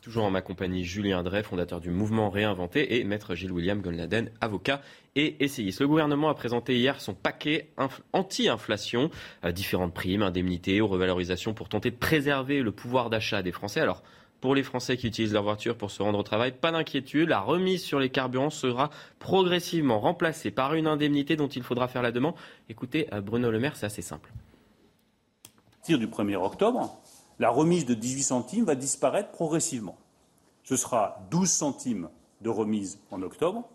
Toujours 0.03 0.25
en 0.25 0.31
ma 0.31 0.41
compagnie, 0.41 0.83
Julien 0.83 1.23
Drey, 1.23 1.43
fondateur 1.43 1.79
du 1.79 1.91
mouvement 1.91 2.31
Réinventé, 2.31 2.99
et 2.99 3.05
maître 3.05 3.35
Gilles 3.35 3.53
William 3.53 3.83
Golnaden, 3.83 4.31
avocat 4.41 4.81
et 5.15 5.45
essayiste. 5.45 5.81
Le 5.81 5.89
gouvernement 5.89 6.31
a 6.31 6.35
présenté 6.35 6.79
hier 6.79 7.03
son 7.03 7.13
paquet 7.13 7.69
anti-inflation, 8.15 9.11
euh, 9.45 9.53
différentes 9.53 9.93
primes, 9.93 10.23
indemnités 10.23 10.81
ou 10.81 10.87
revalorisations 10.87 11.53
pour 11.53 11.69
tenter 11.69 11.91
de 11.91 11.97
préserver 11.97 12.63
le 12.63 12.73
pouvoir 12.73 13.11
d'achat 13.11 13.43
des 13.43 13.53
Français. 13.53 13.81
Alors, 13.81 14.03
pour 14.41 14.55
les 14.55 14.63
Français 14.63 14.97
qui 14.97 15.07
utilisent 15.07 15.35
leur 15.35 15.43
voiture 15.43 15.77
pour 15.77 15.91
se 15.91 16.03
rendre 16.03 16.19
au 16.19 16.23
travail, 16.23 16.53
pas 16.53 16.73
d'inquiétude, 16.73 17.29
la 17.29 17.41
remise 17.41 17.83
sur 17.83 18.01
les 18.01 18.09
carburants 18.09 18.49
sera 18.49 18.89
progressivement 19.19 20.01
remplacée 20.01 20.51
par 20.51 20.73
une 20.73 20.87
indemnité 20.87 21.37
dont 21.37 21.49
il 21.49 21.63
faudra 21.63 21.89
faire 21.89 22.01
la 22.01 22.11
demande. 22.11 22.35
Écoutez, 22.71 23.07
euh, 23.13 23.21
Bruno 23.21 23.51
Le 23.51 23.59
Maire, 23.59 23.77
c'est 23.77 23.85
assez 23.87 24.01
simple. 24.01 24.33
À 25.89 25.97
du 25.97 26.07
1er 26.07 26.37
octobre, 26.37 27.03
la 27.41 27.49
remise 27.49 27.87
de 27.87 27.95
18 27.95 28.23
centimes 28.23 28.65
va 28.67 28.75
disparaître 28.75 29.31
progressivement. 29.31 29.97
Ce 30.63 30.77
sera 30.77 31.27
12 31.31 31.51
centimes 31.51 32.11
de 32.43 32.51
remise 32.51 33.01
en 33.11 33.23
octobre, 33.23 33.67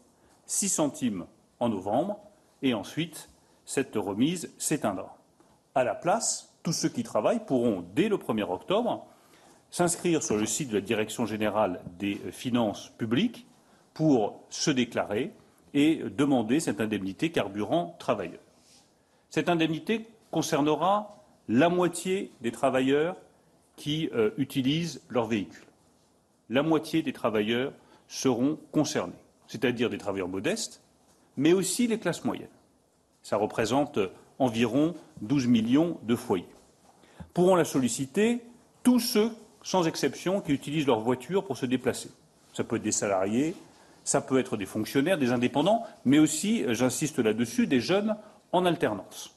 6 0.45 0.69
centimes 0.69 1.25
en 1.59 1.69
novembre, 1.69 2.19
et 2.61 2.75
ensuite, 2.75 3.27
cette 3.65 3.95
remise 3.95 4.53
s'éteindra. 4.59 5.17
À 5.73 5.83
la 5.83 5.95
place, 5.95 6.53
tous 6.61 6.73
ceux 6.73 6.89
qui 6.89 7.01
travaillent 7.01 7.43
pourront, 7.43 7.83
dès 7.95 8.07
le 8.07 8.17
1er 8.17 8.43
octobre, 8.43 9.07
s'inscrire 9.71 10.21
sur 10.21 10.37
le 10.37 10.45
site 10.45 10.69
de 10.69 10.75
la 10.75 10.81
Direction 10.81 11.25
générale 11.25 11.81
des 11.97 12.21
finances 12.31 12.91
publiques 12.99 13.47
pour 13.95 14.43
se 14.51 14.69
déclarer 14.69 15.33
et 15.73 16.03
demander 16.15 16.59
cette 16.59 16.81
indemnité 16.81 17.31
carburant 17.31 17.95
travailleur. 17.97 18.41
Cette 19.31 19.49
indemnité 19.49 20.07
concernera 20.29 21.23
la 21.49 21.69
moitié 21.69 22.31
des 22.41 22.51
travailleurs 22.51 23.17
qui 23.75 24.09
euh, 24.13 24.31
utilisent 24.37 25.01
leur 25.09 25.27
véhicule. 25.27 25.65
La 26.49 26.63
moitié 26.63 27.01
des 27.01 27.13
travailleurs 27.13 27.73
seront 28.07 28.57
concernés, 28.71 29.13
c'est-à-dire 29.47 29.89
des 29.89 29.97
travailleurs 29.97 30.27
modestes, 30.27 30.81
mais 31.37 31.53
aussi 31.53 31.87
les 31.87 31.99
classes 31.99 32.23
moyennes. 32.23 32.47
Ça 33.23 33.37
représente 33.37 33.99
environ 34.39 34.93
12 35.21 35.47
millions 35.47 35.97
de 36.03 36.15
foyers. 36.15 36.45
Pourront 37.33 37.55
la 37.55 37.65
solliciter 37.65 38.41
tous 38.83 38.99
ceux, 38.99 39.31
sans 39.63 39.87
exception, 39.87 40.41
qui 40.41 40.51
utilisent 40.51 40.87
leur 40.87 40.99
voiture 40.99 41.43
pour 41.43 41.57
se 41.57 41.65
déplacer. 41.65 42.09
Ça 42.53 42.63
peut 42.63 42.75
être 42.77 42.83
des 42.83 42.91
salariés, 42.91 43.55
ça 44.03 44.21
peut 44.21 44.37
être 44.37 44.55
des 44.55 44.67
fonctionnaires, 44.67 45.17
des 45.17 45.31
indépendants, 45.31 45.83
mais 46.05 46.19
aussi, 46.19 46.63
j'insiste 46.69 47.19
là-dessus, 47.19 47.65
des 47.65 47.79
jeunes 47.79 48.15
en 48.51 48.65
alternance. 48.65 49.35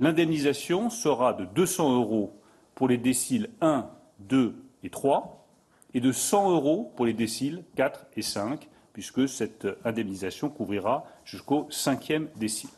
L'indemnisation 0.00 0.90
sera 0.90 1.34
de 1.34 1.44
200 1.44 1.94
euros 1.96 2.32
pour 2.74 2.88
les 2.88 2.98
déciles 2.98 3.50
1, 3.60 3.88
2 4.20 4.54
et 4.82 4.90
3 4.90 5.46
et 5.94 6.00
de 6.00 6.12
100 6.12 6.50
euros 6.50 6.92
pour 6.96 7.06
les 7.06 7.12
déciles 7.12 7.64
4 7.76 8.06
et 8.16 8.22
5 8.22 8.68
puisque 8.92 9.28
cette 9.28 9.66
indemnisation 9.84 10.48
couvrira 10.48 11.04
jusqu'au 11.24 11.66
cinquième 11.70 12.28
décile. 12.36 12.70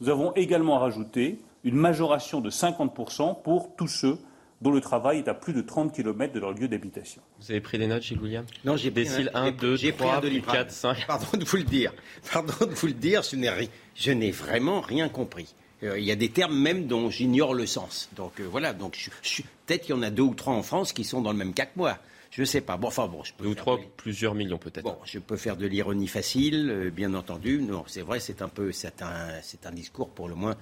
Nous 0.00 0.08
avons 0.08 0.32
également 0.34 0.78
rajouté 0.78 1.38
une 1.64 1.76
majoration 1.76 2.40
de 2.40 2.50
50% 2.50 3.42
pour 3.42 3.74
tous 3.76 3.88
ceux 3.88 4.18
dont 4.60 4.70
le 4.70 4.80
travail 4.80 5.18
est 5.18 5.28
à 5.28 5.34
plus 5.34 5.52
de 5.52 5.60
30 5.60 5.92
km 5.92 6.32
de 6.32 6.40
leur 6.40 6.52
lieu 6.52 6.68
d'habitation. 6.68 7.20
Vous 7.40 7.50
avez 7.50 7.60
pris 7.60 7.78
des 7.78 7.86
notes, 7.86 8.02
chez 8.02 8.16
William? 8.16 8.46
Non, 8.64 8.76
j'ai 8.76 8.90
pris 8.90 9.04
Décile 9.04 9.30
1, 9.34 9.52
2, 9.52 9.76
3, 9.92 10.22
4, 10.52 10.70
5. 10.70 11.06
Pardon 11.06 11.38
de 11.38 11.44
vous 11.44 11.56
le 11.58 11.64
dire. 11.64 11.92
Pardon 12.32 12.66
de 12.66 12.74
vous 12.74 12.86
le 12.86 12.94
dire, 12.94 13.22
je 13.22 13.36
n'ai, 13.36 13.50
je 13.94 14.10
n'ai 14.12 14.30
vraiment 14.30 14.80
rien 14.80 15.08
compris. 15.08 15.54
Euh, 15.84 15.98
il 15.98 16.04
y 16.04 16.10
a 16.10 16.16
des 16.16 16.30
termes 16.30 16.58
même 16.58 16.86
dont 16.86 17.10
j'ignore 17.10 17.54
le 17.54 17.66
sens. 17.66 18.08
Donc 18.16 18.40
euh, 18.40 18.44
voilà, 18.44 18.72
donc 18.72 18.96
je, 19.22 19.42
peut-être 19.66 19.82
qu'il 19.82 19.94
y 19.94 19.98
en 19.98 20.02
a 20.02 20.10
deux 20.10 20.22
ou 20.22 20.34
trois 20.34 20.54
en 20.54 20.62
France 20.62 20.92
qui 20.92 21.04
sont 21.04 21.22
dans 21.22 21.32
le 21.32 21.38
même 21.38 21.54
cas 21.54 21.66
que 21.66 21.76
moi. 21.76 21.98
Je 22.34 22.40
ne 22.40 22.46
sais 22.46 22.60
pas. 22.60 22.76
Bon, 22.76 22.88
enfin 22.88 23.06
bon, 23.06 23.22
je 23.22 23.32
peux. 23.32 23.44
Deux 23.44 23.50
ou 23.50 23.54
trois, 23.54 23.78
plusieurs 23.96 24.34
millions 24.34 24.58
peut-être. 24.58 24.82
Bon, 24.82 24.96
je 25.04 25.20
peux 25.20 25.36
faire 25.36 25.56
de 25.56 25.66
l'ironie 25.66 26.08
facile, 26.08 26.68
euh, 26.68 26.90
bien 26.90 27.14
entendu. 27.14 27.60
Non, 27.62 27.84
c'est 27.86 28.02
vrai, 28.02 28.18
c'est 28.18 28.42
un 28.42 28.48
peu, 28.48 28.72
c'est 28.72 29.02
un, 29.02 29.40
c'est 29.42 29.66
un 29.66 29.70
discours 29.70 30.08
pour 30.08 30.28
le 30.28 30.34
moins 30.34 30.56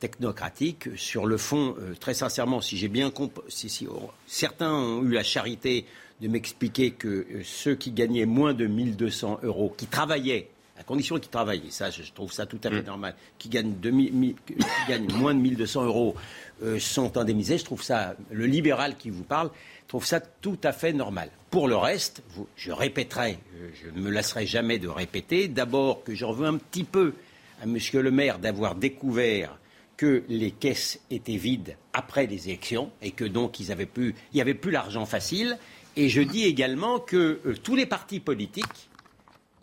technocratique. 0.00 0.88
Sur 0.96 1.24
le 1.24 1.38
fond, 1.38 1.76
euh, 1.78 1.94
très 1.98 2.12
sincèrement, 2.12 2.60
si 2.60 2.76
j'ai 2.76 2.88
bien 2.88 3.10
compris, 3.10 3.42
si, 3.48 3.86
oh, 3.90 4.10
certains 4.26 4.70
ont 4.70 5.02
eu 5.02 5.12
la 5.12 5.22
charité 5.22 5.86
de 6.20 6.28
m'expliquer 6.28 6.90
que 6.90 7.08
euh, 7.08 7.42
ceux 7.42 7.74
qui 7.74 7.90
gagnaient 7.90 8.26
moins 8.26 8.52
de 8.52 8.66
1200 8.66 9.40
euros, 9.44 9.74
qui 9.74 9.86
travaillaient, 9.86 10.50
à 10.78 10.82
condition 10.82 11.18
qu'ils 11.18 11.30
travaillaient, 11.30 11.70
ça, 11.70 11.90
je 11.90 12.02
trouve 12.12 12.32
ça 12.32 12.46
tout 12.46 12.60
à 12.64 12.70
fait 12.70 12.82
mm. 12.82 12.86
normal, 12.86 13.14
qui 13.38 13.48
gagnent, 13.48 13.74
gagnent, 14.88 15.12
moins 15.14 15.34
de 15.34 15.40
1200 15.40 15.84
euros 15.84 16.14
euh, 16.62 16.78
sont 16.78 17.16
indemnisés. 17.16 17.58
Je 17.58 17.64
trouve 17.64 17.82
ça, 17.82 18.16
le 18.30 18.46
libéral 18.46 18.96
qui 18.96 19.10
vous 19.10 19.22
parle, 19.22 19.50
trouve 19.86 20.04
ça 20.04 20.20
tout 20.20 20.58
à 20.64 20.72
fait 20.72 20.92
normal. 20.92 21.30
Pour 21.50 21.68
le 21.68 21.76
reste, 21.76 22.22
je 22.56 22.72
répéterai, 22.72 23.38
je 23.74 23.90
ne 23.90 24.04
me 24.04 24.10
lasserai 24.10 24.46
jamais 24.46 24.78
de 24.78 24.88
répéter, 24.88 25.46
d'abord 25.46 26.02
que 26.02 26.14
j'en 26.14 26.32
veux 26.32 26.46
un 26.46 26.56
petit 26.56 26.84
peu 26.84 27.14
à 27.62 27.66
Monsieur 27.66 28.02
le 28.02 28.10
maire 28.10 28.40
d'avoir 28.40 28.74
découvert 28.74 29.56
que 29.96 30.24
les 30.28 30.50
caisses 30.50 31.00
étaient 31.10 31.36
vides 31.36 31.76
après 31.92 32.26
les 32.26 32.48
élections 32.48 32.90
et 33.00 33.12
que 33.12 33.24
donc 33.24 33.60
ils 33.60 33.70
avaient 33.70 33.86
plus, 33.86 34.14
il 34.32 34.36
n'y 34.36 34.40
avait 34.40 34.54
plus 34.54 34.72
l'argent 34.72 35.06
facile. 35.06 35.58
Et 35.96 36.08
je 36.08 36.20
dis 36.20 36.42
également 36.42 36.98
que 36.98 37.40
euh, 37.46 37.54
tous 37.62 37.76
les 37.76 37.86
partis 37.86 38.18
politiques, 38.18 38.90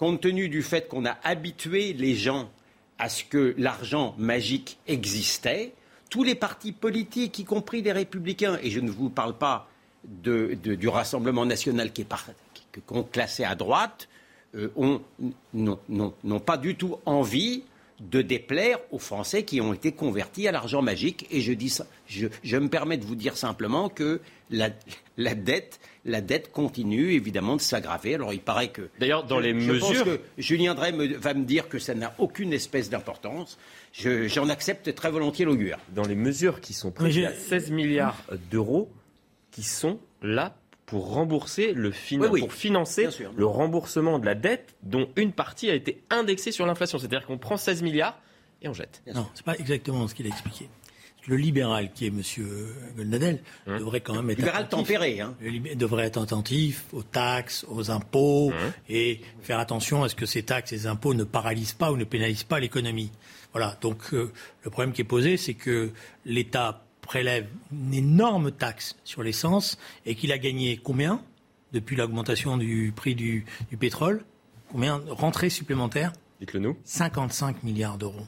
compte 0.02 0.22
tenu 0.22 0.50
du 0.50 0.64
fait 0.64 0.88
qu'on 0.88 1.06
a 1.06 1.16
habitué 1.22 1.94
les 1.94 2.16
gens 2.16 2.50
à 2.98 3.08
ce 3.08 3.24
que 3.24 3.54
l'argent 3.60 4.16
magique 4.18 4.80
existait, 4.88 5.74
tous 6.10 6.24
les 6.24 6.34
partis 6.34 6.72
politiques, 6.72 7.38
y 7.38 7.46
compris 7.46 7.84
les 7.84 7.92
républicains, 7.92 8.58
et 8.64 8.72
je 8.72 8.80
ne 8.80 8.90
vous 8.90 9.12
parle 9.12 9.38
pas 9.38 9.70
du 10.04 10.88
Rassemblement 10.88 11.46
national 11.46 11.94
qui 11.94 12.02
est 12.02 12.82
qu'on 12.88 13.04
classait 13.04 13.44
à 13.44 13.54
droite, 13.54 14.10
euh, 14.56 14.70
n'ont 15.54 16.40
pas 16.40 16.58
du 16.58 16.74
tout 16.74 16.98
envie 17.06 17.62
de 18.00 18.24
déplaire 18.24 18.80
aux 18.90 18.98
Français 18.98 19.44
qui 19.44 19.62
ont 19.62 19.72
été 19.72 19.92
convertis 19.92 20.48
à 20.48 20.52
l'argent 20.52 20.82
magique. 20.82 21.28
Et 21.30 21.42
je, 21.42 22.58
me 22.58 22.70
permets 22.70 22.98
de 22.98 23.06
vous 23.06 23.16
dire 23.16 23.38
simplement 23.38 23.88
que 23.88 24.20
la, 24.52 24.70
la, 25.18 25.34
dette, 25.34 25.80
la 26.06 26.22
dette 26.22 26.52
continue 26.52 27.14
évidemment 27.14 27.56
de 27.56 27.62
s'aggraver. 27.62 28.16
Alors 28.16 28.34
il 28.34 28.42
paraît 28.42 28.70
que. 28.70 28.90
D'ailleurs, 29.00 29.24
dans 29.24 29.40
les 29.40 29.54
mesures. 29.54 29.80
Pense 29.80 30.04
que 30.04 30.20
Julien 30.38 30.76
Drey 30.76 30.92
va 30.92 31.34
me 31.34 31.46
dire 31.46 31.70
que 31.70 31.80
ça 31.80 31.96
n'a 31.96 32.14
aucune 32.20 32.54
espèce 32.54 32.90
d'importance. 32.90 33.58
J'en 33.94 34.50
accepte 34.50 34.94
très 34.94 35.12
volontiers 35.12 35.46
l'augure. 35.46 35.80
Dans 35.96 36.06
les 36.06 36.16
mesures 36.16 36.62
qui 36.62 36.74
sont 36.74 36.92
prises, 36.92 37.16
il 37.16 37.24
y 37.24 37.26
a 37.26 37.34
16 37.34 37.72
milliards 37.72 38.22
d'euros 38.52 38.92
qui 39.52 39.64
sont 39.64 40.00
là 40.22 40.56
pour 40.86 41.14
rembourser 41.14 41.74
le 41.74 41.92
pour 42.38 42.54
financer 42.54 43.08
le 43.36 43.46
remboursement 43.46 44.20
de 44.20 44.26
la 44.26 44.36
dette 44.36 44.76
dont 44.84 45.08
une 45.16 45.32
partie 45.32 45.70
a 45.70 45.74
été 45.74 46.04
indexée 46.10 46.52
sur 46.52 46.66
l'inflation. 46.66 47.00
C'est-à-dire 47.00 47.26
qu'on 47.26 47.38
prend 47.38 47.56
16 47.56 47.82
milliards 47.82 48.20
et 48.62 48.68
on 48.68 48.74
jette. 48.74 49.02
Non, 49.14 49.28
c'est 49.34 49.46
pas 49.46 49.56
exactement 49.56 50.08
ce 50.08 50.16
qu'il 50.16 50.26
a 50.26 50.30
expliqué. 50.30 50.70
Le 51.28 51.36
libéral 51.36 51.92
qui 51.94 52.06
est 52.06 52.10
M. 52.10 52.22
Goldnadel 52.96 53.44
hum. 53.68 53.78
devrait 53.78 54.02
quand 54.02 54.16
même 54.16 54.30
être 54.32 54.40
libéral 54.40 54.68
tempéré, 54.70 55.22
hein. 55.22 55.36
devrait 55.76 56.08
être 56.08 56.22
attentif 56.22 56.86
aux 56.94 57.04
taxes, 57.04 57.66
aux 57.70 57.92
impôts 57.92 58.50
hum. 58.50 58.56
et 58.90 59.22
faire 59.42 59.60
attention 59.60 60.04
à 60.04 60.10
ce 60.10 60.16
que 60.16 60.26
ces 60.26 60.44
taxes 60.44 60.74
et 60.74 60.80
ces 60.80 60.88
impôts 60.88 61.14
ne 61.14 61.24
paralysent 61.24 61.74
pas 61.74 61.92
ou 61.92 61.98
ne 61.98 62.06
pénalisent 62.06 62.44
pas 62.44 62.60
l'économie. 62.60 63.12
Voilà. 63.54 63.78
Donc 63.82 64.14
euh, 64.14 64.32
le 64.64 64.70
problème 64.72 64.94
qui 64.94 65.02
est 65.02 65.06
posé, 65.06 65.38
c'est 65.38 65.54
que 65.54 65.92
l'État 66.26 66.84
prélève 67.02 67.48
une 67.72 67.94
énorme 67.94 68.52
taxe 68.52 68.96
sur 69.04 69.24
l'essence 69.24 69.78
et 70.06 70.16
qu'il 70.16 70.32
a 70.32 70.38
gagné 70.38 70.78
combien 70.78 71.22
depuis 71.74 71.96
l'augmentation 71.96 72.58
du 72.58 72.94
prix 72.96 73.16
du, 73.16 73.46
pétrole? 73.80 74.24
Combien? 74.72 75.00
De 75.00 75.12
rentrées 75.12 75.50
supplémentaires 75.50 76.14
Dites-le 76.40 76.60
nous. 76.60 76.78
55 76.86 77.64
milliards 77.64 77.98
d'euros. 77.98 78.26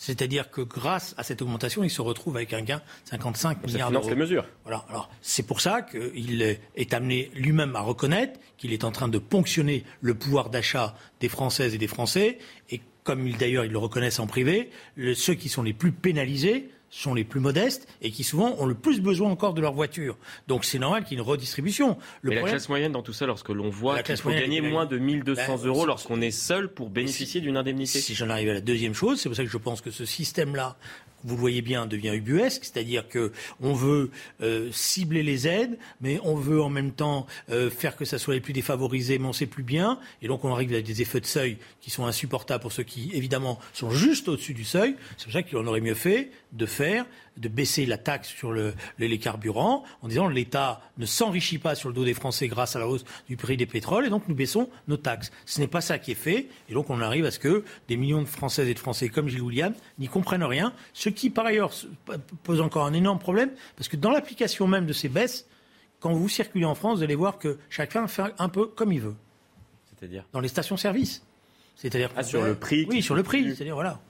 C'est-à-dire 0.00 0.50
que 0.50 0.62
grâce 0.62 1.14
à 1.18 1.22
cette 1.24 1.42
augmentation, 1.42 1.84
il 1.84 1.90
se 1.90 2.00
retrouve 2.00 2.34
avec 2.36 2.54
un 2.54 2.62
gain 2.62 2.78
de 3.04 3.10
55 3.10 3.66
milliards 3.66 3.92
d'euros. 3.92 4.08
les 4.08 4.16
mesures. 4.16 4.46
Voilà. 4.64 4.82
Alors, 4.88 5.10
c'est 5.20 5.42
pour 5.42 5.60
ça 5.60 5.82
qu'il 5.82 6.40
est 6.42 6.94
amené 6.94 7.30
lui-même 7.34 7.76
à 7.76 7.80
reconnaître 7.80 8.40
qu'il 8.56 8.72
est 8.72 8.84
en 8.84 8.92
train 8.92 9.08
de 9.08 9.18
ponctionner 9.18 9.84
le 10.00 10.14
pouvoir 10.14 10.48
d'achat 10.48 10.94
des 11.20 11.28
Françaises 11.28 11.74
et 11.74 11.78
des 11.78 11.86
Français. 11.86 12.38
Et 12.70 12.80
comme 13.04 13.30
d'ailleurs 13.32 13.66
ils 13.66 13.72
le 13.72 13.76
reconnaissent 13.78 14.20
en 14.20 14.26
privé, 14.26 14.70
ceux 15.14 15.34
qui 15.34 15.50
sont 15.50 15.62
les 15.62 15.74
plus 15.74 15.92
pénalisés 15.92 16.70
sont 16.90 17.14
les 17.14 17.24
plus 17.24 17.40
modestes 17.40 17.88
et 18.02 18.10
qui 18.10 18.24
souvent 18.24 18.56
ont 18.58 18.66
le 18.66 18.74
plus 18.74 19.00
besoin 19.00 19.30
encore 19.30 19.54
de 19.54 19.60
leur 19.60 19.72
voiture. 19.72 20.18
Donc 20.48 20.64
c'est 20.64 20.78
normal 20.78 21.04
qu'il 21.04 21.12
y 21.12 21.20
ait 21.20 21.22
une 21.22 21.28
redistribution. 21.28 21.96
Le 22.22 22.30
Mais 22.30 22.36
la 22.36 22.48
classe 22.48 22.68
moyenne 22.68 22.92
dans 22.92 23.02
tout 23.02 23.12
ça, 23.12 23.26
lorsque 23.26 23.48
l'on 23.48 23.70
voit 23.70 24.02
qu'il 24.02 24.16
faut 24.16 24.30
gagner 24.30 24.60
moins 24.60 24.86
de 24.86 24.98
1200 24.98 25.42
ben, 25.46 25.66
euros 25.66 25.86
lorsqu'on 25.86 26.20
est 26.20 26.30
seul 26.30 26.72
pour 26.72 26.90
bénéficier 26.90 27.40
d'une 27.40 27.56
indemnité. 27.56 28.00
Si 28.00 28.14
j'en 28.14 28.28
arrive 28.28 28.50
à 28.50 28.54
la 28.54 28.60
deuxième 28.60 28.94
chose, 28.94 29.20
c'est 29.20 29.28
pour 29.28 29.36
ça 29.36 29.44
que 29.44 29.50
je 29.50 29.58
pense 29.58 29.80
que 29.80 29.90
ce 29.90 30.04
système-là 30.04 30.76
vous 31.24 31.34
le 31.34 31.40
voyez 31.40 31.62
bien, 31.62 31.86
devient 31.86 32.14
ubuesque, 32.14 32.64
c'est-à-dire 32.64 33.08
que 33.08 33.32
on 33.60 33.72
veut 33.72 34.10
euh, 34.40 34.70
cibler 34.72 35.22
les 35.22 35.46
aides, 35.46 35.78
mais 36.00 36.20
on 36.24 36.34
veut 36.34 36.62
en 36.62 36.68
même 36.68 36.92
temps 36.92 37.26
euh, 37.50 37.70
faire 37.70 37.96
que 37.96 38.04
ça 38.04 38.18
soit 38.18 38.34
les 38.34 38.40
plus 38.40 38.52
défavorisés, 38.52 39.18
mais 39.18 39.26
on 39.26 39.32
sait 39.32 39.46
plus 39.46 39.62
bien, 39.62 39.98
et 40.22 40.28
donc 40.28 40.44
on 40.44 40.52
arrive 40.52 40.74
à 40.74 40.82
des 40.82 41.02
effets 41.02 41.20
de 41.20 41.26
seuil 41.26 41.58
qui 41.80 41.90
sont 41.90 42.06
insupportables 42.06 42.62
pour 42.62 42.72
ceux 42.72 42.82
qui, 42.82 43.10
évidemment, 43.14 43.58
sont 43.72 43.90
juste 43.90 44.28
au-dessus 44.28 44.54
du 44.54 44.64
seuil. 44.64 44.96
C'est 45.16 45.24
pour 45.24 45.32
ça 45.32 45.42
qu'on 45.42 45.66
aurait 45.66 45.80
mieux 45.80 45.94
fait 45.94 46.30
de 46.52 46.66
faire 46.66 47.06
de 47.40 47.48
baisser 47.48 47.86
la 47.86 47.98
taxe 47.98 48.28
sur 48.28 48.52
les 48.52 49.18
carburants 49.18 49.84
en 50.02 50.08
disant 50.08 50.28
l'État 50.28 50.80
ne 50.98 51.06
s'enrichit 51.06 51.58
pas 51.58 51.74
sur 51.74 51.88
le 51.88 51.94
dos 51.94 52.04
des 52.04 52.14
Français 52.14 52.48
grâce 52.48 52.76
à 52.76 52.78
la 52.78 52.86
hausse 52.86 53.04
du 53.28 53.36
prix 53.36 53.56
des 53.56 53.66
pétroles 53.66 54.06
et 54.06 54.10
donc 54.10 54.28
nous 54.28 54.34
baissons 54.34 54.68
nos 54.88 54.96
taxes. 54.96 55.32
Ce 55.46 55.60
n'est 55.60 55.66
pas 55.66 55.80
ça 55.80 55.98
qui 55.98 56.12
est 56.12 56.16
fait 56.16 56.48
et 56.68 56.74
donc 56.74 56.90
on 56.90 57.00
arrive 57.00 57.24
à 57.24 57.30
ce 57.30 57.38
que 57.38 57.64
des 57.88 57.96
millions 57.96 58.22
de 58.22 58.28
Françaises 58.28 58.68
et 58.68 58.74
de 58.74 58.78
Français 58.78 59.08
comme 59.08 59.28
Gilles 59.28 59.42
William 59.42 59.74
n'y 59.98 60.08
comprennent 60.08 60.44
rien, 60.44 60.72
ce 60.92 61.08
qui 61.08 61.30
par 61.30 61.46
ailleurs 61.46 61.72
pose 62.44 62.60
encore 62.60 62.86
un 62.86 62.92
énorme 62.92 63.18
problème 63.18 63.50
parce 63.76 63.88
que 63.88 63.96
dans 63.96 64.10
l'application 64.10 64.68
même 64.68 64.86
de 64.86 64.92
ces 64.92 65.08
baisses, 65.08 65.46
quand 66.00 66.12
vous 66.12 66.28
circulez 66.28 66.64
en 66.64 66.74
France, 66.74 66.98
vous 66.98 67.04
allez 67.04 67.14
voir 67.14 67.38
que 67.38 67.58
chacun 67.68 68.08
fait 68.08 68.22
un 68.38 68.48
peu 68.48 68.66
comme 68.66 68.92
il 68.92 69.00
veut. 69.00 69.14
C'est-à-dire? 69.98 70.24
Dans 70.32 70.40
les 70.40 70.48
stations-service. 70.48 71.22
C'est-à-dire 71.76 72.10
ah, 72.16 72.22
sur 72.22 72.42
le 72.42 72.54
prix. 72.54 72.86
Oui, 72.88 73.02
sur 73.02 73.14
le 73.14 73.22
prix. 73.22 73.54
C'est-à-dire 73.54 73.74
voilà. 73.74 74.00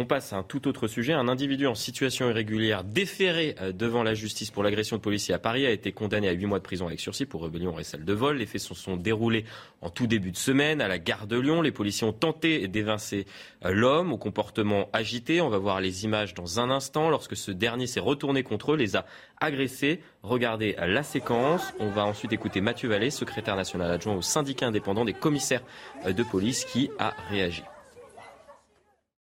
On 0.00 0.06
passe 0.06 0.32
à 0.32 0.38
un 0.38 0.42
tout 0.42 0.66
autre 0.66 0.88
sujet. 0.88 1.12
Un 1.12 1.28
individu 1.28 1.66
en 1.66 1.74
situation 1.74 2.30
irrégulière 2.30 2.84
déféré 2.84 3.54
euh, 3.60 3.70
devant 3.70 4.02
la 4.02 4.14
justice 4.14 4.50
pour 4.50 4.62
l'agression 4.62 4.96
de 4.96 5.02
policiers 5.02 5.34
à 5.34 5.38
Paris 5.38 5.66
a 5.66 5.70
été 5.70 5.92
condamné 5.92 6.26
à 6.26 6.32
8 6.32 6.46
mois 6.46 6.58
de 6.58 6.64
prison 6.64 6.86
avec 6.86 7.00
sursis 7.00 7.26
pour 7.26 7.42
rébellion 7.42 7.78
et 7.78 7.84
celle 7.84 8.06
de 8.06 8.12
vol. 8.14 8.38
Les 8.38 8.46
faits 8.46 8.62
se 8.62 8.72
sont 8.72 8.96
déroulés 8.96 9.44
en 9.82 9.90
tout 9.90 10.06
début 10.06 10.30
de 10.30 10.38
semaine 10.38 10.80
à 10.80 10.88
la 10.88 10.98
gare 10.98 11.26
de 11.26 11.38
Lyon. 11.38 11.60
Les 11.60 11.70
policiers 11.70 12.06
ont 12.06 12.14
tenté 12.14 12.66
d'évincer 12.66 13.26
euh, 13.66 13.72
l'homme 13.72 14.10
au 14.10 14.16
comportement 14.16 14.88
agité. 14.94 15.42
On 15.42 15.50
va 15.50 15.58
voir 15.58 15.82
les 15.82 16.04
images 16.04 16.32
dans 16.32 16.60
un 16.60 16.70
instant. 16.70 17.10
Lorsque 17.10 17.36
ce 17.36 17.50
dernier 17.50 17.86
s'est 17.86 18.00
retourné 18.00 18.42
contre 18.42 18.72
eux, 18.72 18.76
les 18.78 18.96
a 18.96 19.04
agressés. 19.38 20.00
Regardez 20.22 20.76
la 20.78 21.02
séquence. 21.02 21.74
On 21.78 21.90
va 21.90 22.06
ensuite 22.06 22.32
écouter 22.32 22.62
Mathieu 22.62 22.88
Vallée, 22.88 23.10
secrétaire 23.10 23.56
national 23.56 23.90
adjoint 23.90 24.14
au 24.14 24.22
syndicat 24.22 24.68
indépendant 24.68 25.04
des 25.04 25.12
commissaires 25.12 25.62
euh, 26.06 26.14
de 26.14 26.22
police, 26.22 26.64
qui 26.64 26.88
a 26.98 27.12
réagi 27.28 27.64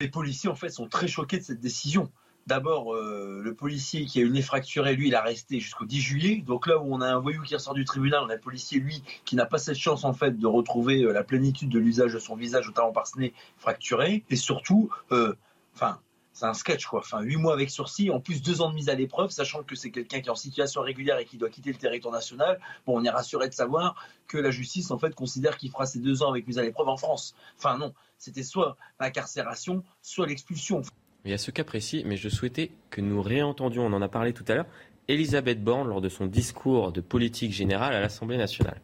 les 0.02 0.08
policiers 0.08 0.50
en 0.50 0.56
fait 0.56 0.70
sont 0.70 0.88
très 0.88 1.06
choqués 1.06 1.38
de 1.38 1.44
cette 1.44 1.60
décision. 1.60 2.10
D'abord, 2.48 2.92
euh, 2.92 3.40
le 3.40 3.54
policier 3.54 4.04
qui 4.04 4.18
a 4.18 4.22
eu 4.22 4.26
le 4.26 4.32
nez 4.32 4.42
fracturé, 4.42 4.96
lui, 4.96 5.06
il 5.06 5.14
a 5.14 5.22
resté 5.22 5.60
jusqu'au 5.60 5.84
10 5.84 6.00
juillet. 6.00 6.42
Donc 6.44 6.66
là 6.66 6.78
où 6.78 6.92
on 6.92 7.00
a 7.00 7.06
un 7.06 7.20
voyou 7.20 7.40
qui 7.42 7.54
ressort 7.54 7.74
du 7.74 7.84
tribunal, 7.84 8.20
on 8.24 8.30
a 8.30 8.34
un 8.34 8.38
policier, 8.38 8.80
lui, 8.80 9.00
qui 9.24 9.36
n'a 9.36 9.46
pas 9.46 9.58
cette 9.58 9.76
chance 9.76 10.02
en 10.02 10.12
fait 10.12 10.36
de 10.36 10.46
retrouver 10.48 11.04
euh, 11.04 11.12
la 11.12 11.22
plénitude 11.22 11.68
de 11.68 11.78
l'usage 11.78 12.14
de 12.14 12.18
son 12.18 12.34
visage, 12.34 12.66
notamment 12.66 12.90
par 12.90 13.06
ce 13.06 13.16
nez 13.20 13.32
fracturé. 13.58 14.24
Et 14.28 14.34
surtout, 14.34 14.90
euh, 15.12 15.34
enfin, 15.76 16.00
c'est 16.32 16.46
un 16.46 16.54
sketch 16.54 16.86
quoi. 16.86 17.00
Enfin, 17.00 17.20
huit 17.20 17.36
mois 17.36 17.52
avec 17.52 17.70
sursis, 17.70 18.10
en 18.10 18.20
plus 18.20 18.42
deux 18.42 18.60
ans 18.62 18.70
de 18.70 18.74
mise 18.74 18.88
à 18.88 18.94
l'épreuve, 18.94 19.30
sachant 19.30 19.62
que 19.62 19.74
c'est 19.74 19.90
quelqu'un 19.90 20.20
qui 20.20 20.28
est 20.28 20.32
en 20.32 20.36
situation 20.36 20.82
régulière 20.82 21.18
et 21.18 21.24
qui 21.24 21.36
doit 21.36 21.50
quitter 21.50 21.70
le 21.70 21.78
territoire 21.78 22.14
national. 22.14 22.58
Bon, 22.86 22.98
on 22.98 23.04
est 23.04 23.10
rassuré 23.10 23.48
de 23.48 23.54
savoir 23.54 23.96
que 24.28 24.38
la 24.38 24.50
justice 24.50 24.90
en 24.90 24.98
fait 24.98 25.14
considère 25.14 25.58
qu'il 25.58 25.70
fera 25.70 25.86
ses 25.86 25.98
deux 25.98 26.22
ans 26.22 26.30
avec 26.30 26.46
mise 26.46 26.58
à 26.58 26.62
l'épreuve 26.62 26.88
en 26.88 26.96
France. 26.96 27.34
Enfin 27.58 27.78
non, 27.78 27.92
c'était 28.18 28.42
soit 28.42 28.76
l'incarcération, 29.00 29.84
soit 30.00 30.26
l'expulsion. 30.26 30.82
Il 31.24 31.30
y 31.30 31.34
a 31.34 31.38
ce 31.38 31.50
cas 31.50 31.64
précis, 31.64 32.02
mais 32.04 32.16
je 32.16 32.28
souhaitais 32.28 32.72
que 32.90 33.00
nous 33.00 33.22
réentendions, 33.22 33.86
on 33.86 33.92
en 33.92 34.02
a 34.02 34.08
parlé 34.08 34.32
tout 34.32 34.44
à 34.48 34.54
l'heure, 34.54 34.66
Elisabeth 35.08 35.62
Borne 35.62 35.88
lors 35.88 36.00
de 36.00 36.08
son 36.08 36.26
discours 36.26 36.92
de 36.92 37.00
politique 37.00 37.52
générale 37.52 37.94
à 37.94 38.00
l'Assemblée 38.00 38.38
nationale. 38.38 38.80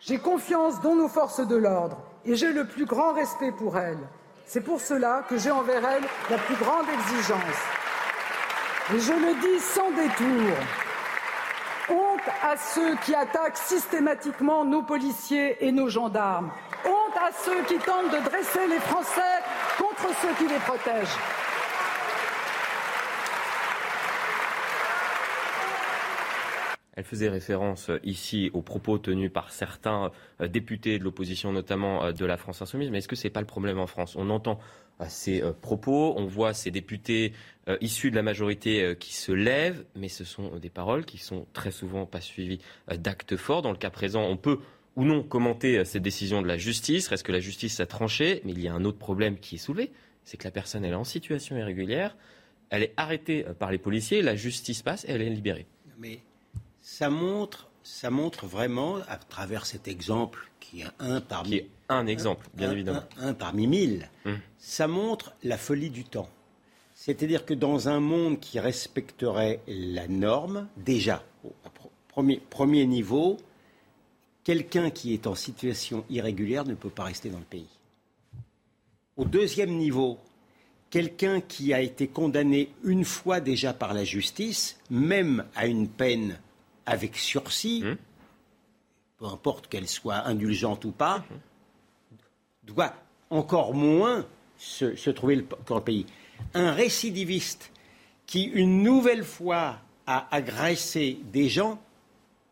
J'ai 0.00 0.18
confiance 0.18 0.80
dans 0.82 0.94
nos 0.94 1.08
forces 1.08 1.46
de 1.46 1.56
l'ordre 1.56 1.98
et 2.24 2.36
j'ai 2.36 2.52
le 2.52 2.66
plus 2.66 2.84
grand 2.84 3.14
respect 3.14 3.52
pour 3.52 3.78
elles. 3.78 3.98
C'est 4.46 4.60
pour 4.60 4.80
cela 4.80 5.24
que 5.28 5.38
j'ai 5.38 5.50
envers 5.50 5.84
elles 5.84 6.04
la 6.30 6.38
plus 6.38 6.56
grande 6.56 6.86
exigence. 6.88 7.40
Et 8.94 9.00
je 9.00 9.12
le 9.12 9.34
dis 9.40 9.60
sans 9.60 9.90
détour. 9.90 10.56
Honte 11.88 12.28
à 12.42 12.56
ceux 12.56 12.96
qui 12.96 13.14
attaquent 13.14 13.56
systématiquement 13.56 14.64
nos 14.64 14.82
policiers 14.82 15.64
et 15.66 15.72
nos 15.72 15.88
gendarmes. 15.88 16.50
Honte 16.84 17.16
à 17.16 17.30
ceux 17.44 17.62
qui 17.62 17.76
tentent 17.78 18.10
de 18.10 18.28
dresser 18.28 18.66
les 18.68 18.80
Français 18.80 19.20
contre 19.78 20.14
ceux 20.20 20.34
qui 20.38 20.52
les 20.52 20.60
protègent. 20.60 21.18
Elle 26.96 27.04
faisait 27.04 27.28
référence 27.28 27.90
euh, 27.90 27.98
ici 28.04 28.50
aux 28.52 28.62
propos 28.62 28.98
tenus 28.98 29.32
par 29.32 29.50
certains 29.50 30.12
euh, 30.40 30.46
députés 30.46 30.98
de 30.98 31.04
l'opposition, 31.04 31.52
notamment 31.52 32.04
euh, 32.04 32.12
de 32.12 32.24
la 32.24 32.36
France 32.36 32.62
insoumise. 32.62 32.90
Mais 32.90 32.98
est-ce 32.98 33.08
que 33.08 33.16
ce 33.16 33.24
n'est 33.24 33.32
pas 33.32 33.40
le 33.40 33.46
problème 33.46 33.78
en 33.78 33.86
France? 33.86 34.16
On 34.16 34.30
entend 34.30 34.58
ces 35.08 35.42
propos, 35.60 36.14
on 36.16 36.24
voit 36.24 36.54
ces 36.54 36.70
députés 36.70 37.32
issus 37.80 38.12
de 38.12 38.16
la 38.16 38.22
majorité 38.22 38.94
qui 39.00 39.12
se 39.12 39.32
lèvent, 39.32 39.84
mais 39.96 40.06
ce 40.06 40.22
sont 40.22 40.56
des 40.58 40.70
paroles 40.70 41.04
qui 41.04 41.18
sont 41.18 41.48
très 41.52 41.72
souvent 41.72 42.06
pas 42.06 42.20
suivies 42.20 42.60
d'actes 42.98 43.36
forts. 43.36 43.62
Dans 43.62 43.72
le 43.72 43.76
cas 43.76 43.90
présent, 43.90 44.22
on 44.22 44.36
peut 44.36 44.60
ou 44.94 45.02
non 45.02 45.24
commenter 45.24 45.84
cette 45.84 46.04
décision 46.04 46.42
de 46.42 46.46
la 46.46 46.58
justice. 46.58 47.08
Reste 47.08 47.26
que 47.26 47.32
la 47.32 47.40
justice 47.40 47.80
a 47.80 47.86
tranché, 47.86 48.40
mais 48.44 48.52
il 48.52 48.60
y 48.60 48.68
a 48.68 48.72
un 48.72 48.84
autre 48.84 48.98
problème 48.98 49.36
qui 49.36 49.56
est 49.56 49.58
soulevé, 49.58 49.90
c'est 50.22 50.36
que 50.36 50.44
la 50.44 50.52
personne 50.52 50.84
elle 50.84 50.92
est 50.92 50.94
en 50.94 51.02
situation 51.02 51.56
irrégulière, 51.56 52.16
elle 52.70 52.84
est 52.84 52.94
arrêtée 52.96 53.44
par 53.58 53.72
les 53.72 53.78
policiers, 53.78 54.22
la 54.22 54.36
justice 54.36 54.82
passe 54.82 55.04
et 55.06 55.10
elle 55.10 55.22
est 55.22 55.30
libérée. 55.30 55.66
Ça 56.84 57.08
montre, 57.08 57.70
ça 57.82 58.10
montre 58.10 58.46
vraiment, 58.46 58.98
à 59.08 59.16
travers 59.16 59.64
cet 59.64 59.88
exemple, 59.88 60.50
qui 60.60 60.82
est 60.82 60.86
un 60.98 61.22
parmi... 61.22 61.62
un 61.88 62.06
exemple, 62.06 62.46
bien 62.52 62.70
évidemment. 62.70 63.02
Un, 63.18 63.32
parmi 63.32 63.66
mille. 63.66 64.10
Hum. 64.26 64.38
Ça 64.58 64.86
montre 64.86 65.32
la 65.42 65.56
folie 65.56 65.88
du 65.88 66.04
temps. 66.04 66.28
C'est-à-dire 66.94 67.46
que 67.46 67.54
dans 67.54 67.88
un 67.88 68.00
monde 68.00 68.38
qui 68.38 68.60
respecterait 68.60 69.60
la 69.66 70.06
norme, 70.08 70.68
déjà, 70.76 71.24
premier, 72.08 72.40
premier 72.50 72.86
niveau, 72.86 73.38
quelqu'un 74.44 74.90
qui 74.90 75.14
est 75.14 75.26
en 75.26 75.34
situation 75.34 76.04
irrégulière 76.10 76.66
ne 76.66 76.74
peut 76.74 76.90
pas 76.90 77.04
rester 77.04 77.30
dans 77.30 77.38
le 77.38 77.44
pays. 77.44 77.78
Au 79.16 79.24
deuxième 79.24 79.74
niveau, 79.74 80.18
quelqu'un 80.90 81.40
qui 81.40 81.72
a 81.72 81.80
été 81.80 82.08
condamné 82.08 82.68
une 82.84 83.06
fois 83.06 83.40
déjà 83.40 83.72
par 83.72 83.94
la 83.94 84.04
justice, 84.04 84.78
même 84.90 85.46
à 85.54 85.66
une 85.66 85.88
peine 85.88 86.38
avec 86.86 87.16
sursis, 87.16 87.82
hum. 87.84 87.96
peu 89.18 89.26
importe 89.26 89.68
qu'elle 89.68 89.88
soit 89.88 90.26
indulgente 90.26 90.84
ou 90.84 90.90
pas, 90.90 91.24
doit 92.62 92.94
encore 93.30 93.74
moins 93.74 94.26
se, 94.56 95.10
trouver 95.10 95.44
dans 95.66 95.76
le 95.76 95.84
pays. 95.84 96.06
Un 96.54 96.72
récidiviste 96.72 97.70
qui, 98.26 98.44
une 98.44 98.82
nouvelle 98.82 99.24
fois, 99.24 99.78
a 100.06 100.28
agressé 100.34 101.18
des 101.32 101.48
gens 101.48 101.80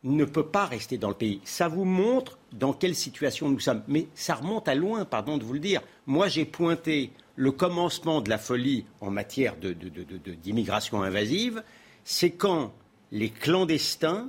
ne 0.04 0.24
peut 0.24 0.46
pas 0.46 0.66
rester 0.66 0.98
dans 0.98 1.08
le 1.08 1.14
pays. 1.14 1.40
Ça 1.44 1.68
vous 1.68 1.84
montre 1.84 2.38
dans 2.52 2.72
quelle 2.72 2.94
situation 2.94 3.48
nous 3.48 3.60
sommes. 3.60 3.82
Mais 3.86 4.08
ça 4.14 4.34
remonte 4.34 4.66
à 4.68 4.74
loin, 4.74 5.04
pardon 5.04 5.38
de 5.38 5.44
vous 5.44 5.52
le 5.52 5.60
dire. 5.60 5.80
Moi, 6.06 6.28
j'ai 6.28 6.44
pointé 6.44 7.12
le 7.36 7.52
commencement 7.52 8.20
de 8.20 8.28
la 8.28 8.38
folie 8.38 8.84
en 9.00 9.10
matière 9.10 9.54
d'immigration 9.56 11.02
invasive. 11.02 11.62
C'est 12.04 12.32
quand 12.32 12.72
les 13.12 13.28
clandestins 13.28 14.28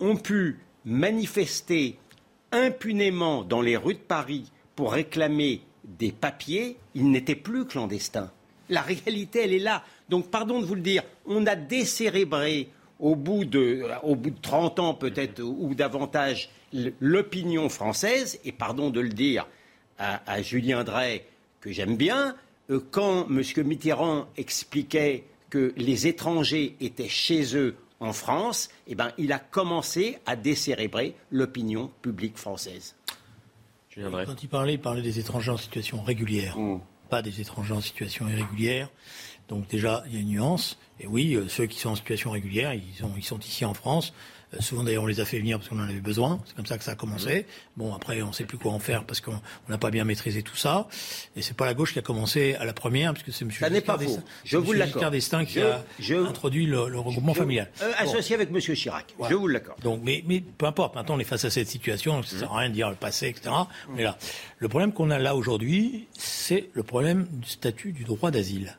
ont 0.00 0.16
pu 0.16 0.58
manifester 0.84 1.96
impunément 2.52 3.44
dans 3.44 3.62
les 3.62 3.76
rues 3.76 3.94
de 3.94 3.98
Paris 3.98 4.50
pour 4.74 4.92
réclamer 4.92 5.62
des 5.84 6.12
papiers, 6.12 6.76
ils 6.94 7.10
n'étaient 7.10 7.36
plus 7.36 7.64
clandestins. 7.64 8.30
La 8.68 8.82
réalité, 8.82 9.44
elle 9.44 9.52
est 9.52 9.60
là. 9.60 9.84
Donc, 10.08 10.28
pardon 10.30 10.60
de 10.60 10.66
vous 10.66 10.74
le 10.74 10.80
dire, 10.80 11.04
on 11.24 11.46
a 11.46 11.54
décérébré 11.54 12.68
au 12.98 13.14
bout 13.14 13.44
de, 13.44 13.84
au 14.02 14.16
bout 14.16 14.30
de 14.30 14.40
30 14.40 14.80
ans 14.80 14.94
peut-être 14.94 15.40
ou 15.40 15.74
davantage 15.74 16.50
l'opinion 17.00 17.68
française, 17.68 18.40
et 18.44 18.52
pardon 18.52 18.90
de 18.90 19.00
le 19.00 19.10
dire 19.10 19.46
à, 19.98 20.42
Julien 20.42 20.82
Drey, 20.82 21.24
que 21.60 21.70
j'aime 21.70 21.96
bien, 21.96 22.34
euh, 22.70 22.80
quand 22.90 23.28
M. 23.28 23.42
Mitterrand 23.64 24.26
expliquait 24.36 25.24
que 25.48 25.72
les 25.76 26.06
étrangers 26.06 26.76
étaient 26.80 27.08
chez 27.08 27.56
eux 27.56 27.76
en 28.00 28.12
France, 28.12 28.68
eh 28.86 28.94
ben, 28.94 29.12
il 29.18 29.32
a 29.32 29.38
commencé 29.38 30.18
à 30.26 30.36
décérébrer 30.36 31.14
l'opinion 31.30 31.90
publique 32.02 32.36
française. 32.36 32.94
Quand 33.94 34.42
il 34.42 34.48
parlait, 34.48 34.74
il 34.74 34.80
parlait 34.80 35.02
des 35.02 35.18
étrangers 35.18 35.50
en 35.50 35.56
situation 35.56 36.02
régulière, 36.02 36.58
mmh. 36.58 36.80
pas 37.08 37.22
des 37.22 37.40
étrangers 37.40 37.72
en 37.72 37.80
situation 37.80 38.28
irrégulière. 38.28 38.90
Donc 39.48 39.68
déjà, 39.68 40.04
il 40.06 40.14
y 40.14 40.16
a 40.18 40.20
une 40.20 40.28
nuance. 40.28 40.78
Et 41.00 41.06
oui, 41.06 41.34
euh, 41.34 41.48
ceux 41.48 41.66
qui 41.66 41.78
sont 41.78 41.90
en 41.90 41.94
situation 41.94 42.30
régulière, 42.30 42.74
ils, 42.74 42.82
ils 43.16 43.24
sont 43.24 43.38
ici 43.38 43.64
en 43.64 43.72
France. 43.72 44.12
Euh, 44.54 44.60
souvent 44.60 44.84
d'ailleurs 44.84 45.02
on 45.02 45.06
les 45.06 45.20
a 45.20 45.24
fait 45.24 45.38
venir 45.38 45.58
parce 45.58 45.68
qu'on 45.68 45.78
en 45.78 45.88
avait 45.88 46.00
besoin. 46.00 46.40
C'est 46.46 46.56
comme 46.56 46.66
ça 46.66 46.78
que 46.78 46.84
ça 46.84 46.92
a 46.92 46.94
commencé. 46.94 47.46
Bon 47.76 47.94
après 47.94 48.22
on 48.22 48.28
ne 48.28 48.32
sait 48.32 48.44
plus 48.44 48.58
quoi 48.58 48.72
en 48.72 48.78
faire 48.78 49.04
parce 49.04 49.20
qu'on 49.20 49.40
n'a 49.68 49.78
pas 49.78 49.90
bien 49.90 50.04
maîtrisé 50.04 50.42
tout 50.42 50.56
ça. 50.56 50.88
Et 51.36 51.42
c'est 51.42 51.56
pas 51.56 51.66
la 51.66 51.74
gauche 51.74 51.92
qui 51.92 51.98
a 51.98 52.02
commencé 52.02 52.54
à 52.54 52.64
la 52.64 52.72
première 52.72 53.12
puisque 53.12 53.32
c'est 53.32 53.44
M. 53.44 53.50
Ça 53.50 53.70
n'est 53.70 53.80
pas 53.80 53.98
faux. 53.98 54.18
Je 54.44 54.56
vous 54.56 54.72
l'accorde. 54.72 55.12
d'Estaing 55.12 55.44
qui 55.44 55.60
a 55.60 55.82
introduit 56.28 56.66
le, 56.66 56.80
regroupement 56.80 57.34
familial. 57.34 57.70
Euh, 57.82 57.92
associé 57.98 58.34
avec 58.34 58.50
M. 58.50 58.60
Chirac. 58.60 59.14
Je 59.28 59.34
vous 59.34 59.48
l'accorde. 59.48 59.80
Donc 59.82 60.00
mais, 60.02 60.22
mais 60.26 60.40
peu 60.40 60.66
importe. 60.66 60.94
Maintenant 60.94 61.16
on 61.16 61.18
est 61.18 61.24
face 61.24 61.44
à 61.44 61.50
cette 61.50 61.68
situation. 61.68 62.22
Ça 62.22 62.38
sert 62.38 62.52
à 62.52 62.58
rien 62.58 62.68
de 62.68 62.74
dire 62.74 62.88
le 62.88 62.96
passé 62.96 63.28
etc. 63.28 63.50
Mais 63.94 64.04
là 64.04 64.16
le 64.58 64.68
problème 64.68 64.92
qu'on 64.92 65.10
a 65.10 65.18
là 65.18 65.34
aujourd'hui 65.34 66.06
c'est 66.12 66.70
le 66.72 66.82
problème 66.82 67.26
du 67.30 67.48
statut 67.48 67.92
du 67.92 68.04
droit 68.04 68.30
d'asile 68.30 68.76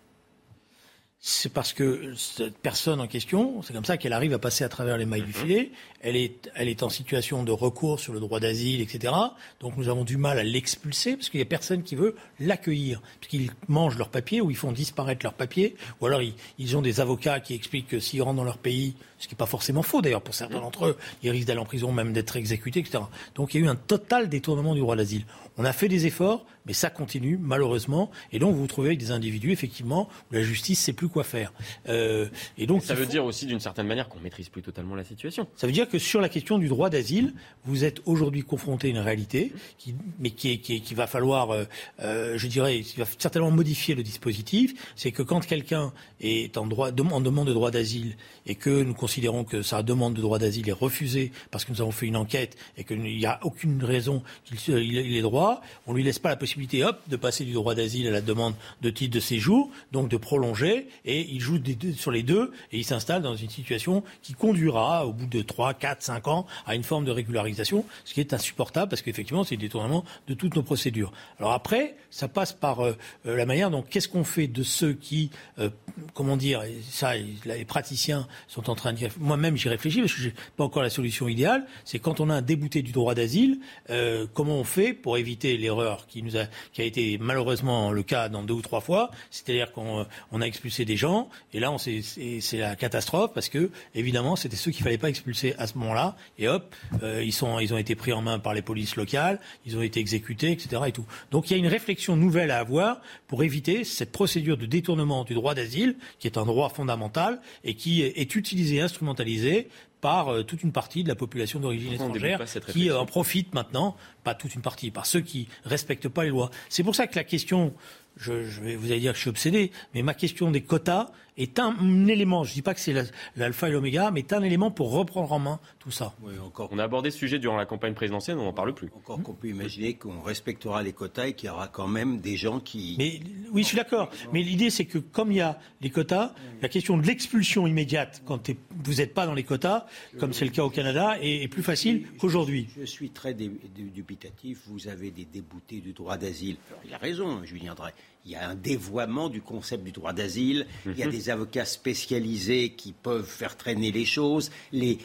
c'est 1.20 1.52
parce 1.52 1.74
que 1.74 2.14
cette 2.16 2.58
personne 2.60 3.02
en 3.02 3.08
question, 3.08 3.64
c'est 3.64 3.74
comme 3.74 3.86
ça 3.86 3.98
qu'elle 3.98 4.14
arrive 4.14 4.34
à 4.34 4.40
passer 4.40 4.64
à 4.64 4.70
travers 4.70 4.98
les 4.98 5.06
mailles 5.06 5.24
du 5.24 5.28
mhm. 5.28 5.34
filet. 5.34 5.72
Elle 6.00 6.16
est, 6.16 6.52
elle 6.54 6.68
est 6.68 6.84
en 6.84 6.90
situation 6.90 7.44
de 7.44 7.52
recours 7.52 8.00
sur 8.00 8.14
le 8.14 8.20
droit 8.20 8.40
d'asile, 8.40 8.82
etc. 8.82 9.14
Donc 9.60 9.78
nous 9.78 9.90
avons 9.90 10.04
du 10.04 10.18
mal 10.18 10.38
à 10.38 10.44
l'expulser 10.44 11.16
parce 11.16 11.30
qu'il 11.30 11.40
n'y 11.40 11.42
a 11.42 11.48
personne 11.48 11.82
qui 11.82 11.96
veut 11.96 12.16
l'accueillir, 12.40 13.02
puisqu'ils 13.20 13.50
mangent 13.68 13.98
leurs 13.98 14.10
papiers 14.10 14.42
ou 14.42 14.52
ils 14.52 14.56
font 14.56 14.72
disparaître 14.72 15.26
leurs 15.26 15.34
papiers, 15.34 15.76
ou 16.00 16.06
alors 16.06 16.22
ils, 16.60 16.78
ont 16.78 16.84
des 16.84 17.00
avocats 17.00 17.40
qui 17.40 17.56
expliquent 17.56 17.88
que 17.88 18.00
s'ils 18.00 18.22
rentrent 18.22 18.38
dans 18.38 18.44
leur 18.44 18.60
pays, 18.60 18.94
ce 19.18 19.28
qui 19.28 19.34
n'est 19.34 19.38
pas 19.40 19.48
forcément 19.48 19.82
faux 19.82 20.04
d'ailleurs 20.04 20.22
pour 20.22 20.36
certains 20.36 20.60
d'entre 20.60 20.86
eux, 20.86 20.98
ils 21.24 21.32
risquent 21.32 21.48
d'aller 21.48 21.60
en 21.60 21.66
prison, 21.66 21.92
même 21.92 22.14
d'être 22.14 22.36
exécutés, 22.36 22.82
etc. 22.82 23.00
Donc 23.34 23.56
il 23.56 23.62
y 23.62 23.64
a 23.64 23.66
eu 23.66 23.70
un 23.70 23.76
total 23.76 24.30
détournement 24.30 24.76
du 24.76 24.82
droit 24.82 24.96
d'asile. 24.96 25.26
On 25.58 25.66
a 25.66 25.74
fait 25.74 25.88
des 25.88 26.06
efforts, 26.06 26.46
mais 26.68 26.74
ça 26.74 26.92
continue 26.92 27.40
malheureusement, 27.42 28.12
et 28.32 28.38
donc 28.38 28.54
vous 28.54 28.62
vous 28.62 28.68
trouvez 28.68 28.90
avec 28.90 29.00
des 29.00 29.10
individus 29.10 29.52
effectivement 29.52 30.08
où 30.30 30.36
la 30.36 30.44
justice 30.44 30.80
sait 30.80 30.94
plus 30.94 31.07
quoi 31.08 31.24
faire. 31.24 31.54
Euh, 31.90 32.28
et 32.58 32.68
donc 32.68 32.84
ça 32.84 32.94
veut 32.94 33.06
dire 33.06 33.26
aussi 33.26 33.46
d'une 33.46 33.60
certaine 33.60 33.88
manière 33.88 34.10
qu'on 34.10 34.20
maîtrise 34.20 34.50
plus 34.50 34.62
totalement 34.62 34.96
la 34.96 35.04
situation. 35.04 35.48
Ça 35.56 35.68
veut 35.68 35.74
dire 35.74 35.90
que 35.90 36.00
sur 36.00 36.22
la 36.22 36.30
question 36.30 36.58
du 36.58 36.68
droit 36.68 36.90
d'asile, 36.90 37.34
vous 37.66 37.84
êtes 37.84 38.02
aujourd'hui 38.06 38.44
confronté 38.44 38.88
à 38.88 38.90
une 38.92 39.00
réalité, 39.00 39.54
qui, 39.78 39.96
mais 40.20 40.32
qui, 40.32 40.60
qui, 40.60 40.82
qui 40.82 40.94
va 40.94 41.08
falloir, 41.08 41.52
euh, 41.52 41.64
euh, 42.02 42.38
je 42.38 42.48
dirais, 42.48 42.82
qui 42.82 43.00
va 43.00 43.06
certainement 43.18 43.52
modifier 43.52 43.96
le 43.96 44.04
dispositif. 44.04 44.94
C'est 44.96 45.12
que 45.12 45.24
quand 45.24 45.46
quelqu'un 45.46 45.94
est 46.22 46.58
en, 46.58 46.66
droit, 46.66 46.90
en 46.90 47.22
demande 47.22 47.48
de 47.48 47.54
droit 47.54 47.72
d'asile 47.72 48.16
et 48.46 48.56
que 48.56 48.84
nous 48.84 48.94
considérons 48.94 49.44
que 49.44 49.62
sa 49.62 49.84
demande 49.84 50.14
de 50.14 50.22
droit 50.22 50.40
d'asile 50.40 50.70
est 50.70 50.74
refusée 50.74 51.32
parce 51.52 51.66
que 51.66 51.72
nous 51.72 51.82
avons 51.82 51.92
fait 51.92 52.08
une 52.08 52.18
enquête 52.18 52.56
et 52.78 52.84
qu'il 52.84 53.02
n'y 53.02 53.26
a 53.26 53.40
aucune 53.44 53.84
raison 53.84 54.24
qu'il 54.46 54.78
il 54.78 55.16
ait 55.16 55.22
droit, 55.22 55.62
on 55.86 55.94
lui 55.94 56.04
laisse 56.04 56.20
pas 56.20 56.30
la 56.30 56.36
possibilité, 56.36 56.84
hop, 56.84 57.00
de 57.08 57.16
passer 57.16 57.46
du 57.46 57.54
droit 57.54 57.76
d'asile 57.76 58.08
à 58.08 58.12
la 58.12 58.22
demande 58.22 58.56
de 58.82 58.90
titre 58.90 59.14
de 59.14 59.20
séjour, 59.20 59.70
donc 59.92 60.10
de 60.10 60.18
prolonger, 60.18 60.88
et 61.08 61.26
il 61.32 61.40
joue 61.40 61.58
sur 61.96 62.12
les 62.12 62.22
deux 62.22 62.52
et 62.72 62.78
il 62.78 62.84
s'installe 62.84 63.24
dans 63.24 63.36
une 63.36 63.50
situation 63.50 64.04
qui 64.22 64.34
conduira 64.34 65.08
au 65.08 65.14
bout 65.14 65.26
de 65.26 65.42
3, 65.42 65.74
4, 65.74 66.04
5 66.04 66.28
ans 66.28 66.46
à 66.68 66.76
une 66.76 66.84
forme 66.84 67.06
de 67.06 67.12
régularisation, 67.12 67.86
ce 68.04 68.14
qui 68.14 68.20
est 68.20 68.34
insupportable 68.34 68.90
parce 68.90 69.02
qu'effectivement 69.02 69.44
c'est 69.44 69.56
le 69.56 69.62
détournement 69.62 70.04
de 70.28 70.34
toutes 70.34 70.56
nos 70.56 70.64
procédures. 70.64 71.12
Alors 71.40 71.54
après, 71.54 71.96
ça 72.12 72.28
passe 72.28 72.54
par 72.54 72.86
euh, 72.86 72.96
la 73.26 73.46
manière 73.46 73.72
donc 73.72 73.90
qu'est-ce 73.90 74.10
qu'on 74.10 74.26
fait 74.26 74.48
de 74.48 74.64
ceux 74.64 74.94
qui, 74.94 75.32
euh, 75.60 75.70
comment 76.14 76.38
dire, 76.38 76.62
ça 76.90 77.14
les 77.16 77.66
praticiens 77.66 78.28
sont 78.48 78.70
en 78.70 78.76
train 78.76 78.92
de 78.92 78.98
dire, 78.98 79.12
moi-même 79.20 79.56
j'y 79.56 79.70
réfléchis 79.70 80.02
parce 80.02 80.14
que 80.14 80.22
j'ai 80.22 80.34
pas 80.58 80.66
encore 80.66 80.84
la 80.84 80.90
solution 80.90 81.28
idéale, 81.28 81.66
c'est 81.86 82.00
quand 82.00 82.20
on 82.20 82.30
a 82.30 82.36
un 82.36 82.42
débouté 82.42 82.82
du 82.82 82.92
droit 82.92 83.16
d'asile, 83.16 83.60
euh, 83.90 84.28
comment 84.34 84.58
on 84.58 84.66
fait 84.66 84.94
pour 84.94 85.18
éviter 85.18 85.58
l'erreur 85.58 86.06
qui 86.08 86.24
a, 86.38 86.48
qui 86.74 86.82
a 86.82 86.84
été 86.84 87.18
malheureusement 87.18 87.92
le 87.92 88.04
cas 88.04 88.28
dans 88.28 88.44
deux 88.44 88.56
ou 88.56 88.62
trois 88.62 88.82
fois, 88.82 89.10
c'est-à-dire 89.32 89.72
qu'on 89.72 90.06
on 90.32 90.42
a 90.42 90.46
expulsé 90.46 90.84
des 90.84 90.97
gens 90.98 91.30
et 91.54 91.60
là 91.60 91.76
c'est 91.78 92.58
la 92.58 92.76
catastrophe 92.76 93.32
parce 93.34 93.50
que 93.50 93.72
évidemment 93.96 94.36
c'était 94.36 94.56
ceux 94.56 94.72
qu'il 94.72 94.84
fallait 94.84 94.98
pas 94.98 95.10
expulser 95.10 95.56
à 95.58 95.68
ce 95.68 95.78
moment-là 95.78 96.16
et 96.38 96.48
hop 96.48 96.76
euh, 97.04 97.24
ils 97.24 97.34
sont 97.34 97.60
ils 97.60 97.74
ont 97.74 97.78
été 97.78 97.96
pris 97.96 98.14
en 98.14 98.22
main 98.22 98.40
par 98.40 98.54
les 98.54 98.62
polices 98.62 98.96
locales, 98.96 99.40
ils 99.66 99.78
ont 99.78 99.82
été 99.82 100.00
exécutés 100.00 100.52
etc 100.52 100.82
et 100.88 100.92
tout. 100.92 101.06
Donc 101.32 101.50
il 101.50 101.54
y 101.54 101.56
a 101.56 101.60
une 101.60 101.68
réflexion 101.68 102.16
nouvelle 102.16 102.52
à 102.52 102.60
avoir 102.60 103.02
pour 103.28 103.44
éviter 103.44 103.84
cette 103.84 104.12
procédure 104.12 104.58
de 104.58 104.66
détournement 104.66 105.24
du 105.24 105.34
droit 105.34 105.54
d'asile 105.54 105.96
qui 106.20 106.28
est 106.28 106.38
un 106.38 106.46
droit 106.46 106.70
fondamental 106.70 107.40
et 107.64 107.76
qui 107.76 108.02
est 108.02 108.36
utilisé 108.36 108.82
instrumentalisé 108.82 109.70
par 110.02 110.30
euh, 110.30 110.44
toute 110.44 110.64
une 110.64 110.72
partie 110.72 111.04
de 111.04 111.10
la 111.10 111.16
population 111.16 111.60
d'origine 111.60 111.94
étrangère 111.94 112.42
qui 112.72 112.92
en 112.92 113.06
profite 113.06 113.54
maintenant, 113.54 113.96
pas 114.24 114.36
toute 114.36 114.56
une 114.56 114.62
partie, 114.62 114.92
par 114.92 115.06
ceux 115.06 115.22
qui 115.22 115.48
respectent 115.66 116.10
pas 116.10 116.24
les 116.24 116.30
lois. 116.30 116.52
C'est 116.70 116.84
pour 116.84 116.96
ça 116.96 117.08
que 117.08 117.16
la 117.16 117.24
question 117.24 117.74
je, 118.18 118.62
vais, 118.62 118.76
vous 118.76 118.92
allez 118.92 119.00
dire 119.00 119.12
que 119.12 119.18
je 119.18 119.22
suis 119.22 119.30
obsédé, 119.30 119.72
mais 119.94 120.02
ma 120.02 120.14
question 120.14 120.52
des 120.52 120.62
quotas 120.62 121.12
est 121.38 121.60
un, 121.60 122.08
élément, 122.08 122.44
je 122.44 122.52
ne 122.52 122.56
dis 122.56 122.62
pas 122.62 122.74
que 122.74 122.80
c'est 122.80 122.94
l'alpha 123.36 123.70
et 123.70 123.72
l'oméga, 123.72 124.12
mais 124.12 124.22
est 124.22 124.34
un 124.34 124.42
élément 124.42 124.72
pour 124.72 124.92
reprendre 124.92 125.32
en 125.32 125.40
main 125.40 125.60
tout 125.80 125.92
ça. 125.92 126.14
encore. 126.44 126.70
On 126.72 126.80
a 126.80 126.84
abordé 126.84 127.12
ce 127.12 127.18
sujet 127.18 127.40
durant 127.40 127.58
la 127.58 127.66
campagne 127.66 127.94
présidentielle, 127.94 128.38
on 128.38 128.44
n'en 128.44 128.54
parle 128.54 128.74
plus. 128.74 128.90
Encore 128.96 129.22
qu'on 129.22 129.34
peut 129.34 129.48
imaginer 129.48 129.94
qu'on 129.94 130.22
respectera 130.22 130.82
les 130.84 130.94
quotas 130.94 131.28
et 131.28 131.34
qu'il 131.34 131.48
y 131.48 131.50
aura 131.52 131.68
quand 131.68 131.88
même 131.88 132.20
des 132.20 132.38
gens 132.38 132.60
qui... 132.60 132.96
Mais, 132.98 133.20
oui, 133.52 133.62
je 133.62 133.68
suis 133.68 133.78
d'accord. 133.78 134.10
Mais 134.34 134.42
l'idée, 134.42 134.70
c'est 134.70 134.86
que 134.86 134.98
comme 134.98 135.32
il 135.32 135.38
y 135.38 135.42
a 135.42 135.60
les 135.82 135.90
quotas, 135.90 136.34
la 136.62 136.70
question 136.70 136.98
de 136.98 137.06
l'expulsion 137.06 137.68
immédiate, 137.68 138.24
quand 138.26 138.50
vous 138.84 138.96
n'êtes 138.96 139.14
pas 139.14 139.26
dans 139.26 139.34
les 139.34 139.44
quotas, 139.44 139.86
comme 140.20 140.34
c'est 140.34 140.46
le 140.46 140.52
cas 140.52 140.64
au 140.64 140.70
Canada, 140.70 141.18
est, 141.22 141.48
plus 141.48 141.64
facile 141.64 142.08
qu'aujourd'hui. 142.20 142.68
Je 142.78 142.86
suis 142.86 143.12
très 143.12 143.34
dubitatif. 143.34 144.64
Vous 144.68 144.88
avez 144.88 145.12
des 145.12 145.26
déboutés 145.26 145.80
du 145.80 145.94
droit 145.94 146.18
d'asile. 146.18 146.58
Il 146.86 146.94
a 146.94 146.98
raison, 146.98 147.44
Julien 147.44 147.76
Drey 147.76 147.94
il 148.28 148.32
y 148.32 148.36
a 148.36 148.50
un 148.50 148.56
dévoiement 148.56 149.30
du 149.30 149.42
concept 149.42 149.86
du 149.86 149.92
droit 149.92 150.12
d'asile, 150.12 150.68
il 150.86 150.98
y 150.98 151.02
a 151.02 151.06
mhm. 151.06 151.12
Avocats 151.30 151.66
spécialisés 151.66 152.70
qui 152.70 152.92
peuvent 152.92 153.26
faire 153.26 153.58
traîner 153.58 153.92
les 153.92 154.06
choses, 154.06 154.52
les, 154.72 154.98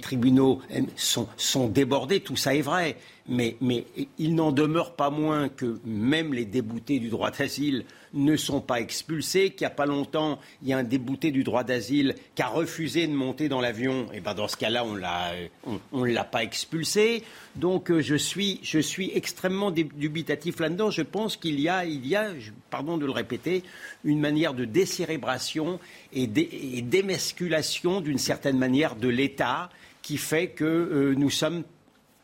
tribunaux 0.00 0.60
euh, 0.72 0.82
sont, 0.96 1.28
sont, 1.36 1.68
débordés, 1.68 2.20
tout 2.20 2.36
ça 2.36 2.54
est 2.54 2.62
vrai, 2.62 2.96
mais, 3.28 3.56
mais 3.60 3.86
il 4.18 4.34
n'en 4.34 4.52
demeure 4.52 4.94
pas 4.94 5.10
moins 5.10 5.48
que 5.48 5.80
même 5.84 6.34
les 6.34 6.44
déboutés 6.44 6.98
du 6.98 7.08
droit 7.08 7.30
d'asile 7.30 7.84
ne 8.14 8.36
sont 8.36 8.60
pas 8.60 8.80
expulsés, 8.80 9.50
qu'il 9.50 9.66
n'y 9.66 9.72
a 9.72 9.74
pas 9.74 9.86
longtemps, 9.86 10.38
il 10.62 10.68
y 10.68 10.72
a 10.72 10.78
un 10.78 10.82
débouté 10.82 11.30
du 11.30 11.44
droit 11.44 11.64
d'asile 11.64 12.14
qui 12.34 12.42
a 12.42 12.48
refusé 12.48 13.06
de 13.06 13.12
monter 13.12 13.48
dans 13.48 13.60
l'avion, 13.60 14.06
et 14.12 14.20
ben 14.20 14.34
dans 14.34 14.48
ce 14.48 14.56
cas-là, 14.56 14.84
on 14.84 16.00
ne 16.04 16.12
l'a 16.12 16.24
pas 16.24 16.42
expulsé. 16.42 17.22
Donc 17.56 17.90
euh, 17.90 18.00
je 18.00 18.14
suis, 18.14 18.60
je 18.62 18.78
extrêmement 19.14 19.70
dubitatif 19.70 20.60
là-dedans. 20.60 20.90
Je 20.90 21.02
pense 21.02 21.36
qu'il 21.36 21.60
y 21.60 21.68
a, 21.68 21.84
y 21.84 22.14
a, 22.14 22.28
pardon 22.70 22.96
de 22.98 23.06
le 23.06 23.12
répéter, 23.12 23.62
une 24.04 24.20
manière 24.20 24.54
de 24.54 24.64
décérébration 24.64 25.80
et 26.12 26.26
d'émasculation 26.26 28.00
d'une 28.00 28.18
certaine 28.18 28.58
manière 28.58 28.96
de 28.96 29.08
l'État 29.08 29.70
qui 30.02 30.18
fait 30.18 30.48
que 30.48 30.64
euh, 30.64 31.14
nous 31.16 31.30
sommes 31.30 31.62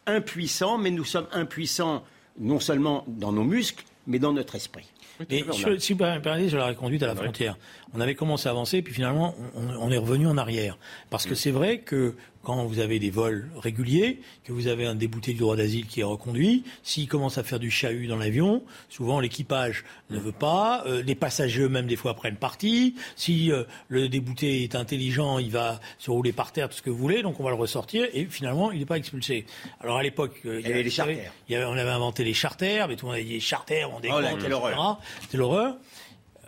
impuissants, 0.06 0.78
mais 0.78 0.90
nous 0.90 1.04
sommes 1.04 1.28
impuissants 1.32 2.02
non 2.38 2.60
seulement 2.60 3.04
dans 3.06 3.32
nos 3.32 3.44
muscles, 3.44 3.84
mais 4.06 4.18
dans 4.18 4.32
notre 4.32 4.54
esprit. 4.54 4.90
Et 5.30 5.44
si 5.78 5.92
vous 5.92 6.04
me 6.04 6.20
permettez, 6.20 6.48
je 6.48 6.56
l'aurais 6.56 6.74
conduite 6.74 7.02
à 7.02 7.06
la 7.06 7.16
frontière. 7.16 7.56
On 7.94 8.00
avait 8.00 8.14
commencé 8.14 8.48
à 8.48 8.52
avancer, 8.52 8.82
puis 8.82 8.92
finalement, 8.94 9.34
on, 9.54 9.90
est 9.90 9.98
revenu 9.98 10.26
en 10.26 10.36
arrière. 10.36 10.78
Parce 11.10 11.24
que 11.24 11.32
mm. 11.32 11.36
c'est 11.36 11.50
vrai 11.50 11.78
que 11.78 12.14
quand 12.42 12.64
vous 12.64 12.78
avez 12.78 12.98
des 12.98 13.10
vols 13.10 13.50
réguliers, 13.56 14.20
que 14.44 14.52
vous 14.52 14.68
avez 14.68 14.86
un 14.86 14.94
débouté 14.94 15.32
du 15.32 15.40
droit 15.40 15.56
d'asile 15.56 15.86
qui 15.86 16.00
est 16.00 16.04
reconduit, 16.04 16.64
s'il 16.82 17.08
commence 17.08 17.36
à 17.36 17.42
faire 17.42 17.58
du 17.58 17.70
chahut 17.70 18.06
dans 18.06 18.16
l'avion, 18.16 18.62
souvent 18.88 19.20
l'équipage 19.20 19.84
ne 20.10 20.18
veut 20.18 20.32
pas, 20.32 20.82
euh, 20.86 21.02
les 21.02 21.14
passagers 21.14 21.62
eux-mêmes 21.62 21.86
des 21.86 21.96
fois 21.96 22.14
prennent 22.14 22.36
parti. 22.36 22.94
Si 23.16 23.52
euh, 23.52 23.64
le 23.88 24.08
débouté 24.08 24.62
est 24.62 24.74
intelligent, 24.76 25.38
il 25.38 25.50
va 25.50 25.80
se 25.98 26.10
rouler 26.10 26.32
par 26.32 26.52
terre, 26.52 26.68
tout 26.68 26.76
ce 26.76 26.82
que 26.82 26.90
vous 26.90 26.96
voulez, 26.96 27.22
donc 27.22 27.38
on 27.40 27.44
va 27.44 27.50
le 27.50 27.56
ressortir, 27.56 28.06
et 28.14 28.24
finalement, 28.24 28.72
il 28.72 28.78
n'est 28.78 28.86
pas 28.86 28.96
expulsé. 28.96 29.44
Alors 29.80 29.98
à 29.98 30.02
l'époque, 30.02 30.40
euh, 30.46 30.60
il 30.60 30.68
y 30.68 30.72
avait 30.72 30.82
les 30.82 30.90
charters. 30.90 31.32
on 31.50 31.76
avait 31.76 31.90
inventé 31.90 32.24
les 32.24 32.34
charters, 32.34 32.88
mais 32.88 32.96
tout 32.96 33.06
le 33.06 33.08
monde 33.08 33.16
avait 33.16 33.26
dit 33.26 33.34
les 33.34 33.40
charters, 33.40 33.90
on 33.94 34.00
décompte, 34.00 34.24
oh 34.50 34.96
C'était 35.22 35.38
l'horreur. 35.38 35.76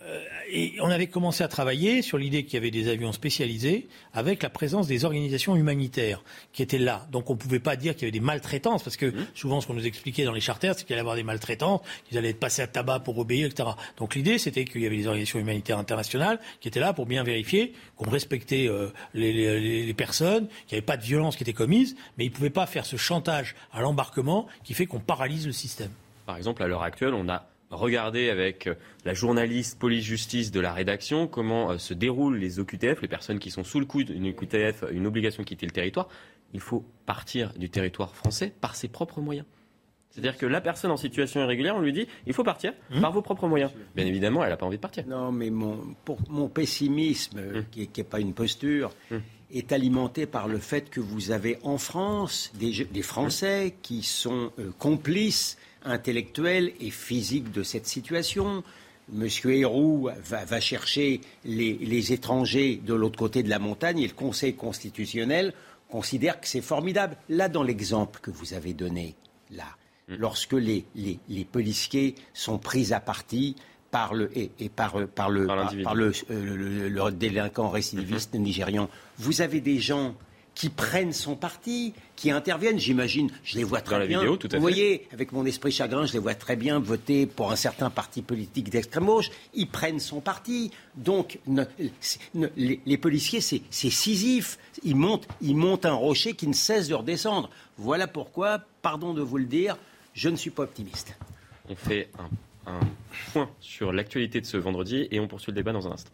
Euh, 0.03 0.25
et 0.51 0.75
on 0.81 0.91
avait 0.91 1.07
commencé 1.07 1.45
à 1.45 1.49
travailler 1.49 2.03
sur 2.03 2.17
l'idée 2.17 2.45
qu'il 2.45 2.55
y 2.55 2.57
avait 2.57 2.71
des 2.71 2.89
avions 2.89 3.13
spécialisés 3.13 3.89
avec 4.15 4.43
la 4.43 4.51
présence 4.51 4.87
des 4.87 5.05
organisations 5.05 5.57
humanitaires 5.57 6.23
qui 6.53 6.63
étaient 6.63 6.79
là. 6.79 7.07
Donc 7.13 7.29
on 7.31 7.35
ne 7.35 7.39
pouvait 7.39 7.61
pas 7.61 7.77
dire 7.77 7.95
qu'il 7.95 8.03
y 8.03 8.05
avait 8.07 8.19
des 8.19 8.25
maltraitances, 8.25 8.83
parce 8.83 8.97
que 8.97 9.07
mmh. 9.07 9.27
souvent 9.35 9.61
ce 9.61 9.67
qu'on 9.67 9.75
nous 9.75 9.87
expliquait 9.87 10.25
dans 10.25 10.33
les 10.33 10.41
charters, 10.41 10.75
c'est 10.77 10.85
qu'il 10.85 10.95
allait 10.95 11.01
y 11.01 11.03
avoir 11.03 11.17
des 11.17 11.23
maltraitances, 11.23 11.81
qu'ils 12.09 12.19
allaient 12.19 12.31
être 12.31 12.41
passés 12.41 12.63
à 12.63 12.67
tabac 12.67 13.01
pour 13.01 13.19
obéir, 13.19 13.47
etc. 13.47 13.71
Donc 13.99 14.15
l'idée, 14.15 14.39
c'était 14.39 14.65
qu'il 14.65 14.81
y 14.81 14.87
avait 14.87 14.97
des 14.97 15.07
organisations 15.07 15.39
humanitaires 15.39 15.79
internationales 15.79 16.41
qui 16.61 16.69
étaient 16.69 16.81
là 16.81 16.93
pour 16.93 17.07
bien 17.07 17.23
vérifier 17.23 17.75
qu'on 17.97 18.11
respectait 18.11 18.69
euh, 18.69 18.89
les, 19.15 19.95
personnes, 19.95 20.49
qu'il 20.67 20.77
n'y 20.77 20.79
avait 20.79 20.87
pas 20.87 20.97
de 20.97 21.05
violence 21.05 21.37
qui 21.37 21.43
était 21.43 21.53
commise, 21.53 21.95
mais 22.17 22.25
ils 22.25 22.31
ne 22.31 22.35
pouvaient 22.35 22.51
pas 22.51 22.67
faire 22.67 22.87
ce 22.87 22.97
chantage 22.97 23.55
à 23.73 23.83
l'embarquement 23.83 24.47
qui 24.65 24.73
fait 24.75 24.87
qu'on 24.87 25.01
paralyse 25.01 25.47
le 25.47 25.53
système. 25.53 25.91
Par 26.27 26.37
exemple, 26.37 26.63
à 26.63 26.69
l'heure 26.69 26.83
actuelle, 26.83 27.15
on 27.15 27.29
a 27.29 27.45
Regardez 27.71 28.31
avec 28.31 28.67
euh, 28.67 28.75
la 29.05 29.15
journaliste 29.15 29.79
police-justice 29.79 30.51
de 30.51 30.59
la 30.59 30.73
rédaction 30.73 31.29
comment 31.29 31.71
euh, 31.71 31.79
se 31.79 31.95
déroulent 31.95 32.37
les 32.37 32.59
OQTF, 32.59 33.01
les 33.01 33.09
personnes 33.09 33.39
qui 33.39 33.51
sont 33.51 33.63
sous 33.63 33.79
le 33.79 33.87
coup 33.87 34.03
d'une 34.03 34.29
OQTF, 34.29 34.85
une 34.91 35.07
obligation 35.07 35.45
de 35.45 35.49
quitter 35.49 35.67
le 35.67 35.73
territoire. 35.73 36.09
Il 36.53 36.61
faut 36.61 36.85
partir 37.07 37.53
du 37.57 37.71
territoire 37.71 38.17
français 38.17 38.53
par 38.61 38.75
ses 38.75 38.89
propres 38.89 39.21
moyens. 39.21 39.47
C'est-à-dire 40.11 40.37
que 40.37 40.47
la 40.47 40.61
personne 40.61 40.91
en 40.91 40.97
situation 40.97 41.41
irrégulière, 41.41 41.77
on 41.77 41.81
lui 41.81 41.93
dit 41.93 42.09
il 42.27 42.33
faut 42.33 42.43
partir 42.43 42.73
mmh. 42.91 43.01
par 43.01 43.13
vos 43.13 43.23
propres 43.23 43.47
moyens. 43.47 43.71
Bien 43.95 44.07
évidemment, 44.07 44.43
elle 44.43 44.51
n'a 44.51 44.57
pas 44.57 44.67
envie 44.67 44.77
de 44.77 44.83
partir. 44.83 45.07
Non, 45.07 45.31
mais 45.31 45.51
mon, 45.51 45.95
pour, 46.05 46.19
mon 46.29 46.49
pessimisme, 46.49 47.41
mmh. 47.41 47.65
qui 47.71 47.89
n'est 47.97 48.05
pas 48.05 48.19
une 48.19 48.35
posture, 48.35 48.91
mmh. 49.13 49.17
est 49.53 49.71
alimenté 49.71 50.27
par 50.27 50.49
le 50.49 50.59
fait 50.59 50.91
que 50.91 50.99
vous 50.99 51.31
avez 51.31 51.59
en 51.63 51.79
France 51.79 52.51
des, 52.59 52.85
des 52.85 53.03
Français 53.03 53.77
qui 53.83 54.03
sont 54.03 54.51
euh, 54.59 54.73
complices 54.81 55.57
intellectuelle 55.85 56.73
et 56.81 56.91
physique 56.91 57.53
de 57.53 57.63
cette 57.63 57.87
situation. 57.87 58.63
Monsieur 59.13 59.53
Héroux 59.53 60.09
va, 60.25 60.61
chercher 60.61 61.21
les, 61.45 62.13
étrangers 62.13 62.81
de 62.85 62.95
l'autre 62.95 63.19
côté 63.19 63.43
de 63.43 63.49
la 63.49 63.59
montagne 63.59 63.99
et 63.99 64.07
le 64.07 64.15
Conseil 64.15 64.55
constitutionnel 64.55 65.53
considère 65.91 66.41
que 66.41 66.47
c'est 66.47 66.61
formidable. 66.61 67.17
Là, 67.29 67.49
dans 67.49 67.65
l'exemple 67.65 68.21
que 68.21 68.31
vous 68.31 68.55
avez 68.55 68.73
donné, 68.73 69.17
là, 69.51 69.65
hmm. 70.09 70.15
lorsque 70.19 70.53
les, 70.53 70.85
policiers 71.51 72.15
sont 72.33 72.59
pris 72.59 72.93
à 72.93 73.01
partie 73.01 73.57
par 73.91 74.15
le, 74.15 74.31
et, 74.39 74.69
par, 74.69 74.93
par, 75.09 75.31
le, 75.31 75.47
par, 75.47 75.95
le, 75.97 76.13
euh, 76.31 76.89
le, 76.89 77.11
délinquant 77.11 77.69
récidiviste 77.69 78.35
hmm. 78.35 78.43
nigérian, 78.43 78.89
vous 79.19 79.41
avez 79.41 79.61
des 79.61 79.81
gens 79.81 80.15
qui 80.61 80.69
prennent 80.69 81.15
son 81.15 81.37
parti, 81.37 81.95
qui 82.17 82.31
interviennent. 82.31 82.79
J'imagine, 82.79 83.31
je 83.45 83.57
les 83.57 83.65
vois 83.65 83.81
très 83.81 84.07
bien. 84.07 84.23
Vous 84.23 84.61
voyez, 84.61 85.09
avec 85.11 85.33
mon 85.33 85.47
esprit 85.47 85.73
chagrin, 85.73 86.05
je 86.05 86.13
les 86.13 86.19
vois 86.19 86.35
très 86.35 86.55
bien 86.55 86.79
voter 86.79 87.25
pour 87.25 87.51
un 87.51 87.57
certain 87.57 87.89
parti 87.89 88.21
politique 88.21 88.69
d'extrême 88.69 89.07
gauche. 89.07 89.31
Ils 89.55 89.69
prennent 89.69 90.01
son 90.01 90.21
parti. 90.21 90.71
Donc, 90.97 91.39
les, 92.35 92.99
policiers, 92.99 93.41
c'est 93.41 93.63
Sisyphe. 93.71 94.59
Ils 94.83 94.97
montent, 94.97 95.27
ils 95.41 95.57
montent 95.57 95.87
un 95.87 95.95
rocher 95.95 96.35
qui 96.35 96.47
ne 96.47 96.53
cesse 96.53 96.89
de 96.89 96.95
redescendre. 96.95 97.49
Voilà 97.79 98.07
pourquoi, 98.07 98.61
pardon 98.83 99.15
de 99.15 99.23
vous 99.23 99.39
le 99.39 99.47
dire, 99.47 99.79
je 100.13 100.29
ne 100.29 100.37
suis 100.37 100.51
pas 100.51 100.65
optimiste. 100.65 101.17
On 101.71 101.75
fait 101.75 102.11
un 102.67 102.81
point 103.33 103.49
sur 103.61 103.95
l'actualité 103.95 104.43
de 104.43 104.47
ce 104.47 104.59
vendredi 104.59 105.09
et 105.11 105.21
on 105.21 105.27
poursuit 105.27 105.53
le 105.53 105.57
débat 105.57 105.73
dans 105.73 105.89
un 105.89 105.93
instant. 105.93 106.13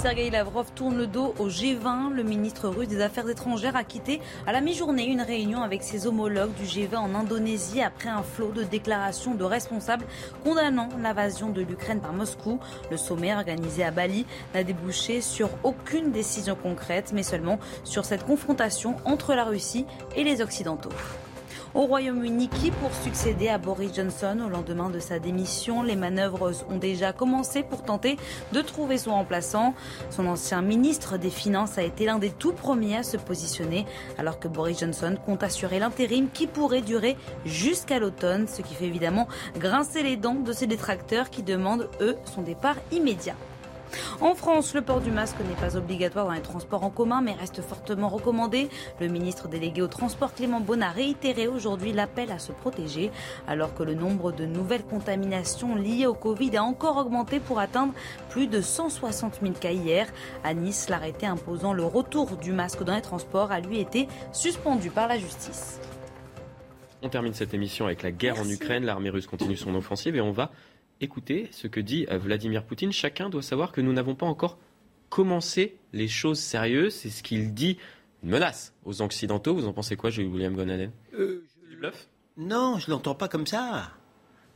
Sergei 0.00 0.30
Lavrov 0.30 0.72
tourne 0.74 0.96
le 0.96 1.06
dos 1.06 1.34
au 1.38 1.50
G20. 1.50 2.14
Le 2.14 2.22
ministre 2.22 2.70
russe 2.70 2.88
des 2.88 3.02
Affaires 3.02 3.28
étrangères 3.28 3.76
a 3.76 3.84
quitté 3.84 4.22
à 4.46 4.52
la 4.52 4.62
mi-journée 4.62 5.04
une 5.04 5.20
réunion 5.20 5.62
avec 5.62 5.82
ses 5.82 6.06
homologues 6.06 6.54
du 6.54 6.64
G20 6.64 6.96
en 6.96 7.14
Indonésie 7.14 7.82
après 7.82 8.08
un 8.08 8.22
flot 8.22 8.50
de 8.50 8.62
déclarations 8.62 9.34
de 9.34 9.44
responsables 9.44 10.06
condamnant 10.42 10.88
l'invasion 11.02 11.50
de 11.50 11.60
l'Ukraine 11.60 12.00
par 12.00 12.14
Moscou. 12.14 12.58
Le 12.90 12.96
sommet 12.96 13.34
organisé 13.34 13.84
à 13.84 13.90
Bali 13.90 14.24
n'a 14.54 14.64
débouché 14.64 15.20
sur 15.20 15.50
aucune 15.64 16.12
décision 16.12 16.56
concrète, 16.56 17.12
mais 17.12 17.22
seulement 17.22 17.58
sur 17.84 18.06
cette 18.06 18.24
confrontation 18.24 18.96
entre 19.04 19.34
la 19.34 19.44
Russie 19.44 19.84
et 20.16 20.24
les 20.24 20.40
Occidentaux. 20.40 20.88
Au 21.72 21.82
Royaume-Uni, 21.82 22.48
qui 22.48 22.72
pour 22.72 22.92
succéder 22.92 23.48
à 23.48 23.56
Boris 23.56 23.94
Johnson 23.94 24.40
au 24.44 24.48
lendemain 24.48 24.90
de 24.90 24.98
sa 24.98 25.20
démission, 25.20 25.84
les 25.84 25.94
manœuvres 25.94 26.50
ont 26.68 26.78
déjà 26.78 27.12
commencé 27.12 27.62
pour 27.62 27.84
tenter 27.84 28.16
de 28.52 28.60
trouver 28.60 28.98
son 28.98 29.12
remplaçant. 29.12 29.74
Son 30.10 30.26
ancien 30.26 30.62
ministre 30.62 31.16
des 31.16 31.30
Finances 31.30 31.78
a 31.78 31.84
été 31.84 32.06
l'un 32.06 32.18
des 32.18 32.30
tout 32.30 32.52
premiers 32.52 32.96
à 32.96 33.02
se 33.04 33.16
positionner, 33.16 33.86
alors 34.18 34.40
que 34.40 34.48
Boris 34.48 34.80
Johnson 34.80 35.16
compte 35.24 35.44
assurer 35.44 35.78
l'intérim 35.78 36.28
qui 36.32 36.48
pourrait 36.48 36.82
durer 36.82 37.16
jusqu'à 37.44 38.00
l'automne, 38.00 38.48
ce 38.48 38.62
qui 38.62 38.74
fait 38.74 38.86
évidemment 38.86 39.28
grincer 39.56 40.02
les 40.02 40.16
dents 40.16 40.34
de 40.34 40.52
ses 40.52 40.66
détracteurs 40.66 41.30
qui 41.30 41.44
demandent, 41.44 41.88
eux, 42.00 42.16
son 42.24 42.42
départ 42.42 42.76
immédiat. 42.90 43.36
En 44.20 44.34
France, 44.34 44.74
le 44.74 44.82
port 44.82 45.00
du 45.00 45.10
masque 45.10 45.36
n'est 45.40 45.54
pas 45.54 45.76
obligatoire 45.76 46.26
dans 46.26 46.32
les 46.32 46.42
transports 46.42 46.84
en 46.84 46.90
commun, 46.90 47.20
mais 47.20 47.32
reste 47.32 47.62
fortement 47.62 48.08
recommandé. 48.08 48.68
Le 49.00 49.08
ministre 49.08 49.48
délégué 49.48 49.82
au 49.82 49.88
transport 49.88 50.34
Clément 50.34 50.60
Beaune 50.60 50.82
a 50.82 50.90
réitéré 50.90 51.48
aujourd'hui 51.48 51.92
l'appel 51.92 52.30
à 52.30 52.38
se 52.38 52.52
protéger, 52.52 53.10
alors 53.48 53.74
que 53.74 53.82
le 53.82 53.94
nombre 53.94 54.32
de 54.32 54.44
nouvelles 54.44 54.84
contaminations 54.84 55.74
liées 55.74 56.06
au 56.06 56.14
Covid 56.14 56.56
a 56.56 56.62
encore 56.62 56.96
augmenté 56.98 57.40
pour 57.40 57.58
atteindre 57.58 57.94
plus 58.28 58.46
de 58.46 58.60
160 58.60 59.40
000 59.42 59.54
cas 59.54 59.72
hier. 59.72 60.06
À 60.44 60.54
Nice, 60.54 60.88
l'arrêté 60.88 61.26
imposant 61.26 61.72
le 61.72 61.84
retour 61.84 62.36
du 62.36 62.52
masque 62.52 62.82
dans 62.84 62.94
les 62.94 63.02
transports 63.02 63.52
a 63.52 63.60
lui 63.60 63.80
été 63.80 64.08
suspendu 64.32 64.90
par 64.90 65.08
la 65.08 65.18
justice. 65.18 65.80
On 67.02 67.08
termine 67.08 67.32
cette 67.32 67.54
émission 67.54 67.86
avec 67.86 68.02
la 68.02 68.10
guerre 68.10 68.38
en 68.38 68.48
Ukraine. 68.48 68.84
L'armée 68.84 69.08
russe 69.08 69.26
continue 69.26 69.56
son 69.56 69.74
offensive 69.74 70.16
et 70.16 70.20
on 70.20 70.32
va 70.32 70.50
écoutez 71.00 71.48
ce 71.50 71.66
que 71.66 71.80
dit 71.80 72.06
euh, 72.10 72.18
Vladimir 72.18 72.64
Poutine. 72.64 72.92
Chacun 72.92 73.28
doit 73.28 73.42
savoir 73.42 73.72
que 73.72 73.80
nous 73.80 73.92
n'avons 73.92 74.14
pas 74.14 74.26
encore 74.26 74.58
commencer 75.08 75.76
les 75.92 76.08
choses 76.08 76.38
sérieuses. 76.38 76.94
C'est 76.94 77.10
ce 77.10 77.22
qu'il 77.22 77.54
dit, 77.54 77.78
une 78.22 78.30
menace 78.30 78.74
aux 78.84 79.02
Occidentaux. 79.02 79.54
Vous 79.54 79.66
en 79.66 79.72
pensez 79.72 79.96
quoi, 79.96 80.10
William 80.10 80.54
Gonaden 80.54 80.92
euh, 81.14 81.44
Du 81.68 81.76
bluff? 81.76 82.08
Non, 82.36 82.78
je 82.78 82.90
l'entends 82.90 83.14
pas 83.14 83.28
comme 83.28 83.46
ça. 83.46 83.90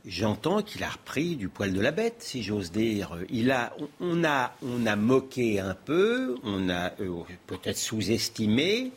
J'entends 0.05 0.61
qu'il 0.61 0.83
a 0.83 0.89
repris 0.89 1.35
du 1.35 1.49
poil 1.49 1.73
de 1.73 1.81
la 1.81 1.91
bête, 1.91 2.17
si 2.19 2.43
j'ose 2.43 2.71
dire. 2.71 3.17
Il 3.29 3.49
a, 3.49 3.75
on, 3.99 4.23
a, 4.23 4.55
on 4.61 4.85
a 4.85 4.95
moqué 4.95 5.59
un 5.59 5.73
peu, 5.73 6.37
on 6.43 6.69
a 6.69 6.91
euh, 7.01 7.23
peut-être 7.47 7.77
sous-estimé 7.77 8.91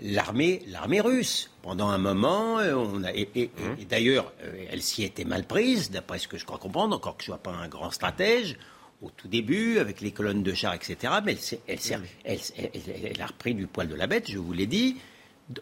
l'armée, 0.00 0.62
l'armée 0.68 1.00
russe. 1.00 1.50
Pendant 1.62 1.88
un 1.88 1.98
moment, 1.98 2.58
euh, 2.58 2.74
on 2.74 3.02
a, 3.04 3.12
et, 3.12 3.50
d'ailleurs, 3.88 4.32
euh, 4.42 4.66
elle 4.70 4.82
s'y 4.82 5.04
était 5.04 5.24
mal 5.24 5.44
prise, 5.44 5.90
d'après 5.90 6.18
ce 6.18 6.28
que 6.28 6.38
je 6.38 6.44
crois 6.44 6.58
comprendre, 6.58 6.94
encore 6.94 7.16
que 7.16 7.24
je 7.24 7.30
ne 7.30 7.36
sois 7.36 7.42
pas 7.42 7.52
un 7.52 7.68
grand 7.68 7.90
stratège, 7.90 8.56
au 9.02 9.10
tout 9.10 9.28
début, 9.28 9.78
avec 9.78 10.00
les 10.00 10.10
colonnes 10.10 10.42
de 10.42 10.54
chars, 10.54 10.74
etc. 10.74 11.14
Mais 11.24 11.36
elle, 11.66 11.78
elle, 12.24 12.38
elle, 12.64 13.22
a 13.22 13.26
repris 13.26 13.54
du 13.54 13.66
poil 13.66 13.88
de 13.88 13.94
la 13.94 14.06
bête, 14.06 14.30
je 14.30 14.38
vous 14.38 14.52
l'ai 14.52 14.66
dit. 14.66 14.96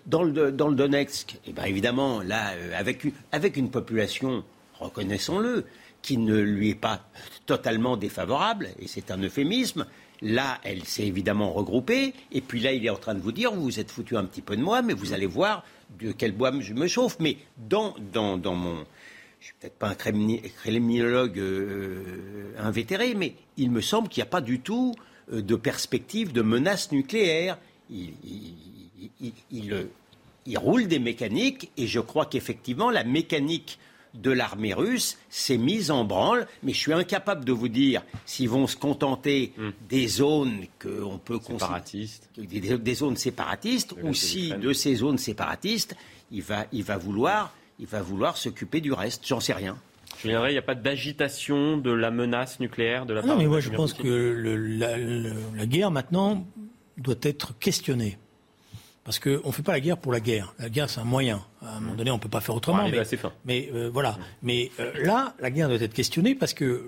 Dans 0.07 0.23
le, 0.23 0.51
dans 0.51 0.69
le 0.69 0.77
Donetsk, 0.77 1.37
eh 1.47 1.53
ben 1.53 1.65
évidemment, 1.65 2.23
là, 2.23 2.55
avec, 2.75 3.03
avec 3.33 3.59
une 3.59 3.71
population 3.71 4.43
reconnaissons-le, 4.81 5.67
qui 6.03 6.19
ne 6.19 6.39
lui 6.39 6.71
est 6.71 6.75
pas 6.75 7.01
totalement 7.47 7.97
défavorable, 7.97 8.69
et 8.79 8.89
c'est 8.89 9.11
un 9.11 9.19
euphémisme. 9.19 9.87
Là, 10.25 10.59
elle 10.65 10.85
s'est 10.85 11.07
évidemment 11.07 11.53
regroupée, 11.53 12.15
et 12.33 12.41
puis 12.41 12.59
là, 12.59 12.73
il 12.73 12.85
est 12.87 12.91
en 12.91 12.97
train 12.97 13.15
de 13.15 13.21
vous 13.21 13.31
dire, 13.31 13.53
vous 13.53 13.63
vous 13.63 13.79
êtes 13.79 13.91
foutu 13.91 14.17
un 14.17 14.25
petit 14.25 14.41
peu 14.41 14.57
de 14.57 14.63
moi, 14.63 14.81
mais 14.81 14.95
vous 14.95 15.13
allez 15.13 15.27
voir 15.27 15.65
de 16.01 16.13
quel 16.13 16.33
bois 16.33 16.51
je 16.61 16.73
me 16.73 16.87
chauffe. 16.87 17.19
Mais 17.21 17.37
dans, 17.59 17.95
mon... 18.03 18.87
Je 19.39 19.47
suis 19.47 19.55
peut-être 19.61 19.79
pas 19.79 19.91
un 19.91 19.95
criminologue 19.95 21.39
euh, 21.39 22.55
invétéré, 22.59 23.15
mais 23.15 23.35
il 23.59 23.71
me 23.71 23.83
semble 23.83 24.09
qu'il 24.09 24.23
n'y 24.23 24.29
a 24.29 24.31
pas 24.31 24.41
du 24.41 24.61
tout 24.61 24.95
euh, 25.31 25.43
de 25.43 25.57
perspective 25.57 26.33
de 26.33 26.41
menace 26.41 26.91
nucléaire. 26.91 27.59
Il, 27.91 28.15
il, 29.53 30.59
roule 30.59 30.87
des 30.87 31.01
mécaniques, 31.01 31.71
et 31.77 31.87
je 31.87 32.01
crois 32.01 32.25
qu'effectivement, 32.25 32.91
la 32.91 33.05
mécanique 33.05 33.79
de 34.15 34.31
l'armée 34.31 34.75
russe 34.75 35.19
s'est 35.29 35.59
mise 35.59 35.91
en 35.91 36.05
branle, 36.05 36.47
mais 36.63 36.73
je 36.73 36.79
suis 36.79 36.93
incapable 36.93 37.45
de 37.45 37.53
vous 37.53 37.69
dire 37.69 38.03
s'ils 38.27 38.49
vont 38.49 38.67
se 38.67 38.77
contenter 38.77 39.53
hmm. 39.57 39.71
des 39.89 40.09
zones 40.09 40.67
qu'on 40.81 41.19
peut 41.19 41.41
séparatistes, 41.43 42.31
des, 42.37 42.79
des, 42.79 42.95
zones 42.95 43.17
séparatistes, 43.17 43.95
ou 44.03 44.15
si 44.15 44.53
de 44.53 44.73
ces 44.73 44.97
zones 44.97 45.19
séparatistes, 45.19 45.97
il 46.31 46.43
va, 46.43 46.67
il 46.73 46.85
va 46.85 46.97
vouloir, 46.97 47.55
il 47.79 47.87
va 47.87 48.03
vouloir 48.03 48.37
s'occuper 48.37 48.81
du 48.81 48.93
reste. 48.93 49.27
J'en 49.27 49.41
sais 49.41 49.53
rien. 49.53 49.77
Je 50.23 50.29
il 50.29 50.53
n'y 50.53 50.59
a 50.59 50.63
pas 50.63 50.75
d'agitation 50.75 51.77
de 51.77 51.91
la 51.91 52.11
menace 52.11 52.61
nucléaire 52.61 53.05
de 53.05 53.15
la 53.15 53.23
part 53.23 53.31
Non, 53.31 53.37
mais 53.37 53.47
moi 53.47 53.61
je 53.61 53.71
pense 53.71 53.93
que 53.93 54.07
la 55.57 55.67
guerre 55.67 55.91
maintenant 55.91 56.47
doit 56.97 57.17
être 57.23 57.59
questionnée. 57.59 58.17
Parce 59.05 59.19
qu'on 59.19 59.47
ne 59.47 59.53
fait 59.53 59.63
pas 59.63 59.73
la 59.73 59.81
guerre 59.81 59.99
pour 59.99 60.13
la 60.13 60.21
guerre. 60.21 60.55
La 60.59 60.71
guerre, 60.71 60.89
c'est 60.89 61.01
un 61.01 61.05
moyen. 61.05 61.45
À 61.61 61.77
un 61.77 61.81
moment 61.81 61.95
donné, 61.95 62.11
on 62.11 62.17
ne 62.17 62.21
peut 62.21 62.31
pas 62.31 62.41
faire 62.41 62.55
autrement. 62.55 62.89
mais, 62.89 63.03
mais 63.45 63.71
euh, 63.75 63.91
voilà. 63.93 64.19
Mais 64.43 64.71
euh, 64.81 64.93
là, 65.05 65.35
la 65.41 65.51
guerre 65.51 65.69
doit 65.69 65.81
être 65.81 65.93
questionnée 65.93 66.35
parce 66.35 66.55
que, 66.55 66.87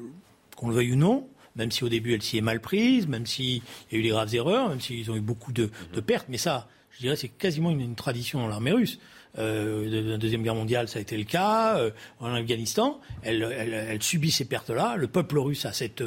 qu'on 0.57 0.69
le 0.69 0.75
veuille 0.75 0.93
ou 0.93 0.97
non, 0.97 1.29
même 1.57 1.71
si 1.71 1.85
au 1.85 1.91
début 1.91 2.15
elle 2.15 2.23
s'y 2.23 2.39
est 2.39 2.43
mal 2.43 2.61
prise, 2.61 3.07
même 3.07 3.27
s'il 3.27 3.57
y 3.57 3.95
a 3.95 3.99
eu 3.99 4.03
des 4.03 4.09
graves 4.09 4.35
erreurs, 4.35 4.71
même 4.71 4.81
s'ils 4.81 5.11
ont 5.11 5.17
eu 5.17 5.21
beaucoup 5.21 5.53
de, 5.53 5.71
pertes, 6.07 6.27
mais 6.31 6.39
ça, 6.39 6.69
je 6.91 7.01
dirais, 7.01 7.17
c'est 7.17 7.29
quasiment 7.29 7.71
une, 7.71 7.95
tradition 7.95 8.41
dans 8.41 8.49
l'armée 8.49 8.73
russe. 8.73 8.99
Euh, 9.39 9.91
de 9.91 10.11
la 10.13 10.17
Deuxième 10.17 10.43
Guerre 10.43 10.55
mondiale, 10.55 10.89
ça 10.89 10.99
a 10.99 11.03
été 11.03 11.19
le 11.19 11.25
cas. 11.25 11.77
Euh, 11.77 11.91
en 12.21 12.33
Afghanistan, 12.33 12.99
elle, 13.23 13.43
elle, 13.43 13.75
elle, 13.75 14.03
subit 14.03 14.31
ces 14.31 14.47
pertes-là. 14.47 14.97
Le 14.97 15.07
peuple 15.07 15.39
russe 15.39 15.67
a 15.67 15.75
cet 15.75 16.03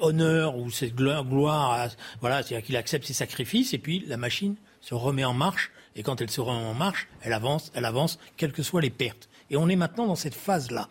honneur 0.00 0.56
ou 0.56 0.68
cette 0.72 0.96
gloire, 0.96 1.88
voilà, 2.20 2.42
c'est-à-dire 2.42 2.66
qu'il 2.66 2.76
accepte 2.76 3.06
ses 3.06 3.12
sacrifices, 3.12 3.72
et 3.74 3.78
puis 3.78 4.02
la 4.08 4.16
machine 4.16 4.56
se 4.80 4.94
remet 4.94 5.24
en 5.24 5.34
marche, 5.34 5.70
et 5.96 6.02
quand 6.02 6.20
elle 6.20 6.30
se 6.30 6.40
remet 6.40 6.64
en 6.64 6.74
marche, 6.74 7.08
elle 7.22 7.32
avance, 7.32 7.70
elle 7.74 7.84
avance, 7.84 8.18
quelles 8.36 8.52
que 8.52 8.62
soient 8.62 8.80
les 8.80 8.90
pertes. 8.90 9.28
Et 9.50 9.56
on 9.56 9.68
est 9.68 9.76
maintenant 9.76 10.06
dans 10.06 10.16
cette 10.16 10.34
phase-là. 10.34 10.88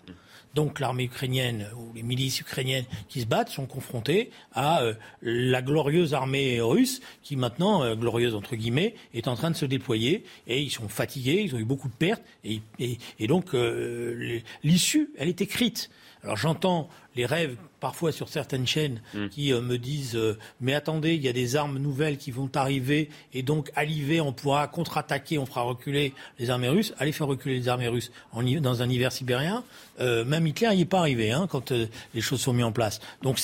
Donc 0.56 0.80
l'armée 0.80 1.04
ukrainienne 1.04 1.68
ou 1.78 1.94
les 1.94 2.02
milices 2.02 2.40
ukrainiennes 2.40 2.86
qui 3.08 3.22
se 3.22 3.28
battent 3.28 3.50
sont 3.50 3.68
confrontées 3.68 4.32
à 4.52 4.82
euh, 4.82 4.94
la 5.22 5.62
glorieuse 5.62 6.14
armée 6.14 6.60
russe 6.60 7.02
qui 7.22 7.36
maintenant, 7.36 7.84
euh, 7.84 7.96
glorieuse 7.96 8.34
entre 8.34 8.56
guillemets, 8.56 8.96
est 9.14 9.28
en 9.28 9.36
train 9.36 9.52
de 9.52 9.56
se 9.56 9.66
déployer 9.66 10.26
et 10.48 10.60
ils 10.60 10.72
sont 10.72 10.90
fatigués, 10.90 11.44
ils 11.44 11.54
ont 11.54 11.60
eu 11.60 11.66
beaucoup 11.66 11.88
de 11.88 11.94
pertes 11.94 12.24
et, 12.44 12.62
et 12.80 13.28
donc 13.28 13.54
euh, 13.54 14.40
l'issue, 14.64 15.12
elle 15.18 15.30
est 15.30 15.42
écrite. 15.42 15.92
Alors 16.24 16.36
j'entends 16.36 16.89
les 17.15 17.26
rêves 17.26 17.55
parfois 17.80 18.11
sur 18.11 18.28
certaines 18.28 18.67
chaînes 18.67 19.01
mm. 19.13 19.30
qui 19.30 19.53
euh, 19.53 19.61
me 19.61 19.78
disent 19.78 20.15
euh, 20.15 20.38
mais 20.59 20.74
attendez, 20.74 21.15
il 21.15 21.22
y 21.22 21.30
a 21.30 21.34
des 21.34 21.55
armes 21.55 21.78
nouvelles 21.78 22.17
qui 22.17 22.32
vont 22.32 22.49
arriver 22.55 23.09
et 23.34 23.41
donc 23.41 23.72
à 23.76 23.86
l'hiver 23.86 24.26
on 24.26 24.34
pourra 24.34 24.67
contre-attaquer, 24.67 25.38
on 25.38 25.45
fera 25.45 25.61
reculer 25.61 26.13
les 26.38 26.49
armées 26.49 26.70
russes. 26.70 26.93
Allez 26.99 27.11
faire 27.11 27.28
reculer 27.28 27.55
les 27.59 27.70
armées 27.70 27.88
russes 27.88 28.11
dans 28.34 28.82
un 28.82 28.89
hiver 28.89 29.11
sibérien. 29.11 29.63
Euh, 29.99 30.26
même 30.26 30.45
Hitler 30.45 30.76
n'y 30.76 30.82
est 30.82 30.86
pas 30.86 30.99
arrivé 30.99 31.32
hein, 31.32 31.47
quand 31.49 31.72
les 31.72 32.22
choses 32.22 32.41
sont 32.41 32.53
mises 32.53 32.65
en 32.65 32.72
place. 32.72 32.99
Donc 33.22 33.38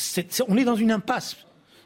on 0.47 0.57
est 0.57 0.65
dans 0.65 0.75
une 0.75 0.91
impasse. 0.91 1.37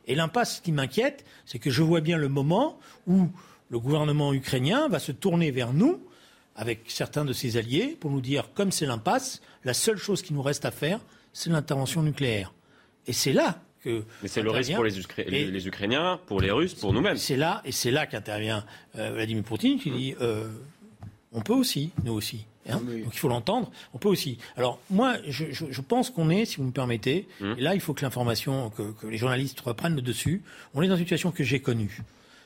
Et 0.08 0.16
l'impasse 0.16 0.60
qui 0.60 0.72
m'inquiète, 0.72 1.24
c'est 1.46 1.60
que 1.60 1.70
je 1.70 1.84
vois 1.84 2.02
bien 2.02 2.18
le 2.18 2.30
moment 2.30 2.80
où 3.06 3.30
le 3.70 3.80
gouvernement 3.80 4.34
ukrainien 4.34 4.88
va 4.88 4.98
se 4.98 5.12
tourner 5.12 5.52
vers 5.52 5.72
nous 5.72 6.02
avec 6.60 6.82
certains 6.88 7.24
de 7.24 7.32
ses 7.32 7.56
alliés 7.56 7.98
pour 7.98 8.12
nous 8.12 8.20
dire, 8.20 8.50
comme 8.54 8.72
c'est 8.72 8.86
l'impasse, 8.86 9.42
la 9.64 9.74
seule 9.74 9.98
chose 9.98 10.22
qui 10.22 10.34
nous 10.34 10.42
reste 10.42 10.66
à 10.66 10.72
faire, 10.72 11.00
c'est 11.32 11.50
l'intervention 11.50 12.04
nucléaire. 12.04 12.54
Et 13.08 13.14
c'est 13.14 13.32
là 13.32 13.62
que. 13.82 14.04
Mais 14.22 14.28
c'est 14.28 14.42
le 14.42 14.52
risque 14.52 14.76
pour 14.76 14.84
les, 14.84 14.98
Ukrainiens, 15.68 16.20
pour 16.28 16.42
les 16.42 16.52
Russes, 16.52 16.74
pour 16.74 16.92
nous-mêmes. 16.92 17.16
C'est 17.16 17.38
là, 17.38 17.62
et 17.64 17.72
c'est 17.72 17.92
là 17.92 18.06
qu'intervient 18.06 18.66
euh, 18.98 19.12
Vladimir 19.14 19.44
Poutine 19.44 19.80
qui 19.80 19.90
dit 19.90 20.16
euh, 20.20 20.50
on 21.32 21.40
peut 21.42 21.54
aussi, 21.54 21.92
nous 22.04 22.12
aussi. 22.12 22.46
Hein. 22.68 22.82
Donc 22.82 23.14
il 23.14 23.18
faut 23.18 23.30
l'entendre, 23.30 23.72
on 23.94 23.98
peut 23.98 24.10
aussi. 24.10 24.38
Alors 24.58 24.80
moi, 24.90 25.16
je, 25.28 25.82
pense 25.82 26.10
qu'on 26.10 26.30
est, 26.30 26.44
si 26.44 26.58
vous 26.58 26.64
me 26.64 26.72
permettez, 26.72 27.26
hum. 27.42 27.56
et 27.58 27.62
là 27.62 27.74
il 27.74 27.80
faut 27.80 27.94
que 27.94 28.02
l'information, 28.02 28.70
que, 28.72 28.92
que 28.92 29.08
les 29.08 29.18
journalistes 29.18 29.62
reprennent 29.62 29.96
le 29.96 30.02
dessus, 30.02 30.44
on 30.74 30.82
est 30.82 30.90
dans 30.90 30.98
une 30.98 31.06
situation 31.06 31.32
que 31.32 31.46
j'ai 31.46 31.62
connue. 31.62 32.02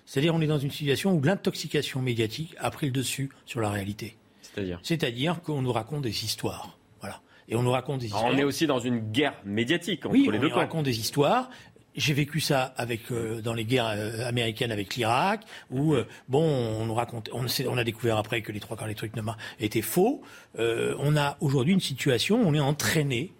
C'est-à-dire 0.05 0.35
on 0.35 0.41
est 0.41 0.47
dans 0.47 0.59
une 0.59 0.71
situation 0.71 1.13
où 1.13 1.21
l'intoxication 1.21 2.01
médiatique 2.01 2.55
a 2.59 2.69
pris 2.71 2.87
le 2.87 2.91
dessus 2.91 3.29
sur 3.45 3.61
la 3.61 3.69
réalité. 3.69 4.15
C'est-à-dire 4.41 4.79
C'est-à-dire 4.83 5.41
qu'on 5.41 5.61
nous 5.61 5.71
raconte 5.71 6.03
des 6.03 6.23
histoires. 6.25 6.77
Voilà. 6.99 7.21
Et 7.47 7.55
on 7.55 7.63
nous 7.63 7.71
raconte 7.71 7.99
des 7.99 8.07
histoires. 8.07 8.25
on 8.25 8.37
est 8.37 8.43
aussi 8.43 8.67
dans 8.67 8.79
une 8.79 8.99
guerre 9.11 9.35
médiatique 9.45 10.05
entre 10.05 10.15
les 10.15 10.23
deux 10.23 10.31
camps. 10.31 10.45
on 10.45 10.49
nous 10.49 10.55
raconte 10.55 10.85
des 10.85 10.99
histoires. 10.99 11.49
J'ai 11.95 12.13
vécu 12.13 12.39
ça 12.39 12.73
avec 12.75 13.11
euh, 13.11 13.41
dans 13.41 13.53
les 13.53 13.65
guerres 13.65 13.93
euh, 13.95 14.27
américaines 14.27 14.71
avec 14.71 14.95
l'Irak, 14.95 15.41
où 15.69 15.93
euh, 15.93 16.07
bon, 16.27 16.43
on 16.43 16.87
nous 16.87 16.95
raconte, 16.95 17.29
on, 17.33 17.45
on, 17.67 17.77
a 17.77 17.83
découvert 17.83 18.17
après 18.17 18.41
que 18.41 18.51
les 18.51 18.59
trois 18.59 18.75
quarts 18.75 18.87
des 18.87 18.95
trucs 18.95 19.13
étaient 19.59 19.81
faux. 19.81 20.23
on 20.57 21.15
a 21.15 21.37
aujourd'hui 21.39 21.73
une 21.73 21.79
situation, 21.79 22.41
où 22.41 22.45
on 22.45 22.53
est 22.55 22.59
entraîné. 22.59 23.31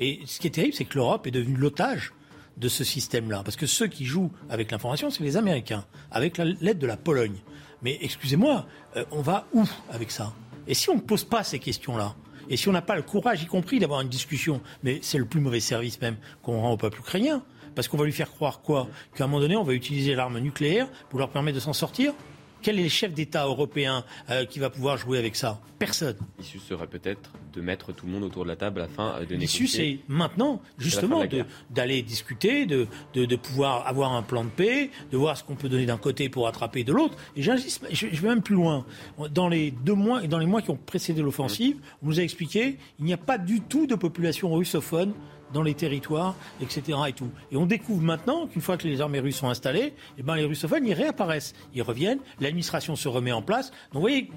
Et 0.00 0.20
ce 0.26 0.40
qui 0.40 0.48
est 0.48 0.50
terrible, 0.50 0.74
c'est 0.74 0.84
que 0.84 0.96
l'Europe 0.96 1.26
est 1.26 1.30
devenue 1.30 1.56
l'otage 1.56 2.12
de 2.60 2.68
ce 2.68 2.84
système-là. 2.84 3.42
Parce 3.42 3.56
que 3.56 3.66
ceux 3.66 3.86
qui 3.86 4.04
jouent 4.04 4.30
avec 4.48 4.70
l'information, 4.70 5.10
c'est 5.10 5.24
les 5.24 5.36
Américains, 5.36 5.84
avec 6.10 6.38
l'aide 6.38 6.78
de 6.78 6.86
la 6.86 6.96
Pologne. 6.96 7.38
Mais 7.82 7.98
excusez-moi, 8.02 8.66
euh, 8.96 9.04
on 9.10 9.22
va 9.22 9.46
où 9.54 9.64
avec 9.90 10.10
ça? 10.10 10.32
Et 10.66 10.74
si 10.74 10.90
on 10.90 10.96
ne 10.96 11.00
pose 11.00 11.24
pas 11.24 11.42
ces 11.42 11.58
questions-là? 11.58 12.14
Et 12.50 12.56
si 12.56 12.68
on 12.68 12.72
n'a 12.72 12.82
pas 12.82 12.96
le 12.96 13.02
courage, 13.02 13.42
y 13.42 13.46
compris 13.46 13.78
d'avoir 13.78 14.00
une 14.00 14.08
discussion, 14.08 14.60
mais 14.82 14.98
c'est 15.02 15.18
le 15.18 15.24
plus 15.24 15.40
mauvais 15.40 15.60
service 15.60 16.00
même 16.00 16.16
qu'on 16.42 16.60
rend 16.60 16.72
au 16.72 16.76
peuple 16.76 16.98
ukrainien, 16.98 17.42
parce 17.74 17.88
qu'on 17.88 17.96
va 17.96 18.04
lui 18.04 18.12
faire 18.12 18.30
croire 18.30 18.60
quoi? 18.60 18.88
Qu'à 19.14 19.24
un 19.24 19.26
moment 19.28 19.40
donné, 19.40 19.56
on 19.56 19.62
va 19.62 19.72
utiliser 19.72 20.14
l'arme 20.14 20.38
nucléaire 20.40 20.88
pour 21.08 21.18
leur 21.18 21.30
permettre 21.30 21.54
de 21.54 21.60
s'en 21.60 21.72
sortir 21.72 22.12
quel 22.62 22.78
est 22.78 22.84
le 22.84 22.88
chef 22.88 23.12
d'État 23.12 23.46
européen 23.46 24.04
euh, 24.30 24.44
qui 24.44 24.58
va 24.58 24.70
pouvoir 24.70 24.96
jouer 24.96 25.18
avec 25.18 25.36
ça? 25.36 25.60
Personne. 25.78 26.16
L'issue 26.38 26.58
serait 26.58 26.86
peut-être 26.86 27.30
de 27.52 27.60
mettre 27.60 27.92
tout 27.92 28.06
le 28.06 28.12
monde 28.12 28.24
autour 28.24 28.44
de 28.44 28.48
la 28.48 28.56
table 28.56 28.80
afin 28.82 29.20
de 29.20 29.34
négocier. 29.34 29.36
L'issue, 29.36 29.66
c'est 29.66 29.98
maintenant, 30.08 30.60
justement, 30.78 31.24
d'aller 31.70 32.02
discuter, 32.02 32.66
de, 32.66 32.86
de, 33.14 33.36
pouvoir 33.36 33.86
avoir 33.86 34.12
un 34.12 34.22
plan 34.22 34.44
de 34.44 34.50
paix, 34.50 34.90
de 35.10 35.16
voir 35.16 35.36
ce 35.36 35.44
qu'on 35.44 35.56
peut 35.56 35.68
donner 35.68 35.86
d'un 35.86 35.96
côté 35.96 36.28
pour 36.28 36.46
attraper 36.48 36.84
de 36.84 36.92
l'autre. 36.92 37.16
Et 37.36 37.42
je, 37.42 37.52
je 37.92 38.06
vais 38.06 38.28
même 38.28 38.42
plus 38.42 38.54
loin. 38.54 38.84
Dans 39.30 39.48
les 39.48 39.70
deux 39.70 39.94
mois, 39.94 40.22
dans 40.26 40.38
les 40.38 40.46
mois 40.46 40.60
qui 40.60 40.70
ont 40.70 40.78
précédé 40.78 41.22
l'offensive, 41.22 41.78
on 42.02 42.06
nous 42.06 42.20
a 42.20 42.22
expliqué 42.22 42.76
il 42.98 43.04
n'y 43.04 43.12
a 43.12 43.18
pas 43.18 43.38
du 43.38 43.60
tout 43.60 43.86
de 43.86 43.94
population 43.94 44.52
russophone 44.52 45.14
dans 45.52 45.62
les 45.62 45.74
territoires, 45.74 46.34
etc. 46.60 46.98
Et, 47.08 47.12
tout. 47.12 47.30
et 47.50 47.56
on 47.56 47.66
découvre 47.66 48.02
maintenant 48.02 48.46
qu'une 48.46 48.62
fois 48.62 48.76
que 48.76 48.86
les 48.86 49.00
armées 49.00 49.20
russes 49.20 49.36
sont 49.36 49.48
installées, 49.48 49.94
eh 50.18 50.22
ben, 50.22 50.36
les 50.36 50.44
russophones, 50.44 50.86
ils 50.86 50.94
réapparaissent. 50.94 51.54
Ils 51.74 51.82
reviennent, 51.82 52.20
l'administration 52.40 52.96
se 52.96 53.08
remet 53.08 53.32
en 53.32 53.42
place. 53.42 53.70
Donc 53.70 53.94
vous 53.94 54.00
voyez, 54.00 54.30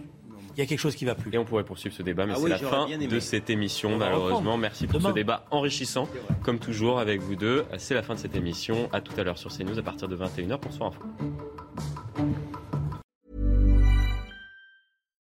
il 0.56 0.60
y 0.60 0.62
a 0.62 0.66
quelque 0.66 0.80
chose 0.80 0.96
qui 0.96 1.06
va 1.06 1.16
plus. 1.16 1.34
Et 1.34 1.38
on 1.38 1.46
pourrait 1.46 1.64
poursuivre 1.64 1.96
ce 1.96 2.04
débat, 2.04 2.26
mais 2.26 2.34
ah 2.36 2.40
c'est 2.40 2.50
la 2.50 2.58
fin 2.58 2.88
de 2.88 3.20
cette 3.20 3.50
émission, 3.50 3.98
malheureusement. 3.98 4.58
Merci 4.58 4.88
pour 4.88 5.02
ce 5.02 5.12
débat 5.12 5.46
enrichissant, 5.52 6.08
comme 6.44 6.60
toujours 6.60 7.00
avec 7.00 7.22
vous 7.22 7.36
deux. 7.36 7.66
C'est 7.78 7.96
la 7.96 8.04
fin 8.04 8.16
de 8.16 8.20
cette 8.20 8.36
émission. 8.36 8.90
À 8.92 9.02
tout 9.02 9.14
à 9.18 9.24
l'heure 9.24 9.38
sur 9.38 9.56
CNews 9.56 9.78
à 9.80 9.84
partir 9.84 10.08
de 10.08 10.16
21h 10.16 10.58
pour 10.60 10.72
Soir 10.74 10.92
Info. 10.92 11.02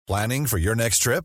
Planning 0.09 0.47
for 0.47 0.59
your 0.59 0.75
next 0.75 1.03
trip? 1.03 1.25